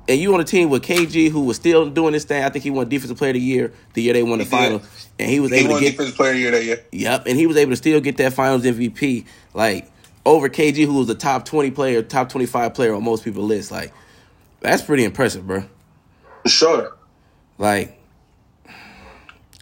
and 0.08 0.18
you 0.20 0.32
on 0.32 0.40
a 0.40 0.44
team 0.44 0.70
with 0.70 0.82
KG 0.84 1.30
who 1.30 1.42
was 1.44 1.56
still 1.56 1.90
doing 1.90 2.12
this 2.12 2.24
thing. 2.24 2.44
I 2.44 2.48
think 2.48 2.62
he 2.62 2.70
won 2.70 2.88
Defensive 2.88 3.18
Player 3.18 3.30
of 3.30 3.34
the 3.34 3.40
Year 3.40 3.72
the 3.94 4.02
year 4.02 4.14
they 4.14 4.22
won 4.22 4.38
the 4.38 4.44
He 4.44 4.50
did. 4.50 4.56
final, 4.56 4.82
and 5.18 5.28
he 5.30 5.40
was 5.40 5.50
He 5.50 5.58
able 5.58 5.74
to 5.74 5.80
get 5.80 5.90
defensive 5.90 6.14
player 6.16 6.30
of 6.30 6.36
the 6.36 6.40
year 6.40 6.50
that 6.52 6.64
year. 6.64 6.84
yep, 6.92 7.26
and 7.26 7.36
he 7.36 7.46
was 7.46 7.56
able 7.56 7.72
to 7.72 7.76
still 7.76 8.00
get 8.00 8.16
that 8.18 8.32
Finals 8.32 8.62
MVP 8.64 9.26
like 9.52 9.90
over 10.24 10.48
KG, 10.48 10.84
who 10.84 10.94
was 10.94 11.06
the 11.06 11.14
top 11.14 11.44
twenty 11.44 11.70
player, 11.70 12.02
top 12.02 12.28
twenty 12.28 12.46
five 12.46 12.74
player 12.74 12.94
on 12.94 13.04
most 13.04 13.24
people's 13.24 13.48
list. 13.48 13.70
Like, 13.70 13.92
that's 14.60 14.82
pretty 14.82 15.04
impressive, 15.04 15.46
bro. 15.46 15.64
For 16.42 16.48
sure. 16.48 16.96
Like, 17.58 17.98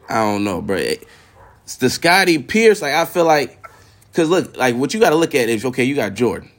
I 0.08 0.14
don't 0.22 0.44
know, 0.44 0.60
bro. 0.60 0.76
It's 0.76 1.76
the 1.76 1.90
Scotty 1.90 2.38
Pierce, 2.38 2.80
like 2.80 2.92
I 2.94 3.04
feel 3.04 3.24
like, 3.24 3.66
cause 4.12 4.28
look, 4.28 4.56
like 4.56 4.76
what 4.76 4.94
you 4.94 5.00
got 5.00 5.10
to 5.10 5.16
look 5.16 5.34
at 5.34 5.48
is 5.48 5.64
okay. 5.64 5.84
You 5.84 5.96
got 5.96 6.14
Jordan. 6.14 6.50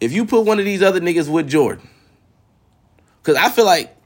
If 0.00 0.12
you 0.12 0.24
put 0.24 0.42
one 0.42 0.58
of 0.58 0.64
these 0.64 0.82
other 0.82 1.00
niggas 1.00 1.28
with 1.28 1.48
Jordan, 1.48 1.88
cause 3.22 3.36
I 3.36 3.50
feel 3.50 3.64
like 3.64 3.96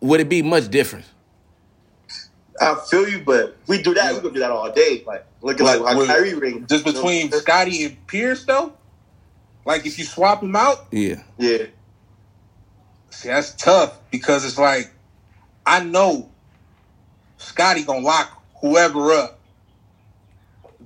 would 0.00 0.20
it 0.20 0.28
be 0.28 0.42
much 0.42 0.68
different? 0.68 1.04
I 2.60 2.76
feel 2.88 3.08
you, 3.08 3.22
but 3.24 3.56
we 3.66 3.82
do 3.82 3.94
that, 3.94 4.14
we 4.14 4.20
gonna 4.20 4.34
do 4.34 4.40
that 4.40 4.50
all 4.50 4.70
day. 4.70 5.02
Like 5.06 5.26
looking 5.42 5.66
like 5.66 5.80
Like, 5.80 5.96
how 5.96 6.06
Kyrie 6.06 6.34
ring. 6.34 6.66
Just 6.68 6.84
between 6.84 7.30
Scotty 7.30 7.84
and 7.84 8.06
Pierce, 8.06 8.44
though. 8.44 8.72
Like 9.64 9.86
if 9.86 9.98
you 9.98 10.04
swap 10.04 10.40
them 10.40 10.56
out, 10.56 10.86
Yeah, 10.90 11.22
Yeah. 11.38 11.66
see 13.10 13.28
that's 13.28 13.52
tough 13.54 13.98
because 14.10 14.44
it's 14.44 14.58
like 14.58 14.90
I 15.66 15.84
know 15.84 16.28
Scotty 17.38 17.84
gonna 17.84 18.00
lock 18.00 18.42
whoever 18.60 19.12
up. 19.12 19.38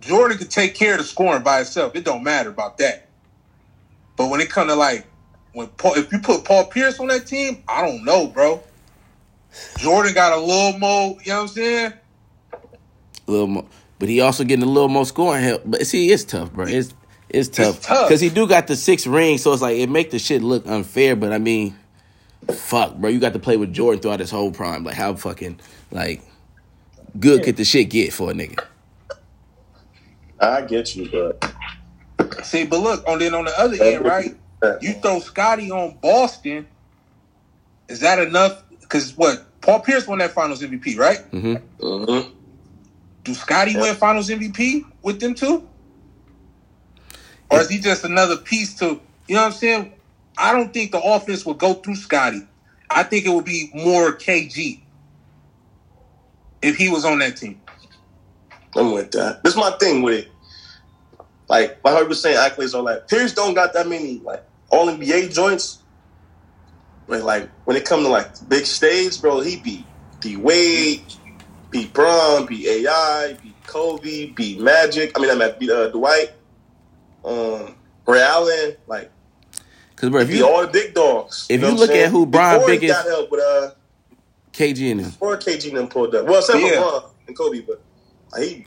Jordan 0.00 0.38
could 0.38 0.50
take 0.50 0.74
care 0.74 0.92
of 0.92 0.98
the 0.98 1.04
scoring 1.04 1.42
by 1.42 1.58
himself. 1.58 1.94
It 1.94 2.04
don't 2.04 2.22
matter 2.22 2.50
about 2.50 2.78
that. 2.78 3.08
But 4.16 4.28
when 4.28 4.40
it 4.40 4.50
come 4.50 4.68
to 4.68 4.74
like 4.74 5.06
when 5.52 5.68
Paul, 5.68 5.94
if 5.94 6.12
you 6.12 6.18
put 6.18 6.44
Paul 6.44 6.66
Pierce 6.66 6.98
on 7.00 7.08
that 7.08 7.26
team, 7.26 7.62
I 7.68 7.86
don't 7.86 8.04
know, 8.04 8.26
bro. 8.26 8.60
Jordan 9.78 10.12
got 10.14 10.32
a 10.32 10.40
little 10.40 10.78
more, 10.78 11.16
you 11.22 11.30
know 11.32 11.36
what 11.36 11.42
I'm 11.42 11.48
saying? 11.48 11.92
a 13.26 13.30
little 13.30 13.46
more, 13.46 13.64
but 14.04 14.10
he 14.10 14.20
also 14.20 14.44
getting 14.44 14.62
a 14.62 14.68
little 14.68 14.90
more 14.90 15.06
scoring 15.06 15.42
help. 15.42 15.62
But 15.64 15.86
see, 15.86 16.12
it's 16.12 16.24
tough, 16.24 16.52
bro. 16.52 16.66
It's 16.66 16.92
it's 17.30 17.48
tough 17.48 17.80
tough. 17.80 18.06
because 18.06 18.20
he 18.20 18.28
do 18.28 18.46
got 18.46 18.66
the 18.66 18.76
six 18.76 19.06
rings, 19.06 19.42
so 19.42 19.50
it's 19.54 19.62
like 19.62 19.78
it 19.78 19.88
make 19.88 20.10
the 20.10 20.18
shit 20.18 20.42
look 20.42 20.66
unfair. 20.66 21.16
But 21.16 21.32
I 21.32 21.38
mean, 21.38 21.74
fuck, 22.52 22.96
bro, 22.96 23.08
you 23.08 23.18
got 23.18 23.32
to 23.32 23.38
play 23.38 23.56
with 23.56 23.72
Jordan 23.72 24.02
throughout 24.02 24.20
his 24.20 24.30
whole 24.30 24.50
prime. 24.50 24.84
Like 24.84 24.94
how 24.94 25.14
fucking 25.14 25.58
like 25.90 26.20
good 27.18 27.44
could 27.44 27.56
the 27.56 27.64
shit 27.64 27.88
get 27.88 28.12
for 28.12 28.30
a 28.30 28.34
nigga? 28.34 28.62
I 30.38 30.60
get 30.60 30.94
you, 30.94 31.08
but 31.10 31.54
See, 32.44 32.66
but 32.66 32.80
look, 32.80 33.08
on 33.08 33.20
then 33.20 33.32
on 33.32 33.46
the 33.46 33.58
other 33.58 33.82
end, 33.82 34.04
right? 34.04 34.36
You 34.82 34.92
throw 34.92 35.20
Scotty 35.20 35.70
on 35.70 35.96
Boston. 36.02 36.66
Is 37.88 38.00
that 38.00 38.18
enough? 38.18 38.64
Because 38.82 39.16
what 39.16 39.62
Paul 39.62 39.80
Pierce 39.80 40.06
won 40.06 40.18
that 40.18 40.32
Finals 40.32 40.60
MVP, 40.60 40.98
right? 40.98 41.20
hmm 41.30 41.54
Mhm. 41.80 42.32
Do 43.24 43.34
Scotty 43.34 43.76
win 43.76 43.94
Finals 43.94 44.28
MVP 44.28 44.84
with 45.02 45.18
them 45.18 45.34
too? 45.34 45.66
Or 47.50 47.60
is 47.60 47.68
he 47.68 47.78
just 47.78 48.04
another 48.04 48.36
piece 48.36 48.74
to 48.78 49.00
you 49.26 49.34
know 49.34 49.42
what 49.42 49.46
I'm 49.46 49.52
saying? 49.52 49.92
I 50.36 50.52
don't 50.52 50.72
think 50.72 50.92
the 50.92 51.00
offense 51.00 51.46
would 51.46 51.58
go 51.58 51.74
through 51.74 51.96
Scotty. 51.96 52.46
I 52.90 53.02
think 53.02 53.24
it 53.24 53.30
would 53.30 53.44
be 53.44 53.70
more 53.74 54.12
KG 54.12 54.80
if 56.60 56.76
he 56.76 56.88
was 56.88 57.04
on 57.04 57.18
that 57.20 57.36
team. 57.36 57.60
I'm 58.76 58.92
with 58.92 59.12
that. 59.12 59.42
This 59.42 59.54
is 59.54 59.58
my 59.58 59.70
thing 59.78 60.02
with 60.02 60.24
it. 60.26 60.28
Like, 61.48 61.78
I 61.84 62.02
was 62.02 62.20
saying, 62.20 62.36
accolades 62.36 62.74
all 62.74 62.82
like 62.82 63.06
Pierce 63.06 63.34
don't 63.34 63.54
got 63.54 63.72
that 63.74 63.86
many 63.86 64.18
like 64.20 64.44
all 64.70 64.86
NBA 64.88 65.32
joints. 65.32 65.78
But 67.06 67.22
like 67.22 67.48
when 67.64 67.76
it 67.76 67.84
come 67.84 68.02
to 68.02 68.08
like 68.08 68.48
big 68.48 68.66
stage, 68.66 69.20
bro, 69.20 69.40
he 69.40 69.56
beat 69.56 69.84
D 70.20 70.36
Wade, 70.36 71.04
beat 71.74 71.92
Bron, 71.92 72.46
beat 72.46 72.66
AI, 72.68 73.36
beat 73.42 73.66
Kobe, 73.66 74.26
beat 74.30 74.60
Magic. 74.60 75.18
I 75.18 75.20
mean, 75.20 75.30
I 75.30 75.34
mean, 75.34 75.54
beat 75.58 75.70
uh, 75.70 75.88
Dwight, 75.88 76.30
um, 77.24 77.74
Ray 78.06 78.22
Allen. 78.22 78.76
Like, 78.86 79.10
Because 79.90 80.10
bro, 80.10 80.20
if 80.20 80.28
beat 80.28 80.36
you 80.38 80.46
all 80.48 80.62
the 80.62 80.68
big 80.68 80.94
dogs. 80.94 81.46
if 81.50 81.60
know 81.60 81.70
you 81.70 81.74
look 81.74 81.90
I'm 81.90 81.96
at 81.96 82.00
saying? 82.02 82.10
who 82.12 82.26
Bron 82.26 82.54
Before 82.54 82.70
he 82.70 82.78
biggest- 82.78 82.94
got 83.02 83.06
help 83.06 83.30
with 83.30 83.40
uh, 83.40 83.70
KG 84.52 84.90
in 84.90 84.98
him, 85.00 85.10
before 85.10 85.36
KG 85.36 85.68
and 85.68 85.76
them 85.78 85.88
pulled 85.88 86.14
up. 86.14 86.26
Well, 86.26 86.38
except 86.38 86.60
for 86.60 86.64
Yeah. 86.66 86.78
Bron 86.80 87.02
and 87.26 87.36
Kobe, 87.36 87.60
but 87.60 87.82
like, 88.32 88.42
he. 88.42 88.66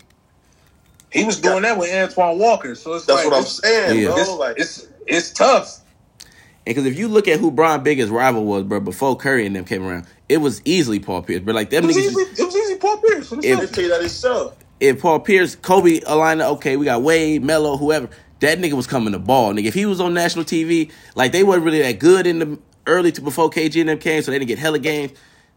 He 1.10 1.24
was 1.24 1.40
doing 1.40 1.62
that 1.62 1.78
with 1.78 1.90
Antoine 1.90 2.38
Walker. 2.38 2.76
So 2.76 2.94
it's 2.96 3.06
That's 3.06 3.24
like, 3.24 3.32
what 3.32 3.38
I'm 3.40 3.46
saying, 3.46 4.02
Yeah. 4.02 4.08
bro. 4.10 4.18
It's, 4.18 4.32
like, 4.32 4.60
it's 4.60 4.88
it's 5.08 5.32
tough. 5.32 5.80
and 6.20 6.76
because 6.76 6.86
if 6.86 7.00
you 7.00 7.08
look 7.08 7.30
at 7.30 7.40
who 7.40 7.50
Bron 7.50 7.82
biggest 7.82 8.12
rival 8.12 8.44
was, 8.44 8.64
bro, 8.66 8.82
before 8.82 9.16
Curry 9.16 9.46
and 9.46 9.56
them 9.56 9.64
came 9.64 9.88
around, 9.88 10.06
it 10.30 10.38
was 10.38 10.62
easily 10.66 11.00
Paul 11.00 11.22
Pierce. 11.24 11.42
But 11.46 11.56
like 11.56 11.70
them 11.70 11.84
It 11.84 11.88
was 11.88 11.98
niggas, 11.98 12.12
easy. 12.12 12.42
It 12.42 12.46
was 12.46 12.56
easy. 12.56 12.76
Paul 12.76 12.98
Pierce. 12.98 13.32
If- 13.32 13.42
they 13.42 13.66
tell 13.68 13.84
you 13.84 13.90
that 13.90 14.02
himself. 14.02 14.56
if 14.80 15.02
Paul 15.02 15.20
Pierce, 15.20 15.56
Kobe, 15.56 16.02
Alina, 16.06 16.48
okay, 16.52 16.78
we 16.78 16.86
got 16.86 17.02
Wade, 17.02 17.44
Melo, 17.44 17.78
whoever. 17.78 18.10
That 18.40 18.60
nigga 18.60 18.74
was 18.74 18.86
coming 18.86 19.14
to 19.14 19.20
ball, 19.20 19.54
nigga. 19.54 19.66
If 19.66 19.74
he 19.74 19.86
was 19.88 20.00
on 20.00 20.14
national 20.14 20.46
TV, 20.46 20.92
like 21.16 21.32
they 21.32 21.44
weren't 21.44 21.64
really 21.64 21.82
that 21.82 21.98
good 22.00 22.28
in 22.28 22.40
the 22.40 22.60
early 22.86 23.12
to 23.14 23.22
before 23.22 23.50
KG 23.50 23.80
and 23.82 23.90
them 23.90 23.98
came, 24.00 24.22
so 24.22 24.32
they 24.32 24.38
didn't 24.38 24.48
get 24.50 24.60
hella 24.60 24.78
games. 24.80 25.12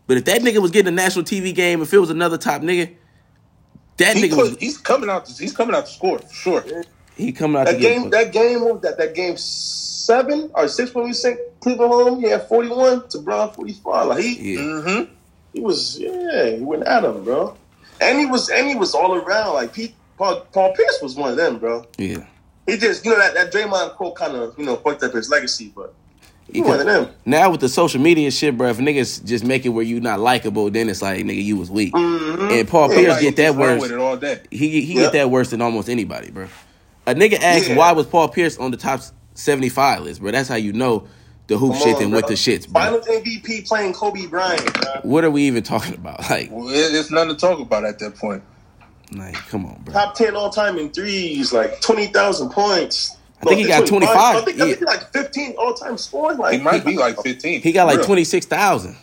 But 0.06 0.16
if 0.16 0.24
that 0.24 0.40
nigga 0.40 0.59
was 0.59 0.70
getting 0.70 0.88
a 0.88 0.96
national 0.96 1.24
TV 1.26 1.54
game, 1.54 1.83
if 1.83 1.92
it 1.92 1.98
was 1.98 2.11
another 2.11 2.38
top 2.38 2.62
nigga, 2.62 2.94
that 3.98 4.16
He 4.16 4.22
nigga 4.24 4.35
put, 4.35 4.50
was 4.52 4.56
he's 4.59 4.78
coming 4.78 5.11
out. 5.11 5.26
To, 5.26 5.33
he's 5.42 5.52
coming 5.54 5.74
out 5.76 5.87
to 5.87 5.92
score 5.92 6.18
for 6.20 6.33
sure. 6.35 6.64
he 7.16 7.33
coming 7.33 7.61
out 7.61 7.66
to 7.66 7.72
That 7.74 7.80
game, 7.80 8.09
that 8.11 8.33
game, 8.33 8.80
that 8.80 8.96
that 8.96 9.14
game 9.14 9.37
seven 10.11 10.51
or 10.55 10.66
six 10.68 10.94
when 10.94 11.05
we 11.05 11.12
sent 11.12 11.38
Cleveland 11.61 11.92
home. 11.92 12.20
He 12.20 12.29
had 12.29 12.49
forty 12.49 12.68
one 12.68 13.09
to 13.09 13.18
Bron 13.18 13.53
forty 13.53 13.73
five. 13.75 14.07
Like 14.09 14.25
he, 14.25 14.55
yeah. 14.55 14.61
Mm-hmm. 14.61 15.12
he 15.55 15.61
was, 15.61 15.99
yeah, 15.99 16.51
he 16.57 16.61
went 16.61 16.85
at 16.85 17.05
him, 17.05 17.25
bro. 17.25 17.57
And 18.01 18.18
he 18.18 18.27
was, 18.27 18.49
and 18.51 18.66
he 18.66 18.75
was 18.75 18.94
all 18.94 19.14
around. 19.14 19.55
Like 19.55 19.73
Pete, 19.73 19.94
Paul, 20.18 20.40
Paul 20.53 20.73
Pierce 20.75 20.99
was 21.03 21.16
one 21.16 21.31
of 21.31 21.37
them, 21.37 21.59
bro. 21.59 21.85
yeah. 21.99 22.25
He 22.66 22.77
just, 22.77 23.05
you 23.05 23.11
know, 23.11 23.18
that 23.18 23.35
that 23.35 23.53
Draymond 23.53 23.94
quote 23.96 24.14
kind 24.16 24.37
of, 24.37 24.57
you 24.59 24.64
know, 24.64 24.77
fucked 24.77 25.03
up 25.03 25.12
his 25.12 25.29
legacy, 25.29 25.73
but 25.75 25.92
he 26.46 26.55
He 26.55 26.61
one 26.62 26.79
of 26.81 26.87
them. 26.87 27.09
now 27.25 27.51
with 27.51 27.61
the 27.61 27.68
social 27.68 28.01
media 28.01 28.31
shit, 28.31 28.57
bro, 28.57 28.68
if 28.68 28.79
niggas 28.79 29.25
just 29.25 29.44
make 29.44 29.64
it 29.66 29.70
where 29.70 29.85
you 29.85 30.01
not 30.01 30.20
likable, 30.20 30.70
then 30.70 30.88
it's 30.88 31.03
like 31.03 31.25
nigga, 31.25 31.42
you 31.42 31.57
was 31.57 31.70
weak. 31.70 31.92
Mhm. 31.94 32.59
And 32.61 32.68
Paul 32.68 32.88
Yeah, 32.90 32.96
Pierce 32.96 33.12
like, 33.14 33.20
get 33.23 33.37
that 33.37 33.55
worse. 33.57 33.81
with 33.81 33.90
it 33.92 33.99
all 33.99 34.16
day. 34.16 34.40
He 34.51 34.81
he 34.83 34.94
Yeah. 34.94 35.03
get 35.05 35.12
that 35.14 35.31
worse 35.31 35.51
than 35.51 35.61
almost 35.62 35.88
anybody, 35.88 36.31
bro. 36.31 36.46
A 37.07 37.14
nigga 37.14 37.40
asked 37.42 37.68
Yeah. 37.70 37.77
why 37.77 37.92
was 37.92 38.07
Paul 38.07 38.29
Pierce 38.29 38.57
on 38.59 38.70
the 38.70 38.77
top 38.77 39.01
seventy 39.35 39.69
five 39.69 40.03
list, 40.03 40.21
bro. 40.21 40.31
That's 40.31 40.49
how 40.49 40.57
you 40.57 40.73
know 40.73 41.07
the 41.47 41.59
hoop 41.59 41.73
Come 41.73 41.83
shit 41.83 41.97
on, 41.97 42.03
and 42.05 42.12
what 42.12 42.27
the 42.29 42.35
shits, 42.35 42.69
bro. 42.69 42.83
Finals 42.83 43.07
MVP 43.07 43.66
playing 43.66 43.93
Kobe 43.93 44.27
Bryant. 44.27 44.73
Bro. 44.75 45.01
What 45.03 45.25
are 45.25 45.31
we 45.31 45.43
even 45.45 45.62
talking 45.62 45.95
about? 45.95 46.21
Like, 46.31 46.49
Well, 46.51 46.69
it- 46.69 46.95
it's 46.95 47.11
nothing 47.11 47.31
to 47.31 47.37
talk 47.37 47.59
about 47.61 47.85
at 47.85 47.99
that 47.99 48.14
point. 48.16 48.43
like, 49.12 49.35
come 49.35 49.66
on, 49.66 49.81
bro. 49.83 49.93
Top 49.95 50.14
ten 50.14 50.37
all 50.37 50.51
time 50.51 50.79
in 50.79 50.90
threes, 50.90 51.53
like 51.53 51.81
twenty 51.81 52.07
thousand 52.07 52.51
points. 52.51 53.16
I 53.43 53.47
think 53.47 53.61
he 53.61 53.66
got 53.69 53.87
25, 53.87 54.14
I 54.14 54.40
think, 54.43 54.61
I 54.61 54.66
yeah. 54.66 54.75
think 54.75 54.87
like 54.87 55.12
fifteen 55.12 55.55
all 55.59 55.73
time 55.73 55.97
scoring. 55.97 56.37
Like 56.37 56.53
He 56.59 56.61
might 56.62 56.85
be 56.85 56.97
like 56.99 57.16
15. 57.23 57.62
He 57.62 57.73
got 57.73 57.87
like 57.87 58.03
twenty 58.05 58.23
six 58.25 58.45
thousand, 58.45 58.97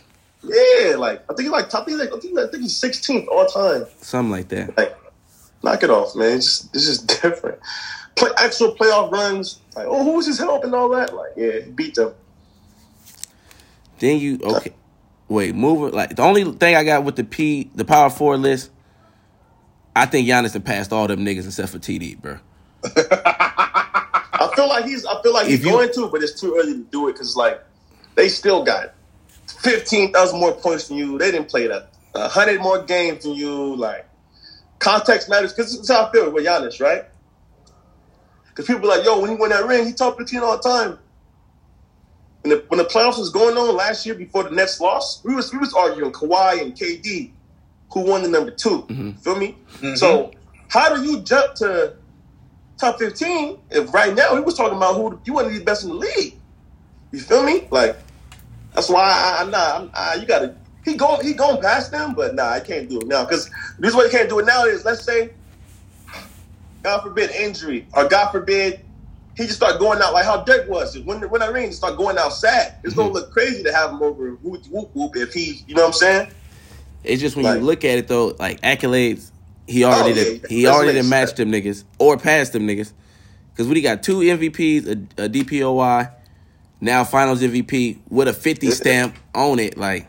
Yeah, 0.44 0.96
like 0.96 1.24
I 1.24 1.34
think 1.34 1.40
he's 1.42 1.50
like 1.50 1.70
top. 1.70 1.82
I 1.82 1.86
think, 1.86 2.00
like, 2.02 2.14
I 2.14 2.20
think, 2.20 2.38
I 2.40 2.48
think 2.48 2.62
he's 2.64 2.80
16th 2.80 3.28
all 3.30 3.48
time. 3.48 3.86
something 4.00 4.30
like 4.32 4.48
that. 4.50 4.78
Like, 4.78 4.96
knock 5.64 5.82
it 5.82 5.90
off, 5.90 6.16
man. 6.16 6.38
It's 6.38 6.46
just 6.60 6.76
it's 6.76 6.86
just 6.86 7.08
different. 7.24 7.58
Play 8.18 8.32
actual 8.38 8.76
playoff 8.76 9.12
runs. 9.12 9.60
Like, 9.76 9.86
oh, 9.88 10.04
who 10.04 10.14
was 10.14 10.26
his 10.26 10.40
help 10.40 10.64
and 10.64 10.74
all 10.74 10.90
that? 10.90 11.14
Like, 11.14 11.32
yeah, 11.38 11.60
beat 11.76 11.96
them. 11.96 12.14
Then 14.00 14.20
you 14.20 14.40
okay? 14.44 14.74
Wait, 15.28 15.56
moving 15.56 15.94
like 15.94 16.16
the 16.16 16.22
only 16.24 16.44
thing 16.54 16.76
I 16.76 16.84
got 16.84 17.04
with 17.04 17.16
the 17.16 17.24
P, 17.24 17.70
the 17.76 17.86
power 17.86 18.10
four 18.10 18.38
list. 18.38 18.72
I 19.96 20.06
think 20.06 20.28
Giannis 20.28 20.54
had 20.54 20.64
passed 20.64 20.94
all 20.94 21.08
them 21.08 21.26
niggas 21.26 21.46
except 21.46 21.70
for 21.72 21.80
TD, 21.80 22.22
bro. 22.22 22.38
I 22.84 24.52
feel 24.56 24.70
like 24.70 24.86
he's. 24.86 25.06
I 25.06 25.22
feel 25.22 25.34
like 25.34 25.48
he's 25.48 25.64
you- 25.64 25.72
going 25.72 25.92
to, 25.94 26.08
but 26.10 26.22
it's 26.24 26.40
too 26.40 26.56
early 26.58 26.74
to 26.74 26.84
do 26.92 27.08
it 27.10 27.14
because 27.14 27.36
like 27.36 27.64
they 28.16 28.30
still 28.30 28.64
got 28.64 28.94
15,000 29.62 30.40
more 30.40 30.54
points 30.54 30.88
than 30.88 30.98
you. 30.98 31.18
They 31.18 31.32
didn't 31.32 31.50
play 31.50 31.68
that. 31.68 31.92
hundred 32.16 32.62
more 32.62 32.82
games 32.84 33.24
than 33.24 33.34
you. 33.34 33.76
Like 33.76 34.08
context 34.80 35.30
matters 35.30 35.54
because 35.54 35.72
this 35.72 35.82
is 35.82 35.90
how 35.90 36.06
I 36.06 36.12
feel 36.12 36.30
with 36.32 36.46
Giannis, 36.46 36.80
right? 36.80 37.06
Because 38.58 38.74
people 38.74 38.92
are 38.92 38.98
like, 38.98 39.06
yo, 39.06 39.20
when 39.20 39.30
he 39.30 39.36
won 39.36 39.52
that 39.52 39.68
ring, 39.68 39.86
he 39.86 39.94
top 39.94 40.18
15 40.18 40.40
all 40.40 40.58
the 40.58 40.64
time. 40.64 40.98
When 42.42 42.58
the, 42.58 42.66
when 42.70 42.80
the 42.80 42.86
playoffs 42.86 43.20
was 43.20 43.30
going 43.30 43.56
on 43.56 43.76
last 43.76 44.04
year 44.04 44.16
before 44.16 44.46
the 44.46 44.50
Nets 44.50 44.82
lost, 44.82 45.24
we 45.24 45.36
was 45.36 45.54
we 45.54 45.60
was 45.60 45.76
arguing 45.76 46.12
Kawhi 46.12 46.64
and 46.64 46.74
KD, 46.74 47.30
who 47.92 48.00
won 48.02 48.24
the 48.24 48.30
number 48.30 48.50
2 48.50 48.82
Mhm. 48.90 49.20
Feel 49.20 49.36
me? 49.36 49.56
Mhm. 49.80 49.96
So 49.96 50.32
how 50.70 50.96
do 50.96 51.04
you 51.04 51.20
jump 51.20 51.54
to 51.56 51.98
top 52.80 52.98
15 52.98 53.60
if 53.70 53.94
right 53.94 54.16
now 54.16 54.34
he 54.36 54.42
was 54.42 54.56
talking 54.56 54.76
about 54.76 54.96
who 54.96 55.20
you 55.26 55.34
want 55.34 55.48
to 55.50 55.54
be 55.54 55.60
the 55.60 55.66
best 55.66 55.84
in 55.84 55.90
the 55.90 55.96
league? 55.96 56.40
You 57.12 57.20
feel 57.20 57.44
me? 57.44 57.68
Like 57.70 57.96
that's 58.74 58.90
why 58.90 59.04
I, 59.04 59.44
I'm 59.44 59.52
not. 59.52 59.82
I'm, 59.82 59.92
I, 59.94 60.16
you 60.16 60.26
gotta. 60.26 60.56
He 60.84 60.96
going. 60.96 61.24
He 61.24 61.34
going 61.34 61.62
past 61.62 61.92
them, 61.92 62.16
but 62.16 62.34
nah, 62.34 62.50
I 62.50 62.60
can't 62.60 62.90
do 62.90 63.02
it 63.02 63.08
now 63.08 63.24
because 63.24 63.52
this 63.78 63.94
way 63.94 64.06
you 64.06 64.10
can't 64.10 64.30
do 64.30 64.40
it 64.40 64.48
now 64.48 64.66
is 64.66 64.84
let's 64.84 65.04
say, 65.04 65.30
God 66.84 67.02
forbid 67.02 67.32
injury 67.32 67.88
or 67.94 68.08
God 68.08 68.32
forbid 68.32 68.82
he 69.38 69.44
just 69.44 69.58
start 69.58 69.80
going 69.80 70.02
out 70.02 70.14
like 70.14 70.26
how 70.26 70.44
Dirk 70.44 70.68
was 70.68 70.98
when 71.00 71.22
when 71.30 71.54
ring 71.54 71.68
just 71.68 71.78
start 71.78 71.96
going 71.96 72.18
out 72.18 72.34
sad. 72.34 72.76
It's 72.84 72.96
gonna 72.96 73.10
hmm. 73.10 73.16
look 73.16 73.32
crazy 73.32 73.64
to 73.64 73.74
have 73.74 73.92
him 73.92 74.02
over 74.02 74.32
whoop 74.32 74.66
whoop 74.68 74.90
whoop 74.94 75.16
if 75.16 75.34
he. 75.34 75.64
You 75.68 75.76
know 75.76 75.84
what 75.84 75.88
I'm 75.90 75.94
saying? 75.94 76.32
It's 77.04 77.22
just 77.22 77.36
when 77.36 77.46
Like- 77.46 77.60
you 77.60 77.66
look 77.66 77.86
at 77.86 77.98
it 78.00 78.08
though, 78.08 78.36
like 78.40 78.62
accolades, 78.62 79.32
he 79.68 79.84
oh, 79.84 79.92
already 79.92 80.20
Oh, 80.20 80.24
yeah, 80.24 80.24
did, 80.40 80.46
he 80.50 80.68
already 80.68 80.94
did 80.94 81.06
it 81.06 81.10
match 81.10 81.36
them 81.36 81.52
niggas 81.52 81.84
or 82.00 82.18
passed 82.18 82.54
them 82.54 82.68
niggas. 82.68 82.94
Because 83.54 83.68
we 83.68 83.82
got 83.82 84.04
two 84.04 84.20
MVPs, 84.20 84.88
a, 84.88 85.24
a 85.24 85.30
DPOY, 85.30 86.12
now 86.80 87.04
Finals 87.04 87.42
MVP 87.42 88.00
with 88.10 88.28
a 88.28 88.34
fifty 88.34 88.70
stamp 88.72 89.16
on 89.34 89.60
it. 89.60 89.78
Like, 89.78 90.08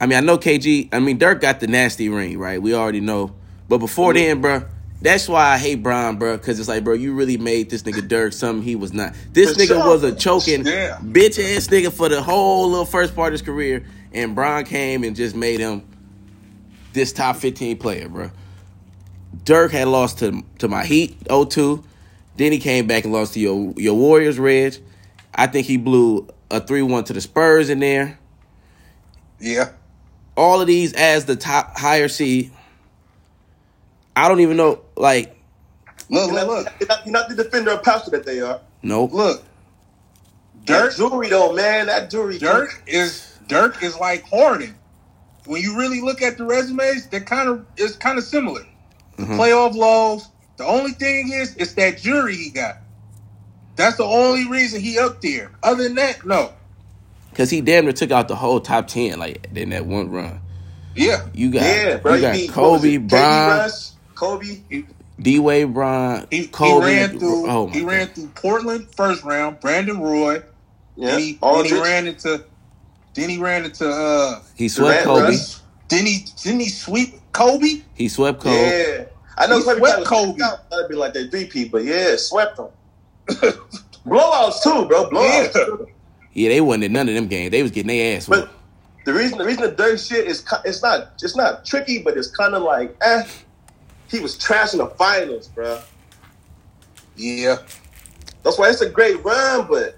I 0.00 0.06
mean, 0.06 0.18
I 0.18 0.20
know 0.20 0.38
KG. 0.38 0.88
I 0.92 0.98
mean, 0.98 1.18
Dirk 1.18 1.40
got 1.40 1.60
the 1.60 1.68
nasty 1.68 2.08
ring, 2.08 2.38
right? 2.38 2.60
We 2.60 2.74
already 2.74 3.00
know. 3.00 3.34
But 3.68 3.78
before 3.78 4.12
mm-hmm. 4.12 4.40
then, 4.40 4.60
bruh, 4.60 4.68
that's 5.02 5.28
why 5.28 5.50
I 5.50 5.58
hate 5.58 5.82
Bron, 5.82 6.16
bro, 6.16 6.36
because 6.36 6.58
it's 6.58 6.68
like, 6.68 6.84
bro, 6.84 6.94
you 6.94 7.12
really 7.14 7.36
made 7.36 7.70
this 7.70 7.82
nigga 7.82 8.06
Dirk 8.06 8.32
something 8.32 8.62
he 8.62 8.76
was 8.76 8.92
not. 8.92 9.14
This 9.32 9.52
For 9.54 9.60
nigga 9.60 9.66
sure. 9.68 9.86
was 9.88 10.02
a 10.04 10.14
choking 10.14 10.64
Yeah. 10.64 10.98
bitch 11.02 11.38
ass 11.38 11.66
nigga 11.68 11.92
for 11.92 12.08
the 12.08 12.22
whole 12.22 12.70
little 12.70 12.84
first 12.84 13.14
part 13.14 13.28
of 13.28 13.32
his 13.32 13.42
career, 13.42 13.84
and 14.12 14.34
Bron 14.34 14.64
came 14.64 15.04
and 15.04 15.14
just 15.16 15.34
made 15.36 15.60
him 15.60 15.82
this 16.92 17.12
top 17.12 17.36
15 17.36 17.78
player, 17.78 18.08
bro. 18.08 18.30
Dirk 19.44 19.72
had 19.72 19.88
lost 19.88 20.18
to 20.20 20.42
to 20.58 20.68
my 20.68 20.84
Heat 20.84 21.16
02. 21.28 21.82
Then 22.36 22.52
he 22.52 22.58
came 22.58 22.86
back 22.86 23.04
and 23.04 23.12
lost 23.12 23.34
to 23.34 23.40
your 23.40 23.72
your 23.76 23.94
Warriors, 23.94 24.38
Reg. 24.38 24.76
I 25.34 25.46
think 25.46 25.66
he 25.66 25.76
blew 25.78 26.28
a 26.50 26.60
3-1 26.60 27.06
to 27.06 27.12
the 27.14 27.20
Spurs 27.20 27.70
in 27.70 27.80
there. 27.80 28.18
Yeah. 29.40 29.70
All 30.36 30.60
of 30.60 30.66
these 30.66 30.92
as 30.92 31.24
the 31.24 31.36
top 31.36 31.78
higher 31.78 32.08
seed. 32.08 32.50
I 34.16 34.28
don't 34.28 34.40
even 34.40 34.56
know, 34.56 34.80
like, 34.96 35.36
Look, 36.08 36.30
You're 36.30 36.40
look, 36.40 36.46
not, 36.46 36.46
look. 36.48 36.68
you're 36.80 36.88
not, 36.88 37.06
you're 37.06 37.12
not 37.12 37.28
the 37.30 37.34
defender 37.36 37.70
of 37.70 37.82
pastor 37.82 38.10
that 38.10 38.26
they 38.26 38.40
are. 38.40 38.60
nope. 38.82 39.12
Look. 39.12 39.42
That 40.66 40.66
Dirk 40.66 40.96
jewelry 40.96 41.28
though, 41.30 41.52
man. 41.54 41.86
That 41.86 42.10
jewelry. 42.10 42.38
Dirk 42.38 42.82
is 42.86 43.38
Dirk 43.48 43.82
is 43.82 43.98
like 43.98 44.22
Harden. 44.28 44.74
When 45.46 45.60
you 45.62 45.76
really 45.78 46.00
look 46.00 46.22
at 46.22 46.36
the 46.38 46.44
resumes, 46.44 47.06
they're 47.08 47.20
kind 47.20 47.48
of 47.48 47.64
it's 47.76 47.96
kind 47.96 48.18
of 48.18 48.24
similar. 48.24 48.62
The 49.16 49.24
Mhm. 49.24 49.36
playoff 49.38 49.74
lows. 49.74 50.28
The 50.56 50.64
only 50.66 50.92
thing 50.92 51.32
is, 51.32 51.56
it's 51.56 51.72
that 51.74 51.98
jury 51.98 52.36
he 52.36 52.50
got. 52.50 52.76
That's 53.76 53.96
the 53.96 54.04
only 54.04 54.46
reason 54.48 54.80
he 54.80 54.98
up 54.98 55.20
there. 55.22 55.50
Other 55.62 55.84
than 55.84 55.94
that, 55.96 56.24
no. 56.26 56.52
Because 57.30 57.48
he 57.50 57.60
damn 57.62 57.84
near 57.84 57.92
took 57.94 58.10
out 58.10 58.28
the 58.28 58.36
whole 58.36 58.60
top 58.60 58.86
10, 58.86 59.18
like, 59.18 59.48
in 59.54 59.70
that 59.70 59.86
one 59.86 60.10
run. 60.10 60.40
Yeah, 60.94 61.22
You 61.32 61.50
got, 61.50 61.62
Yeah, 61.62 61.96
bro. 61.96 62.14
you 62.14 62.20
got 62.20 62.32
beat- 62.34 62.54
what 62.56 62.70
was 62.72 62.80
Kobe, 62.82 62.94
it? 62.96 63.08
KD 64.22 64.68
Bron, 64.68 64.78
Kobe. 64.78 64.84
D 65.20 65.38
Wade, 65.38 65.74
Bron, 65.74 66.26
he, 66.30 66.46
Kobe. 66.46 66.86
he 66.86 66.96
ran 66.96 67.18
through. 67.18 67.48
oh 67.48 67.66
my 67.66 67.72
he 67.72 67.82
ran 67.82 68.08
through 68.08 68.28
Portland 68.28 68.88
first 68.94 69.22
round. 69.24 69.60
Brandon 69.60 70.00
Roy. 70.00 70.42
Yeah. 70.96 71.10
Then 71.10 71.18
he, 71.20 71.38
then 71.40 71.64
he 71.64 71.80
ran 71.80 72.06
into. 72.06 72.44
Then 73.14 73.28
he 73.28 73.38
ran 73.38 73.64
into. 73.64 73.88
uh 73.88 74.40
He 74.54 74.68
swept 74.68 75.04
Durant, 75.04 75.06
Kobe. 75.06 75.32
Russ. 75.32 75.62
Then 75.88 76.06
he 76.06 76.26
didn't 76.42 76.60
he 76.60 76.68
sweep 76.68 77.14
Kobe? 77.32 77.82
He 77.94 78.08
swept 78.08 78.40
Kobe. 78.40 78.54
Yeah. 78.54 79.04
I 79.36 79.46
know 79.46 79.58
He 79.58 79.64
Kobe 79.64 79.78
swept 79.78 80.04
Kobe. 80.04 80.38
Kobe. 80.38 80.62
That'd 80.70 80.88
be 80.88 80.94
like 80.94 81.12
that 81.14 81.30
three 81.30 81.46
P, 81.46 81.68
but 81.68 81.84
yeah, 81.84 82.16
swept 82.16 82.58
him. 82.58 82.66
blowouts 84.06 84.62
too, 84.62 84.86
bro. 84.86 85.08
Blowouts. 85.10 85.54
Yeah. 85.54 85.64
too. 85.64 85.88
Yeah, 86.34 86.48
they 86.48 86.60
wasn't 86.60 86.84
in 86.84 86.92
none 86.92 87.08
of 87.08 87.14
them 87.14 87.28
games. 87.28 87.50
They 87.50 87.62
was 87.62 87.70
getting 87.70 87.88
their 87.88 88.16
ass 88.16 88.28
whooped. 88.28 88.48
But 88.48 89.04
the 89.04 89.12
reason 89.12 89.38
the 89.38 89.44
reason 89.44 89.62
the 89.64 89.70
Dirk 89.70 89.98
shit 89.98 90.26
is 90.26 90.44
it's 90.64 90.82
not 90.82 91.12
it's 91.22 91.36
not 91.36 91.64
tricky, 91.66 92.02
but 92.02 92.16
it's 92.16 92.28
kind 92.28 92.54
of 92.54 92.62
like 92.62 92.96
eh. 93.02 93.24
He 94.12 94.20
was 94.20 94.38
trashing 94.38 94.76
the 94.78 94.86
finals, 94.86 95.48
bro. 95.48 95.80
Yeah. 97.16 97.56
That's 98.44 98.58
why 98.58 98.68
it's 98.70 98.82
a 98.82 98.88
great 98.88 99.24
run, 99.24 99.66
but 99.68 99.96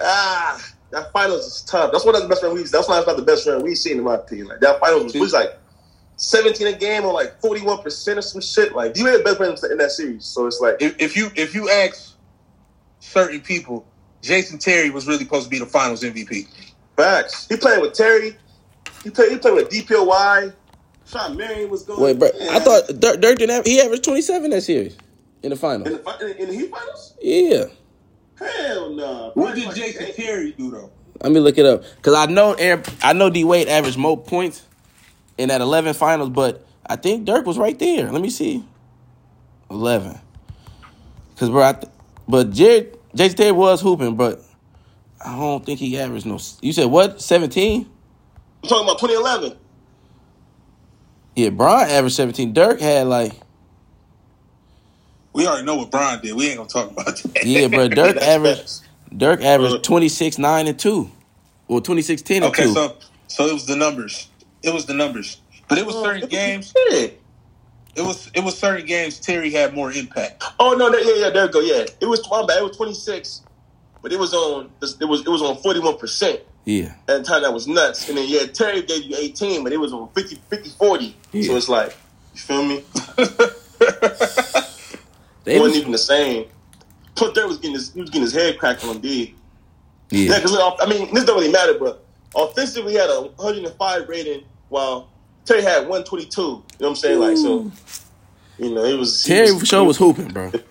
ah, 0.00 0.62
that 0.90 1.12
finals 1.12 1.46
is 1.46 1.62
tough. 1.62 1.92
That's 1.92 2.04
one 2.04 2.16
of 2.16 2.22
the 2.22 2.28
best 2.28 2.42
run 2.42 2.54
we've. 2.54 2.70
That's 2.70 2.88
why 2.88 2.98
it's 2.98 3.06
not 3.06 3.16
the 3.16 3.22
best 3.22 3.46
run 3.46 3.62
we've 3.62 3.78
seen 3.78 3.98
in 3.98 4.04
my 4.04 4.16
opinion. 4.16 4.48
Like 4.48 4.60
that 4.60 4.80
finals 4.80 5.04
was, 5.04 5.14
was 5.14 5.32
like 5.32 5.56
seventeen 6.16 6.66
a 6.66 6.72
game 6.72 7.04
or 7.04 7.12
like 7.12 7.40
forty 7.40 7.62
one 7.62 7.82
percent 7.82 8.18
or 8.18 8.22
some 8.22 8.40
shit. 8.40 8.74
Like 8.74 8.96
you 8.96 9.06
had 9.06 9.20
the 9.20 9.24
best 9.24 9.38
runs 9.40 9.62
in 9.64 9.78
that 9.78 9.92
series, 9.92 10.24
so 10.24 10.46
it's 10.46 10.60
like 10.60 10.76
If, 10.80 11.00
if 11.00 11.16
you 11.16 11.30
if 11.36 11.54
you 11.54 11.70
ask 11.70 12.16
certain 12.98 13.40
people, 13.40 13.86
Jason 14.22 14.58
Terry 14.58 14.90
was 14.90 15.06
really 15.06 15.24
supposed 15.24 15.44
to 15.44 15.50
be 15.50 15.58
the 15.60 15.66
Finals 15.66 16.02
MVP. 16.02 16.48
facts. 16.96 17.46
He 17.48 17.56
played 17.56 17.80
with 17.80 17.92
Terry. 17.94 18.36
He 19.04 19.10
played. 19.10 19.30
He 19.32 19.38
played 19.38 19.54
with 19.54 19.70
DPOY. 19.70 20.52
Shawn 21.10 21.36
Marion 21.36 21.70
was 21.70 21.82
going. 21.82 22.00
Wait, 22.00 22.18
bro, 22.18 22.30
Yeah. 22.38 22.56
I 22.56 22.60
thought 22.60 22.86
Dirk, 23.00 23.20
Dirk 23.20 23.38
didn't 23.38 23.50
have, 23.50 23.66
he 23.66 23.80
averaged 23.80 24.04
27 24.04 24.50
that 24.50 24.62
series 24.62 24.96
in 25.42 25.50
the 25.50 25.66
in 25.70 25.82
the, 25.82 26.18
in, 26.20 26.36
in 26.36 26.48
the 26.48 26.54
Heat 26.54 26.70
finals. 26.70 27.14
Yeah. 27.20 27.64
Hell 28.38 28.90
no. 28.90 29.32
What 29.34 29.54
did 29.54 29.74
Jason 29.74 30.12
Terry 30.14 30.52
do 30.52 30.70
though? 30.70 30.90
Let 31.22 31.32
me 31.32 31.40
look 31.40 31.58
it 31.58 31.66
up 31.66 31.82
because 31.96 32.14
I 32.14 32.26
know 32.26 32.54
Aaron, 32.54 32.82
I 33.02 33.12
know 33.12 33.28
D 33.28 33.44
Wade 33.44 33.68
averaged 33.68 33.98
more 33.98 34.16
points 34.16 34.62
in 35.36 35.48
that 35.48 35.60
11 35.60 35.94
finals, 35.94 36.30
but 36.30 36.64
I 36.86 36.96
think 36.96 37.24
Dirk 37.26 37.44
was 37.44 37.58
right 37.58 37.78
there. 37.78 38.10
Let 38.10 38.22
me 38.22 38.30
see, 38.30 38.64
11. 39.70 40.18
Because 41.34 41.50
bro, 41.50 41.62
I 41.62 41.72
th- 41.72 41.92
but 42.28 42.50
Jared 42.50 42.96
Jason 43.14 43.36
Terry 43.36 43.52
was 43.52 43.80
hooping, 43.80 44.16
but 44.16 44.42
I 45.24 45.36
don't 45.36 45.66
think 45.66 45.80
he 45.80 45.98
averaged 45.98 46.24
no. 46.24 46.38
You 46.62 46.72
said 46.72 46.86
what? 46.86 47.20
17? 47.20 47.90
I'm 48.62 48.68
talking 48.68 48.84
about 48.84 48.98
2011. 49.00 49.58
Yeah, 51.40 51.48
Bron 51.50 51.88
averaged 51.88 52.16
17. 52.16 52.52
Dirk 52.52 52.80
had 52.80 53.06
like 53.06 53.32
We 55.32 55.46
already 55.46 55.64
know 55.64 55.76
what 55.76 55.90
Bron 55.90 56.20
did. 56.20 56.34
We 56.34 56.48
ain't 56.48 56.58
gonna 56.58 56.68
talk 56.68 56.90
about 56.90 57.06
that. 57.06 57.44
yeah, 57.44 57.68
bro. 57.68 57.88
Dirk 57.88 58.16
That's 58.16 58.26
averaged. 58.26 58.80
Dirk 59.16 59.40
Uh, 59.40 59.44
averaged 59.44 59.84
26 59.84 60.38
9 60.38 60.68
and 60.68 60.78
2. 60.78 61.10
Or 61.68 61.80
26 61.80 62.22
10 62.22 62.42
and 62.42 62.44
Okay, 62.46 62.64
2. 62.64 62.74
so 62.74 62.96
so 63.28 63.46
it 63.46 63.54
was 63.54 63.64
the 63.64 63.76
numbers. 63.76 64.28
It 64.62 64.74
was 64.74 64.84
the 64.84 64.92
numbers. 64.94 65.40
But 65.68 65.78
it 65.78 65.86
was 65.86 65.94
certain 65.96 66.28
games. 66.28 66.74
Yeah. 66.90 67.06
It 67.96 68.02
was 68.02 68.30
it 68.34 68.44
was 68.44 68.58
certain 68.58 68.84
games 68.86 69.18
Terry 69.18 69.50
had 69.50 69.72
more 69.74 69.90
impact. 69.92 70.44
Oh 70.58 70.74
no, 70.74 70.90
that, 70.90 71.02
yeah, 71.04 71.24
yeah, 71.24 71.30
there 71.30 71.46
we 71.46 71.52
go. 71.52 71.60
Yeah, 71.60 71.86
it 72.00 72.06
was 72.06 72.28
my 72.30 72.44
bad. 72.46 72.58
It 72.58 72.64
was 72.64 72.76
26, 72.76 73.42
but 74.02 74.12
it 74.12 74.18
was 74.18 74.34
on. 74.34 74.70
It 74.82 75.06
was 75.06 75.20
it 75.22 75.28
was 75.28 75.42
on 75.42 75.56
41 75.56 75.96
percent 75.98 76.40
yeah. 76.64 76.94
at 77.08 77.18
the 77.18 77.22
time. 77.22 77.42
That 77.42 77.52
was 77.52 77.66
nuts. 77.66 78.08
And 78.08 78.18
then 78.18 78.28
yeah, 78.28 78.46
Terry 78.46 78.82
gave 78.82 79.04
you 79.04 79.16
18, 79.16 79.62
but 79.64 79.72
it 79.72 79.78
was 79.78 79.92
on 79.92 80.08
50, 80.14 80.36
50 80.48 80.70
40. 80.70 81.16
Yeah. 81.32 81.42
So 81.42 81.56
it's 81.56 81.68
like, 81.68 81.96
you 82.34 82.40
feel 82.40 82.64
me? 82.64 82.84
They 85.44 85.56
It 85.56 85.60
wasn't 85.60 85.74
was, 85.74 85.80
even 85.80 85.92
the 85.92 85.98
same. 85.98 86.46
Plus, 87.14 87.32
Terry 87.32 87.46
was 87.46 87.58
getting 87.58 87.74
his 87.74 87.92
he 87.92 88.00
was 88.00 88.10
getting 88.10 88.22
his 88.22 88.32
head 88.32 88.58
cracked 88.58 88.84
on 88.84 89.00
D. 89.00 89.34
Yeah, 90.10 90.32
yeah. 90.32 90.36
because 90.36 90.56
I 90.80 90.86
mean, 90.86 91.12
this 91.14 91.24
don't 91.24 91.36
really 91.38 91.52
matter, 91.52 91.78
but 91.78 92.04
offensively, 92.34 92.92
he 92.92 92.98
had 92.98 93.10
a 93.10 93.22
105 93.22 94.08
rating, 94.08 94.44
while 94.68 95.08
Terry 95.44 95.62
had 95.62 95.88
122. 95.88 96.40
You 96.40 96.46
know 96.46 96.62
what 96.78 96.88
I'm 96.88 96.96
saying? 96.96 97.18
Like 97.18 97.36
so, 97.36 97.70
you 98.58 98.74
know, 98.74 98.84
it 98.84 98.98
was 98.98 99.24
Terry 99.24 99.58
for 99.58 99.64
sure 99.66 99.84
was 99.84 99.96
hooping, 99.96 100.28
bro. 100.28 100.52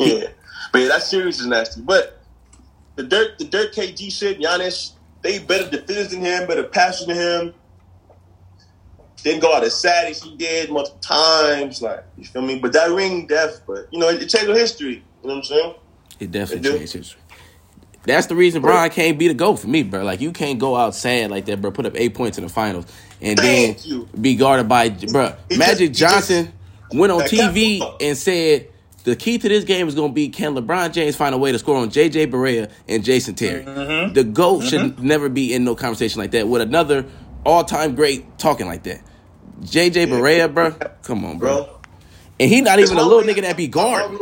Yeah, 0.00 0.28
but 0.70 0.82
yeah, 0.82 0.88
that 0.90 1.02
series 1.02 1.40
is 1.40 1.46
nasty. 1.46 1.80
But 1.80 2.20
the 2.94 3.02
Dirk, 3.02 3.36
the 3.38 3.46
Dirk 3.46 3.74
KG 3.74 4.12
shit, 4.12 4.38
Giannis, 4.38 4.92
they 5.22 5.38
better 5.38 5.68
defenders 5.70 6.10
than 6.10 6.20
him, 6.22 6.46
better 6.46 6.64
passers 6.64 7.06
than 7.06 7.16
him. 7.16 7.54
Didn't 9.22 9.40
go 9.40 9.52
out 9.54 9.64
as 9.64 9.74
sad 9.74 10.08
as 10.10 10.22
he 10.22 10.36
did 10.36 10.70
multiple 10.70 11.00
times. 11.00 11.82
Like 11.82 12.04
you 12.16 12.24
feel 12.24 12.42
me? 12.42 12.58
But 12.58 12.72
that 12.74 12.90
ring, 12.90 13.26
death. 13.26 13.62
But 13.66 13.88
you 13.90 13.98
know, 13.98 14.08
it, 14.08 14.22
it 14.22 14.28
changed 14.28 14.48
history. 14.48 15.02
You 15.22 15.28
know 15.28 15.34
what 15.34 15.36
I'm 15.38 15.44
saying? 15.44 15.74
It 16.20 16.30
definitely 16.30 16.70
do. 16.70 16.78
changed 16.78 16.92
history. 16.92 17.20
That's 18.04 18.26
the 18.28 18.36
reason 18.36 18.62
Bron 18.62 18.88
can't 18.90 19.18
be 19.18 19.28
the 19.28 19.34
GOAT 19.34 19.56
for 19.56 19.66
me, 19.66 19.82
bro. 19.82 20.02
Like 20.04 20.20
you 20.20 20.32
can't 20.32 20.58
go 20.58 20.76
out 20.76 20.94
sad 20.94 21.30
like 21.30 21.46
that, 21.46 21.60
bro. 21.60 21.70
Put 21.72 21.84
up 21.84 21.94
eight 21.96 22.14
points 22.14 22.38
in 22.38 22.44
the 22.44 22.50
finals 22.50 22.86
and 23.20 23.36
then 23.38 23.76
you. 23.82 24.08
be 24.18 24.36
guarded 24.36 24.68
by 24.68 24.88
bro. 24.90 25.34
He 25.50 25.58
Magic 25.58 25.58
just- 25.58 25.80
he 25.80 25.88
just- 25.88 25.98
Johnson 26.28 26.52
went 26.92 27.12
on 27.12 27.22
TV 27.22 27.82
and 28.00 28.16
said 28.16 28.68
the 29.08 29.16
key 29.16 29.38
to 29.38 29.48
this 29.48 29.64
game 29.64 29.88
is 29.88 29.94
going 29.94 30.10
to 30.10 30.14
be 30.14 30.28
can 30.28 30.54
LeBron 30.54 30.92
James 30.92 31.16
find 31.16 31.34
a 31.34 31.38
way 31.38 31.52
to 31.52 31.58
score 31.58 31.76
on 31.76 31.90
JJ 31.90 32.30
Barea 32.30 32.70
and 32.86 33.02
Jason 33.02 33.34
Terry. 33.34 33.64
Mm-hmm. 33.64 34.12
The 34.12 34.24
GOAT 34.24 34.60
should 34.60 35.02
never 35.02 35.28
be 35.28 35.54
in 35.54 35.64
no 35.64 35.74
conversation 35.74 36.20
like 36.20 36.32
that 36.32 36.48
with 36.48 36.62
another 36.62 37.06
all 37.44 37.64
time 37.64 37.94
great 37.94 38.38
talking 38.38 38.66
like 38.66 38.82
that. 38.84 39.00
JJ 39.60 40.08
Barea, 40.08 40.52
bro. 40.52 40.72
Come 41.02 41.24
on, 41.24 41.38
bro. 41.38 41.64
Bro, 41.64 41.80
And 42.38 42.50
he 42.50 42.60
not 42.60 42.78
even 42.78 42.98
a 42.98 43.02
little 43.02 43.22
nigga 43.22 43.42
that 43.42 43.56
be 43.56 43.66
guard. 43.66 44.12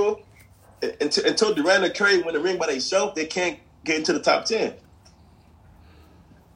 Until, 1.01 1.27
until 1.27 1.55
Durant 1.55 1.85
and 1.85 1.95
Curry 1.95 2.23
win 2.23 2.35
the 2.35 2.41
ring 2.41 2.59
by 2.59 2.67
themselves, 2.67 3.15
they 3.15 3.27
can't 3.27 3.59
get 3.85 3.97
into 3.97 4.13
the 4.13 4.21
top 4.21 4.45
ten. 4.45 4.75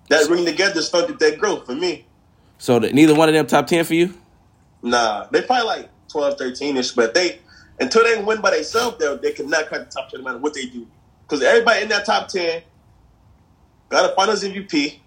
That 0.08 0.28
ring 0.28 0.44
together 0.44 0.82
stunted 0.82 1.18
that 1.18 1.38
growth 1.38 1.66
for 1.66 1.74
me. 1.74 2.06
So 2.58 2.78
that 2.78 2.94
neither 2.94 3.14
one 3.14 3.28
of 3.28 3.34
them 3.34 3.46
top 3.46 3.66
ten 3.66 3.84
for 3.84 3.94
you. 3.94 4.14
Nah, 4.82 5.26
they 5.30 5.42
probably 5.42 5.66
like 5.66 5.88
12, 6.08 6.38
13 6.38 6.76
ish, 6.76 6.92
but 6.92 7.14
they 7.14 7.40
until 7.80 8.04
they 8.04 8.22
win 8.22 8.40
by 8.40 8.50
themselves, 8.50 8.98
they 8.98 9.16
they 9.16 9.32
cannot 9.32 9.66
crack 9.66 9.80
the 9.80 9.90
top 9.90 10.10
ten 10.10 10.20
no 10.20 10.26
matter 10.26 10.38
what 10.38 10.54
they 10.54 10.66
do. 10.66 10.86
Because 11.22 11.42
everybody 11.42 11.82
in 11.82 11.88
that 11.88 12.04
top 12.04 12.28
ten 12.28 12.62
got 13.88 14.10
a 14.10 14.14
Finals 14.14 14.44
MVP. 14.44 14.98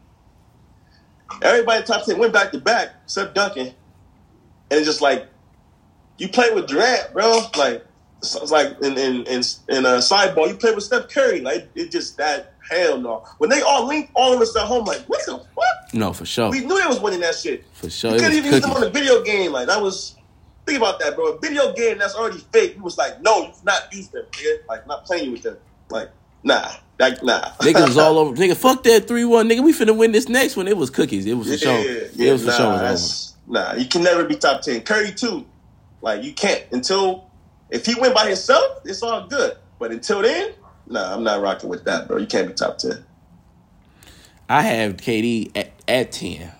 Everybody 1.41 1.80
in 1.80 1.86
the 1.86 1.93
top 1.93 2.05
ten 2.05 2.17
went 2.19 2.34
back 2.34 2.51
to 2.51 2.59
back 2.59 2.89
except 3.05 3.36
Duncan, 3.36 3.67
and 3.67 3.76
it's 4.71 4.86
just 4.86 5.01
like 5.01 5.28
you 6.17 6.28
play 6.30 6.51
with 6.51 6.67
Durant, 6.67 7.13
bro. 7.13 7.41
Like 7.57 7.86
it's 8.19 8.51
like 8.51 8.76
in 8.82 8.97
in 8.97 9.15
in, 9.28 9.41
in 9.69 9.86
a 9.86 9.99
sideball, 9.99 10.47
you 10.47 10.55
play 10.55 10.74
with 10.74 10.84
Steph 10.84 11.09
Curry. 11.09 11.41
Like 11.41 11.69
it 11.76 11.91
just 11.91 12.17
that 12.17 12.53
hell 12.69 12.97
no. 12.99 13.24
When 13.38 13.49
they 13.49 13.61
all 13.61 13.88
linked, 13.88 14.11
all 14.15 14.34
of 14.34 14.41
us 14.41 14.55
at 14.55 14.63
home, 14.63 14.86
like 14.86 15.01
what 15.01 15.26
the 15.26 15.38
fuck? 15.38 15.93
No, 15.93 16.11
for 16.13 16.26
sure. 16.26 16.49
We 16.49 16.61
knew 16.61 16.80
they 16.80 16.88
was 16.88 16.99
winning 16.99 17.19
that 17.19 17.36
shit. 17.36 17.65
For 17.74 17.89
sure. 17.89 18.13
You 18.13 18.19
couldn't 18.19 18.38
even 18.38 18.51
use 18.51 18.61
them 18.61 18.71
on 18.71 18.82
the 18.82 18.89
video 18.89 19.24
game. 19.24 19.51
Like 19.51 19.67
that 19.67 19.82
was 19.82 20.15
think 20.66 20.78
about 20.78 20.99
that, 20.99 21.16
bro. 21.16 21.34
A 21.34 21.39
video 21.39 21.74
game 21.74 21.97
that's 21.97 22.16
already 22.16 22.39
fake. 22.51 22.76
You 22.76 22.84
was 22.84 22.97
like, 22.97 23.22
no, 23.22 23.43
you 23.43 23.53
not 23.64 23.93
use 23.93 24.07
them, 24.09 24.26
nigga. 24.32 24.68
Like 24.68 24.88
not 24.88 25.05
playing 25.05 25.32
with 25.32 25.43
them. 25.43 25.57
Like 25.89 26.09
nah, 26.43 26.72
like 26.99 27.24
nah. 27.24 27.41
Niggas 27.59 27.88
was 27.88 27.97
all 27.97 28.18
over. 28.18 28.36
Nigga, 28.41 28.55
fuck 28.55 28.84
that 28.84 29.07
3 29.07 29.26
1. 29.26 29.49
Nigga, 29.49 29.64
we 29.64 29.74
finna 29.74 29.97
win 29.97 30.11
this 30.11 30.30
next 30.30 30.55
one. 30.55 30.68
It 30.68 30.78
was 30.78 30.89
cookies. 30.89 31.26
It 31.26 31.34
was 31.34 31.47
for 31.47 31.53
yeah, 31.53 31.82
sure. 31.82 31.93
yeah, 32.14 32.30
it 32.30 32.32
was 32.34 32.41
for 32.41 32.47
nah, 32.51 32.57
sure. 32.57 32.74
It 32.74 32.91
was 32.91 33.34
Nah, 33.47 33.74
you 33.74 33.86
can 33.86 34.03
never 34.03 34.24
be 34.24 34.36
top 34.36 34.61
ten. 34.61 34.82
Curry 34.82 35.11
too. 35.11 35.45
Like 36.01 36.24
you 36.24 36.34
can't 36.34 36.64
until 36.72 37.30
if 37.70 37.86
he 37.86 37.95
win 37.95 38.14
by 38.14 38.28
himself, 38.28 38.82
it's 38.86 39.03
all 39.03 39.28
good. 39.28 39.57
But 39.80 39.91
until 39.91 40.22
then, 40.22 40.53
nah, 40.88 41.14
I'm 41.14 41.24
not 41.24 41.41
rocking 41.41 41.70
with 41.70 41.84
that, 41.86 42.07
bro. 42.07 42.18
You 42.18 42.28
can't 42.28 42.47
be 42.47 42.53
top 42.53 42.78
ten. 42.78 43.03
I 44.47 44.61
have 44.61 44.97
KD 44.97 45.51
at, 45.55 45.72
at 45.88 46.11
10. 46.11 46.51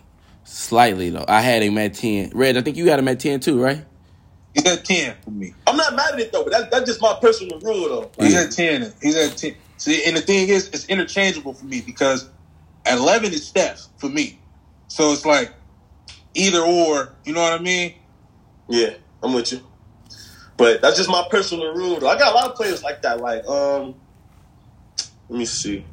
Slightly, 0.45 1.10
though. 1.10 1.26
I 1.28 1.41
had 1.41 1.62
him 1.62 1.78
at 1.78 1.93
10. 1.93 2.32
Red, 2.34 2.58
I 2.58 2.62
think 2.62 2.78
you 2.78 2.89
had 2.89 2.97
him 2.97 3.08
at 3.08 3.20
10 3.20 3.41
too, 3.41 3.62
right? 3.62 3.84
He's 4.54 4.66
at 4.66 4.86
ten 4.86 5.16
for 5.24 5.32
me. 5.32 5.54
I'm 5.66 5.78
not 5.78 5.95
mad 5.95 6.14
at 6.14 6.20
it 6.20 6.32
though, 6.32 6.43
but 6.43 6.54
that, 6.54 6.72
that's 6.72 6.86
just 6.86 7.01
my 7.01 7.18
personal 7.20 7.60
rule 7.60 7.89
though. 7.89 8.12
Like, 8.18 8.30
He's 8.30 8.36
at 8.36 8.51
ten. 8.51 8.93
He's 9.01 9.16
at 9.16 9.38
ten. 9.38 9.56
See, 9.78 10.06
and 10.06 10.16
the 10.16 10.22
thing 10.22 10.49
is, 10.49 10.68
it's 10.70 10.86
interchangeable 10.86 11.54
for 11.54 11.66
me 11.66 11.82
because 11.82 12.30
at 12.86 12.97
eleven 12.97 13.34
is 13.34 13.47
Steph 13.47 13.88
for 13.97 14.10
me. 14.10 14.39
So 14.88 15.12
it's 15.12 15.26
like 15.26 15.51
either 16.36 16.62
or. 16.62 17.14
You 17.26 17.34
know 17.34 17.41
what 17.41 17.60
I 17.60 17.64
mean? 17.64 17.95
Yeah, 18.68 18.93
I'm 19.24 19.34
with 19.34 19.51
you. 19.51 19.62
But 20.56 20.82
that's 20.82 20.97
just 20.97 21.10
my 21.10 21.26
personal 21.30 21.74
rule. 21.74 21.99
Though. 21.99 22.10
I 22.10 22.18
got 22.18 22.32
a 22.32 22.36
lot 22.36 22.49
of 22.51 22.56
players 22.56 22.84
like 22.84 23.01
that. 23.01 23.20
Like, 23.20 23.45
um, 23.47 23.95
let 25.30 25.39
me 25.39 25.45
see. 25.45 25.84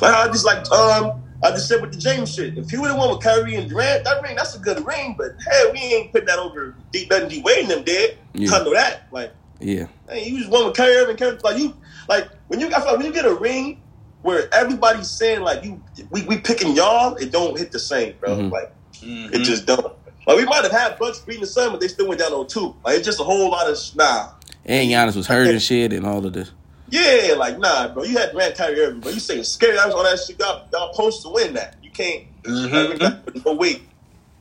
Like 0.00 0.14
I 0.14 0.26
just 0.28 0.46
like 0.46 0.70
um, 0.72 1.21
I 1.42 1.50
just 1.50 1.68
said 1.68 1.80
with 1.80 1.92
the 1.92 1.98
James 1.98 2.32
shit. 2.34 2.56
If 2.56 2.70
he 2.70 2.78
would 2.78 2.90
have 2.90 2.98
won 2.98 3.10
with 3.10 3.20
Kyrie 3.20 3.56
and 3.56 3.68
Durant, 3.68 4.04
that 4.04 4.22
ring 4.22 4.36
that's 4.36 4.54
a 4.54 4.58
good 4.60 4.86
ring. 4.86 5.14
But 5.18 5.32
hey, 5.50 5.70
we 5.72 5.78
ain't 5.78 6.12
putting 6.12 6.26
that 6.28 6.38
over 6.38 6.74
D 6.92 7.06
nothing 7.10 7.28
D 7.28 7.42
Wade 7.44 7.60
and 7.62 7.70
them 7.70 7.84
did. 7.84 8.16
Yeah. 8.34 8.54
I 8.54 8.58
know 8.64 8.72
that. 8.74 9.08
Like, 9.10 9.32
Yeah. 9.60 9.86
hey, 10.08 10.28
you 10.28 10.38
just 10.38 10.50
won 10.50 10.66
with 10.66 10.76
Kyrie 10.76 10.96
Irving. 10.96 11.16
Kyrie, 11.16 11.38
like 11.42 11.58
you, 11.58 11.74
like 12.08 12.28
when 12.48 12.60
you 12.60 12.68
I 12.68 12.70
feel 12.80 12.86
like 12.86 12.96
when 12.98 13.06
you 13.06 13.12
get 13.12 13.24
a 13.24 13.34
ring 13.34 13.80
where 14.22 14.52
everybody's 14.54 15.10
saying 15.10 15.40
like 15.40 15.64
you, 15.64 15.82
we 16.10 16.22
we 16.22 16.38
picking 16.38 16.76
y'all, 16.76 17.16
it 17.16 17.32
don't 17.32 17.58
hit 17.58 17.72
the 17.72 17.78
same, 17.80 18.14
bro. 18.20 18.36
Mhm. 18.36 18.50
Like. 18.52 18.72
Mm-hmm. 19.00 19.34
It 19.34 19.38
just 19.42 19.66
don't. 19.66 19.80
Like 20.28 20.36
we 20.36 20.44
might 20.44 20.62
have 20.62 20.70
had 20.70 20.96
Bucks 20.96 21.18
beating 21.18 21.40
the 21.40 21.46
Sun, 21.48 21.72
but 21.72 21.80
they 21.80 21.88
still 21.88 22.06
went 22.06 22.20
down 22.20 22.32
on 22.32 22.46
two. 22.46 22.76
Like 22.84 22.98
it's 22.98 23.04
just 23.04 23.18
a 23.18 23.24
whole 23.24 23.50
lot 23.50 23.68
of 23.68 23.76
sh- 23.76 23.96
nah. 23.96 24.28
And 24.64 24.88
Giannis 24.88 25.16
was 25.16 25.26
hurt 25.26 25.48
and 25.48 25.60
shit 25.60 25.92
and 25.92 26.06
all 26.06 26.24
of 26.24 26.32
this. 26.32 26.52
Yeah, 26.92 27.36
like 27.38 27.58
nah, 27.58 27.88
bro. 27.88 28.02
You 28.04 28.18
had 28.18 28.32
Durant, 28.32 28.54
Kyrie 28.54 28.78
Irving, 28.78 29.00
but 29.00 29.14
you 29.14 29.20
saying 29.20 29.44
scary. 29.44 29.78
I 29.78 29.86
was 29.86 29.94
on 29.94 30.04
that 30.04 30.18
shit. 30.18 30.38
Y'all, 30.38 30.68
y'all 30.70 30.92
supposed 30.92 31.22
to 31.22 31.30
win 31.30 31.54
that. 31.54 31.76
You 31.82 31.90
can't. 31.90 32.24
Mhm. 32.42 33.00
Like, 33.00 33.46
no 33.46 33.54
wait. 33.54 33.80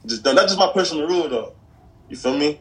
Just. 0.06 0.26
That's 0.26 0.42
just 0.42 0.60
my 0.60 0.70
personal 0.74 1.08
rule, 1.08 1.30
though. 1.30 1.54
You 2.10 2.18
feel 2.18 2.38
me? 2.38 2.60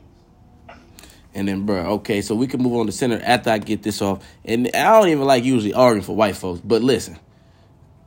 And 1.35 1.49
then, 1.49 1.67
bro, 1.67 1.81
okay, 1.95 2.23
so 2.23 2.37
we 2.37 2.47
can 2.47 2.63
move 2.63 2.75
on 2.75 2.87
to 2.87 2.93
center 2.93 3.21
after 3.25 3.51
I 3.51 3.59
get 3.59 3.83
this 3.83 4.01
off. 4.01 4.25
And 4.45 4.71
I 4.75 4.99
don't 4.99 5.09
even 5.09 5.25
like 5.25 5.43
usually 5.43 5.75
arguing 5.75 6.05
for 6.05 6.15
white 6.15 6.37
folks, 6.37 6.61
but 6.61 6.83
listen, 6.83 7.19